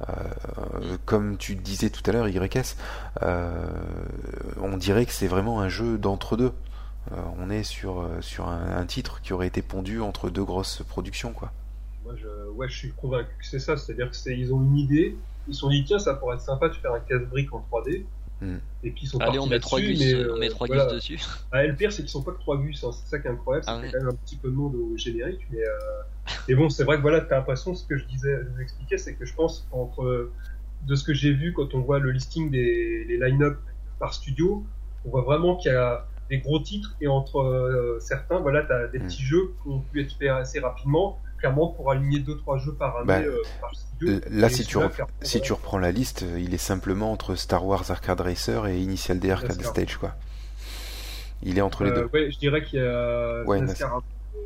Euh, 0.10 0.98
comme 1.06 1.38
tu 1.38 1.56
disais 1.56 1.89
tout 1.89 2.02
à 2.10 2.13
l'heure, 2.13 2.28
YS, 2.28 2.76
euh, 3.22 3.68
on 4.62 4.78
dirait 4.78 5.06
que 5.06 5.12
c'est 5.13 5.28
vraiment 5.28 5.60
un 5.62 5.70
jeu 5.70 5.98
d'entre-deux. 5.98 6.46
Euh, 6.46 6.68
on 7.38 7.50
est 7.50 7.63
sur, 7.63 8.02
euh, 8.02 8.22
sur 8.22 8.48
un, 8.48 8.78
un 8.78 8.86
titre 8.86 9.22
qui 9.22 9.34
aurait 9.34 9.48
été 9.48 9.62
pondu 9.62 10.02
entre 10.02 10.30
deux 10.30 10.43
grosses 10.43 10.84
productions, 10.88 11.34
quoi. 11.34 11.52
Moi, 12.04 12.15
je, 12.15 12.50
ouais, 12.52 12.69
je 12.69 12.78
suis 12.78 12.91
convaincu 12.93 13.30
que 13.39 13.45
c'est 13.45 13.60
ça. 13.60 13.78
C'est-à-dire 13.78 14.10
que 14.10 14.15
c'est, 14.15 14.38
ils 14.38 14.54
ont 14.54 14.62
une 14.62 14.78
idée, 14.78 15.15
ils 15.48 15.54
se 15.54 15.62
sont 15.62 15.69
dit 15.69 15.84
tiens, 15.84 16.00
ça 16.00 16.13
pourrait 16.15 16.36
être 16.36 16.41
sympa 16.41 16.69
de 16.69 16.74
faire 16.74 16.93
un 16.93 17.00
casse-brique 17.00 17.54
en 17.54 17.65
3D. 17.72 18.06
Hmm. 18.41 18.58
Et 18.84 18.91
puis 18.91 19.04
ils 19.04 19.08
sont 19.08 19.17
Allez, 19.17 19.26
partis 19.26 19.39
on 19.39 19.48
met 19.48 19.60
trois 19.60 19.80
là-dessus, 19.80 19.98
gus, 19.98 20.13
mais, 20.13 20.26
on 20.30 20.36
euh, 20.36 20.39
met 20.39 20.50
trois 20.50 20.67
voilà. 20.67 20.86
gus 20.86 20.93
dessus. 20.93 21.19
Ah, 21.52 21.65
et 21.65 21.67
le 21.67 21.76
pire, 21.76 21.91
c'est 21.91 22.04
qu'ils 22.04 22.10
sont 22.10 22.24
pas 22.24 22.32
que 22.32 22.39
trois 22.39 22.58
gus, 22.58 22.84
hein. 22.84 22.91
c'est 22.93 23.10
ça 23.10 23.19
qui 23.19 23.28
est 23.28 23.32
incroyable, 23.32 23.65
Ah 23.67 23.74
ça 23.74 23.80
fait 23.80 23.88
ouais. 23.88 23.91
quand 23.91 24.00
même 24.00 24.10
un 24.10 24.26
petit 24.26 24.38
peu 24.38 24.50
de 24.50 24.56
monde 24.56 24.76
au 24.76 24.95
générique, 24.95 25.45
mais, 25.52 25.62
euh... 25.62 26.34
mais 26.48 26.56
bon, 26.56 26.69
c'est 26.69 26.86
vrai 26.86 26.95
que 26.95 27.02
voilà, 27.02 27.19
t'as 27.19 27.36
l'impression, 27.36 27.76
ce 27.76 27.86
que 27.86 27.98
je 27.98 28.06
disais, 28.06 28.38
je 28.43 28.56
vous 28.56 28.62
expliquais, 28.62 28.98
c'est 28.98 29.15
que 29.15 29.26
je 29.26 29.34
pense, 29.36 29.67
entre, 29.72 30.32
de 30.88 30.95
ce 30.95 31.04
que 31.04 31.13
j'ai 31.13 31.34
vu 31.34 31.52
quand 31.52 31.74
on 31.74 31.82
voit 31.82 32.00
le 32.00 32.12
listing 32.12 32.50
des 32.50 33.04
les 33.04 33.17
line-up 33.17 33.58
par 34.00 34.13
studio, 34.13 34.65
on 35.06 35.10
voit 35.10 35.24
vraiment 35.24 35.58
qu'il 35.58 35.72
y 35.72 35.76
a 35.76 36.08
des 36.30 36.38
gros 36.39 36.60
titres, 36.60 36.96
et 37.02 37.08
entre 37.08 37.39
euh, 37.39 37.98
certains, 38.00 38.39
voilà, 38.39 38.63
t'as 38.63 38.88
des 38.88 39.00
Mm. 39.00 39.04
petits 39.04 39.24
jeux 39.24 39.54
qui 39.63 39.70
ont 39.70 39.80
pu 39.80 40.02
être 40.04 40.13
faits 40.18 40.30
assez 40.30 40.60
rapidement, 40.60 41.20
clairement, 41.39 41.68
pour 41.68 41.89
aligner 41.92 42.20
deux, 42.20 42.38
trois 42.38 42.58
jeux 42.58 42.74
par 42.76 42.98
année, 42.98 43.08
Bah, 43.08 43.20
euh, 43.20 43.42
par 43.62 43.74
studio. 43.76 44.20
Là, 44.30 44.50
si 44.50 44.63
tu, 44.65 44.78
rep- 44.78 45.02
si 45.22 45.42
tu 45.42 45.54
reprends 45.54 45.80
la 45.80 45.92
liste, 45.92 46.24
euh, 46.24 46.39
il 46.39 46.54
est 46.54 46.58
simplement 46.58 47.12
entre 47.12 47.36
Star 47.36 47.65
Wars 47.65 47.89
Arcade 47.89 48.22
Racer 48.22 48.68
et 48.68 48.80
Initial 48.80 49.20
D 49.20 49.32
Arcade 49.32 49.58
NASCAR. 49.58 49.72
Stage, 49.72 49.98
quoi. 49.98 50.15
Il 51.42 51.58
est 51.58 51.62
entre 51.62 51.84
les 51.86 51.92
Euh, 51.92 51.96
deux. 52.04 52.10
ouais, 52.13 52.32
je 52.32 52.38
dirais 52.38 52.63
qu'il 52.63 52.80
y 52.80 52.84
a 52.86 53.44
Ouais, 53.46 53.60
NASCAR. 53.62 53.98
euh, 54.36 54.39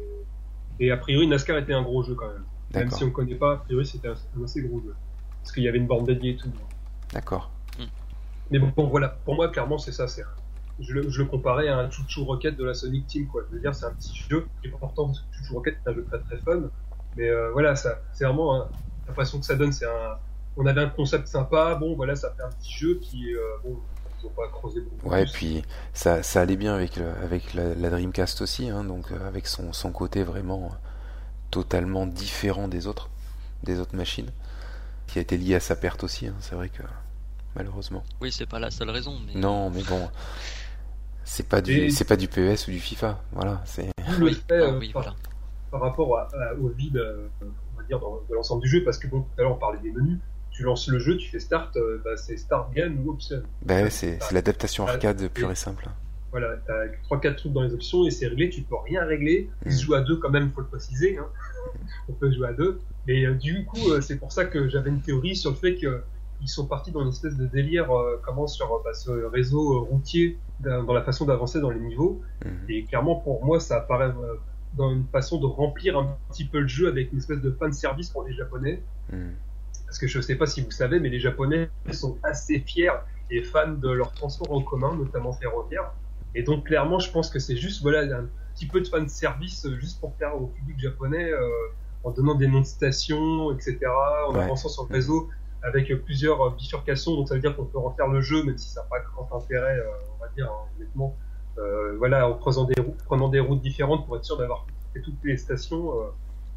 Et 0.79 0.91
a 0.91 0.97
priori, 0.97 1.27
NASCAR 1.27 1.57
était 1.57 1.73
un 1.73 1.81
gros 1.83 2.03
jeu 2.03 2.15
quand 2.15 2.27
même. 2.27 2.43
Même 2.73 2.83
D'accord. 2.85 2.97
si 2.97 3.03
on 3.03 3.11
connaît 3.11 3.35
pas, 3.35 3.53
a 3.53 3.57
priori, 3.57 3.85
c'était 3.85 4.07
un, 4.07 4.15
un 4.39 4.43
assez 4.43 4.61
gros 4.61 4.79
jeu. 4.81 4.95
Parce 5.41 5.51
qu'il 5.51 5.63
y 5.63 5.67
avait 5.67 5.77
une 5.79 5.87
borne 5.87 6.05
dédiée 6.05 6.31
et 6.31 6.37
tout. 6.37 6.49
D'accord. 7.11 7.51
Mais 8.51 8.59
bon, 8.59 8.71
bon, 8.75 8.87
voilà, 8.87 9.09
pour 9.25 9.35
moi, 9.35 9.49
clairement, 9.49 9.77
c'est 9.77 9.91
ça. 9.91 10.07
C'est 10.07 10.21
un- 10.21 10.27
je, 10.79 10.93
le, 10.93 11.09
je 11.09 11.21
le 11.21 11.27
comparais 11.27 11.67
à 11.67 11.77
un 11.77 11.89
Chouchou 11.89 12.25
Rocket 12.25 12.55
de 12.55 12.63
la 12.63 12.73
Sonic 12.73 13.07
Team, 13.07 13.27
quoi. 13.27 13.43
Je 13.49 13.55
veux 13.55 13.61
dire, 13.61 13.73
c'est 13.75 13.85
un 13.85 13.91
petit 13.93 14.15
jeu 14.29 14.47
qui 14.61 14.67
est 14.67 14.71
pourtant, 14.71 15.07
parce 15.07 15.19
que 15.19 15.25
Chouchou 15.37 15.55
Rocket, 15.55 15.77
c'est 15.83 15.91
un 15.91 15.95
jeu 15.95 16.05
très 16.05 16.19
très 16.19 16.37
fun. 16.37 16.69
Mais 17.15 17.29
euh, 17.29 17.51
voilà, 17.51 17.75
ça, 17.75 17.99
c'est 18.13 18.25
vraiment 18.25 18.55
un- 18.55 18.69
l'impression 19.07 19.39
que 19.39 19.45
ça 19.45 19.55
donne, 19.55 19.71
c'est 19.71 19.85
un. 19.85 20.17
On 20.55 20.65
avait 20.67 20.81
un 20.81 20.89
concept 20.89 21.27
sympa, 21.27 21.75
bon, 21.75 21.95
voilà, 21.95 22.15
ça 22.15 22.31
fait 22.35 22.43
un 22.43 22.49
petit 22.49 22.71
jeu 22.71 22.99
qui, 23.01 23.33
euh, 23.33 23.39
bon, 23.63 23.79
ils 24.21 24.27
ont 24.27 24.29
pas 24.31 24.47
creusé 24.49 24.81
beaucoup. 24.81 25.09
Ouais, 25.09 25.23
plus. 25.23 25.33
puis 25.33 25.63
ça, 25.93 26.21
ça 26.21 26.41
allait 26.41 26.57
bien 26.57 26.75
avec, 26.75 26.95
le, 26.95 27.09
avec 27.23 27.55
la, 27.55 27.73
la 27.73 27.89
Dreamcast 27.89 28.41
aussi, 28.41 28.69
hein, 28.69 28.83
donc 28.83 29.11
euh, 29.11 29.27
avec 29.27 29.47
son, 29.47 29.73
son 29.73 29.91
côté 29.91 30.23
vraiment 30.23 30.65
euh, 30.65 30.75
totalement 31.49 32.05
différent 32.05 32.67
des 32.67 32.85
autres, 32.85 33.09
des 33.63 33.79
autres 33.79 33.95
machines, 33.95 34.29
qui 35.07 35.17
a 35.17 35.23
été 35.23 35.37
lié 35.37 35.55
à 35.55 35.59
sa 35.59 35.75
perte 35.75 36.03
aussi, 36.03 36.27
hein, 36.27 36.35
c'est 36.39 36.53
vrai 36.53 36.69
que 36.69 36.83
malheureusement. 37.55 38.03
Oui, 38.21 38.31
c'est 38.31 38.45
pas 38.45 38.59
la 38.59 38.69
seule 38.69 38.91
raison. 38.91 39.19
Mais... 39.25 39.33
Non, 39.39 39.71
mais 39.71 39.81
bon, 39.81 40.07
c'est 41.23 41.47
pas 41.47 41.61
du, 41.61 41.73
Et- 41.73 41.89
c'est 41.89 42.05
pas 42.07 42.15
du 42.15 42.27
PES 42.27 42.67
ou 42.67 42.71
du 42.71 42.79
FIFA, 42.79 43.21
voilà, 43.31 43.61
c'est. 43.65 43.89
Oui, 44.21 44.41
ah 44.49 44.53
euh, 44.53 44.79
oui, 44.79 44.91
par- 44.91 45.03
voilà. 45.03 45.17
par 45.71 45.81
rapport 45.81 46.17
à- 46.17 46.27
à- 46.33 46.53
au 46.55 46.69
vide, 46.69 46.97
euh, 46.97 47.27
on 47.41 47.77
va 47.77 47.83
dire, 47.87 47.99
dans, 47.99 48.21
de 48.29 48.33
l'ensemble 48.35 48.61
du 48.61 48.69
jeu, 48.69 48.83
parce 48.83 48.97
que 48.97 49.07
bon, 49.07 49.21
tout 49.21 49.27
à 49.39 49.41
l'heure 49.43 49.53
on 49.53 49.59
parlait 49.59 49.79
des 49.79 49.91
menus, 49.91 50.19
tu 50.51 50.63
lances 50.63 50.87
le 50.87 50.99
jeu, 50.99 51.17
tu 51.17 51.29
fais 51.29 51.39
start, 51.39 51.75
euh, 51.77 52.01
bah, 52.03 52.15
c'est 52.17 52.37
start 52.37 52.71
game 52.73 52.97
ou 53.05 53.11
option. 53.11 53.41
Bah 53.63 53.81
ouais, 53.81 53.89
c'est, 53.89 54.19
c'est 54.21 54.33
l'adaptation 54.35 54.85
Ah, 54.87 54.91
arcade 54.91 55.27
pure 55.29 55.49
et- 55.49 55.53
et 55.53 55.55
simple. 55.55 55.87
Voilà, 56.31 56.55
t'as 56.65 56.87
3-4 57.03 57.35
trucs 57.37 57.53
dans 57.53 57.61
les 57.61 57.73
options 57.73 58.05
et 58.05 58.11
c'est 58.11 58.27
réglé, 58.27 58.49
tu 58.49 58.61
peux 58.63 58.75
rien 58.85 59.05
régler. 59.05 59.49
Ils 59.65 59.71
se 59.71 59.77
Mm. 59.81 59.85
jouent 59.85 59.93
à 59.95 60.01
deux 60.01 60.17
quand 60.17 60.29
même, 60.31 60.51
faut 60.51 60.61
le 60.61 60.67
préciser. 60.67 61.17
Hein. 61.17 61.27
on 62.09 62.13
peut 62.13 62.31
jouer 62.31 62.47
à 62.47 62.53
deux. 62.53 62.79
Et 63.07 63.25
euh, 63.25 63.35
du 63.35 63.65
coup, 63.65 63.91
euh, 63.91 64.01
c'est 64.01 64.17
pour 64.17 64.31
ça 64.31 64.45
que 64.45 64.67
j'avais 64.67 64.89
une 64.89 65.01
théorie 65.01 65.35
sur 65.35 65.51
le 65.51 65.55
fait 65.57 65.75
que 65.75 66.01
ils 66.41 66.49
sont 66.49 66.65
partis 66.67 66.91
dans 66.91 67.01
une 67.01 67.09
espèce 67.09 67.37
de 67.37 67.45
délire, 67.45 67.91
euh, 67.91 68.19
comment 68.23 68.47
sur 68.47 68.71
euh, 68.73 68.79
bah, 68.83 68.93
ce 68.93 69.09
réseau 69.11 69.77
euh, 69.77 69.79
routier, 69.79 70.37
dans 70.59 70.93
la 70.93 71.01
façon 71.03 71.25
d'avancer 71.25 71.59
dans 71.59 71.69
les 71.69 71.79
niveaux. 71.79 72.21
Mhm. 72.45 72.51
Et 72.69 72.83
clairement, 72.85 73.15
pour 73.15 73.43
moi, 73.43 73.59
ça 73.59 73.77
apparaît 73.77 74.07
euh, 74.07 74.35
dans 74.73 74.91
une 74.91 75.05
façon 75.07 75.39
de 75.39 75.45
remplir 75.45 75.97
un 75.97 76.17
petit 76.29 76.45
peu 76.45 76.59
le 76.59 76.67
jeu 76.67 76.87
avec 76.87 77.11
une 77.11 77.19
espèce 77.19 77.41
de 77.41 77.51
fan 77.51 77.71
service 77.73 78.09
pour 78.09 78.23
les 78.23 78.33
Japonais. 78.33 78.81
Mhm. 79.11 79.33
Parce 79.85 79.99
que 79.99 80.07
je 80.07 80.19
sais 80.21 80.35
pas 80.35 80.47
si 80.47 80.61
vous 80.61 80.71
savez, 80.71 80.99
mais 80.99 81.09
les 81.09 81.19
Japonais 81.19 81.69
sont 81.91 82.17
assez 82.23 82.59
fiers 82.59 82.91
et 83.29 83.43
fans 83.43 83.73
de 83.73 83.89
leur 83.89 84.11
transport 84.13 84.51
en 84.51 84.61
commun, 84.61 84.95
notamment 84.95 85.33
ferroviaire. 85.33 85.91
Et 86.35 86.43
donc, 86.43 86.65
clairement, 86.65 86.99
je 86.99 87.11
pense 87.11 87.29
que 87.29 87.39
c'est 87.39 87.57
juste, 87.57 87.81
voilà, 87.83 88.01
un 88.17 88.25
petit 88.55 88.65
peu 88.67 88.81
de 88.81 88.87
fan 88.87 89.07
service 89.07 89.67
juste 89.79 89.99
pour 89.99 90.15
faire 90.15 90.35
au 90.35 90.47
public 90.47 90.79
japonais, 90.79 91.31
euh, 91.31 91.47
en 92.03 92.11
donnant 92.11 92.35
des 92.35 92.47
noms 92.47 92.61
de 92.61 92.65
stations, 92.65 93.51
etc., 93.51 93.79
en 94.27 94.33
Ouais. 94.33 94.43
avançant 94.43 94.69
sur 94.69 94.87
le 94.89 94.93
réseau 94.93 95.29
avec 95.63 95.93
plusieurs 96.03 96.41
euh, 96.41 96.49
bifurcations. 96.51 97.15
Donc, 97.15 97.27
ça 97.29 97.35
veut 97.35 97.41
dire 97.41 97.55
qu'on 97.55 97.65
peut 97.65 97.79
refaire 97.79 98.07
le 98.07 98.21
jeu, 98.21 98.43
même 98.43 98.57
si 98.57 98.69
ça 98.69 98.81
n'a 98.81 98.87
pas 98.87 98.99
grand 98.99 99.37
intérêt, 99.37 99.79
euh, 99.79 99.85
on 100.17 100.21
va 100.23 100.29
dire, 100.35 100.49
hein, 100.51 100.69
honnêtement. 100.77 101.15
Euh, 101.57 101.95
voilà, 101.97 102.27
en 102.27 102.33
creusant 102.33 102.63
des 102.65 102.79
routes, 102.81 103.03
prenant 103.05 103.29
des 103.29 103.39
routes 103.39 103.61
différentes 103.61 104.05
pour 104.05 104.17
être 104.17 104.25
sûr 104.25 104.37
d'avoir 104.37 104.65
fait 104.93 105.01
toutes 105.01 105.23
les 105.23 105.37
stations. 105.37 105.91
euh, 105.99 106.05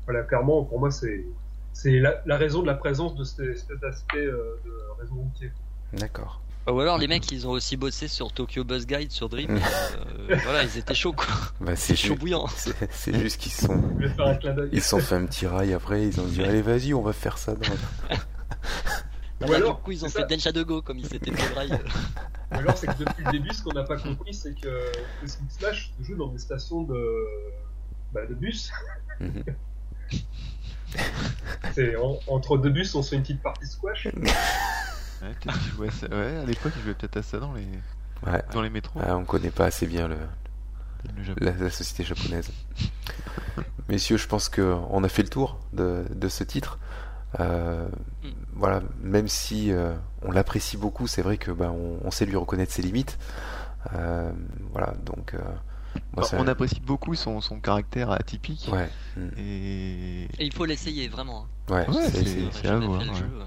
voilà, 0.07 0.23
clairement, 0.23 0.65
pour 0.65 0.81
moi, 0.81 0.91
c'est 0.91 1.25
c'est 1.73 1.99
la, 1.99 2.23
la 2.25 2.39
raison 2.39 2.63
de 2.63 2.67
la 2.67 2.75
présence 2.75 3.15
de 3.17 3.25
cet 3.25 3.71
euh, 3.71 4.57
de 4.65 5.01
réseau 5.01 5.15
routier. 5.17 5.53
D'accord. 5.93 6.41
Ou 6.69 6.81
alors 6.81 6.97
les 6.99 7.07
mecs 7.07 7.31
ils 7.31 7.47
ont 7.47 7.51
aussi 7.51 7.77
bossé 7.77 8.09
sur 8.09 8.33
Tokyo 8.33 8.65
Bus 8.65 8.87
Guide 8.87 9.13
sur 9.13 9.29
Dream. 9.29 9.61
Euh, 10.29 10.37
voilà, 10.43 10.65
ils 10.65 10.79
étaient 10.79 10.95
chauds 10.95 11.13
quoi. 11.13 11.27
Bah, 11.61 11.77
C'est 11.77 11.95
chaud 11.95 12.17
bouillant. 12.17 12.47
c'est, 12.49 12.75
c'est 12.91 13.15
juste 13.15 13.41
qu'ils 13.41 13.53
se 13.53 13.67
sont, 13.67 13.81
ils 14.73 14.83
se 14.83 14.89
sont 14.89 14.99
fait 14.99 15.15
un 15.15 15.27
petit 15.27 15.47
rail 15.47 15.73
après, 15.75 16.05
ils 16.09 16.21
ont 16.21 16.25
dit, 16.25 16.43
allez, 16.43 16.63
vas-y, 16.63 16.95
on 16.95 17.03
va 17.03 17.13
faire 17.13 17.39
ça 17.39 17.55
dans, 17.55 17.61
Ou 19.43 19.47
bah, 19.49 19.57
alors, 19.57 19.77
du 19.77 19.83
coup 19.83 19.93
ils 19.93 20.05
ont 20.05 20.09
c'est 20.09 20.21
fait. 20.27 20.35
Densha 20.35 20.51
de 20.53 20.63
Go 20.63 20.81
comme 20.83 20.99
ils 20.99 21.07
s'étaient 21.07 21.31
fait. 21.33 21.55
Ou 21.55 22.55
alors 22.59 22.77
c'est 22.77 22.87
que 22.87 22.99
depuis 23.05 23.25
le 23.25 23.33
début, 23.33 23.53
ce 23.53 23.63
qu'on 23.63 23.73
n'a 23.73 23.85
pas 23.85 23.99
compris, 23.99 24.33
c'est 24.33 24.55
que, 24.59 24.69
Slick 25.27 25.51
Smash 25.51 25.93
se 25.99 26.05
joue 26.07 26.17
dans 26.17 26.29
des 26.29 26.39
stations 26.39 26.83
de, 26.83 27.27
bah, 28.13 28.25
de 28.27 28.35
bus. 28.35 28.71
Mhm. 29.21 29.45
C'est 31.75 31.97
en- 31.97 32.19
entre 32.29 32.57
deux 32.57 32.71
bus, 32.71 32.95
on 32.95 33.03
se 33.03 33.11
fait 33.11 33.17
une 33.17 33.23
petite 33.23 33.43
partie 33.43 33.67
squash. 33.67 34.07
Ouais, 34.07 34.13
peut-être 35.41 35.59
qu'ils 35.61 35.73
jouaient 35.73 35.89
à 35.89 35.91
ça- 35.93 36.09
ouais, 36.09 36.37
à 36.39 36.45
l'époque, 36.45 36.73
ils 36.77 36.83
jouaient 36.83 36.95
peut-être 36.95 37.17
à 37.19 37.23
ça 37.23 37.39
dans 37.39 37.53
les, 37.53 37.67
Ouais. 38.27 38.43
dans 38.53 38.63
les 38.63 38.71
métros. 38.71 39.01
Ah, 39.05 39.17
on 39.17 39.25
connaît 39.25 39.51
pas 39.51 39.67
assez 39.67 39.87
bien 39.87 40.09
le, 40.09 40.17
la, 41.41 41.53
la 41.53 41.71
société 41.71 42.05
japonaise. 42.05 42.51
Messieurs, 43.89 44.17
je 44.17 44.27
pense 44.27 44.49
que 44.49 44.63
on 44.91 45.05
a 45.05 45.09
fait 45.09 45.23
le 45.23 45.29
tour 45.29 45.59
de, 45.73 46.05
de 46.11 46.29
ce 46.29 46.45
titre. 46.45 46.79
Euh, 47.41 47.89
Mm. 48.25 48.29
voilà, 48.55 48.83
même 49.03 49.29
si 49.29 49.71
euh, 49.71 49.95
on 50.23 50.31
l'apprécie 50.33 50.77
beaucoup, 50.77 51.07
c'est 51.07 51.23
vrai 51.23 51.37
que 51.37 51.51
bah, 51.51 51.71
on, 51.71 51.99
on 52.05 52.11
sait 52.11 52.25
lui 52.27 52.37
reconnaître 52.37 52.73
ses 52.73 52.83
limites. 52.83 53.19
Euh, 53.95 54.33
voilà, 54.73 54.95
donc 55.05 55.35
euh, 55.35 55.39
moi, 55.39 56.03
Alors, 56.19 56.29
ça- 56.29 56.39
on 56.41 56.47
apprécie 56.49 56.81
beaucoup 56.81 57.15
son, 57.15 57.41
son 57.41 57.61
caractère 57.61 58.11
atypique. 58.11 58.69
ouais, 58.73 58.89
Et... 59.37 60.25
Et 60.39 60.45
il 60.47 60.53
faut 60.53 60.65
l'essayer 60.65 61.09
vraiment. 61.09 61.47
hein. 61.69 61.73
ouais, 61.75 61.89
Ouais, 61.89 62.11
c'est- 62.11 62.67
à 62.69 62.77
voir, 62.79 63.01
ouais. 63.01 63.07
euh. 63.11 63.45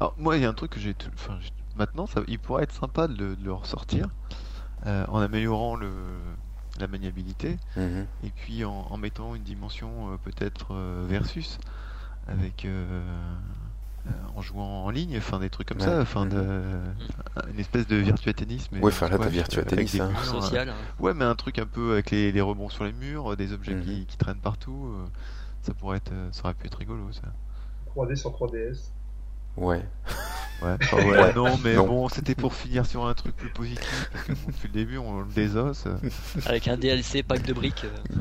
Alors, 0.00 0.14
moi, 0.18 0.36
il 0.36 0.42
y 0.42 0.46
a 0.46 0.48
un 0.48 0.54
truc 0.54 0.70
que 0.72 0.80
j'ai. 0.80 0.94
Enfin, 1.14 1.38
maintenant, 1.76 2.06
ça... 2.06 2.20
il 2.28 2.38
pourrait 2.38 2.62
être 2.64 2.74
sympa 2.74 3.06
de 3.08 3.14
le, 3.14 3.36
de 3.36 3.44
le 3.44 3.52
ressortir 3.52 4.08
euh, 4.86 5.04
en 5.08 5.18
améliorant 5.20 5.76
le... 5.76 5.90
la 6.78 6.86
maniabilité 6.86 7.58
Mhm. 7.76 8.06
et 8.24 8.30
puis 8.30 8.64
en, 8.64 8.86
en 8.90 8.96
mettant 8.96 9.34
une 9.34 9.42
dimension 9.42 10.12
euh, 10.12 10.16
peut-être 10.22 10.68
euh, 10.72 11.04
versus 11.08 11.58
avec. 12.26 12.64
euh, 12.64 13.02
euh, 14.06 14.10
en 14.36 14.40
jouant 14.42 14.84
en 14.84 14.90
ligne, 14.90 15.16
enfin 15.18 15.40
des 15.40 15.50
trucs 15.50 15.66
comme 15.66 15.78
Ouais. 15.78 15.84
ça, 15.84 16.00
enfin 16.00 16.26
de, 16.26 16.36
Mhm. 16.36 16.94
une 17.52 17.58
espèce 17.58 17.88
de 17.88 17.96
Virtua 17.96 18.32
Tennis. 18.34 18.68
Mais 18.70 18.78
Ouais, 18.80 18.92
enfin, 18.92 19.08
là, 19.08 19.18
t'as 19.18 19.28
Virtua 19.28 19.64
Tennis, 19.64 19.98
hein. 19.98 20.10
murs, 20.10 20.24
Social. 20.24 20.68
hein. 20.68 20.74
Ouais, 21.00 21.12
mais 21.12 21.24
un 21.24 21.34
truc 21.34 21.58
un 21.58 21.66
peu 21.66 21.94
avec 21.94 22.12
les, 22.12 22.30
les 22.30 22.40
rebonds 22.40 22.68
sur 22.68 22.84
les 22.84 22.92
murs, 22.92 23.36
des 23.36 23.52
objets 23.52 23.74
Mhm. 23.74 23.82
qui, 23.84 24.06
qui 24.06 24.16
traînent 24.16 24.38
partout. 24.38 24.92
euh, 24.94 25.06
ça 25.62 25.74
pourrait 25.74 25.96
être, 25.96 26.12
ça 26.30 26.42
aurait 26.44 26.54
pu 26.54 26.66
être 26.68 26.78
rigolo, 26.78 27.10
ça. 27.10 27.22
3D 27.96 28.14
sur 28.14 28.30
3DS. 28.30 28.92
ouais. 29.56 29.84
Ouais, 30.62 30.76
enfin, 30.82 30.96
ouais, 31.04 31.34
non, 31.34 31.58
mais 31.64 31.74
Non. 31.74 31.86
bon, 31.88 32.08
c'était 32.08 32.36
pour 32.36 32.54
finir 32.54 32.86
sur 32.86 33.04
un 33.06 33.14
truc 33.14 33.34
plus 33.36 33.48
positif, 33.50 34.08
parce 34.12 34.24
que 34.24 34.32
bon, 34.34 34.38
depuis 34.52 34.68
le 34.68 34.72
début, 34.74 34.98
on 34.98 35.20
le 35.22 35.26
désosse. 35.34 35.86
Avec 36.46 36.68
un 36.68 36.76
DLC 36.76 37.24
pack 37.24 37.42
de 37.42 37.52
briques. 37.52 37.84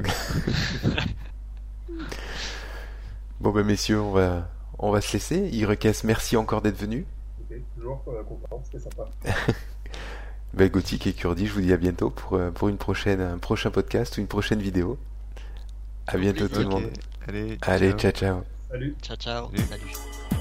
Bon 3.39 3.51
ben 3.51 3.63
messieurs, 3.63 4.01
on 4.01 4.11
va 4.11 4.47
on 4.79 4.91
va 4.91 5.01
se 5.01 5.13
laisser. 5.13 5.49
Irekes, 5.51 6.03
merci 6.03 6.37
encore 6.37 6.61
d'être 6.61 6.77
venu. 6.77 7.05
Ok, 7.39 7.57
toujours 7.75 8.03
content, 8.03 8.61
c'était 8.63 8.79
sympa. 8.79 9.05
Ben 10.53 10.69
Gothic 10.69 11.05
et 11.05 11.11
Kurdi, 11.11 11.47
je 11.47 11.53
vous 11.53 11.59
dis 11.59 11.73
à 11.73 11.77
bientôt 11.77 12.09
pour 12.09 12.35
euh, 12.37 12.49
pour 12.49 12.69
une 12.69 12.77
prochaine 12.77 13.19
un 13.19 13.37
prochain 13.37 13.71
podcast 13.71 14.15
ou 14.17 14.21
une 14.21 14.27
prochaine 14.27 14.61
vidéo. 14.61 14.97
À 16.07 16.17
bientôt 16.17 16.47
tout 16.47 16.61
le 16.61 16.67
monde. 16.69 16.89
Allez, 17.27 17.57
Allez, 17.63 17.89
ciao. 17.89 17.99
ciao 17.99 18.11
ciao. 18.11 18.43
Salut. 18.69 18.95
Ciao 19.01 19.17
ciao. 19.17 19.49
Salut. 19.49 19.67
Salut. 19.67 20.34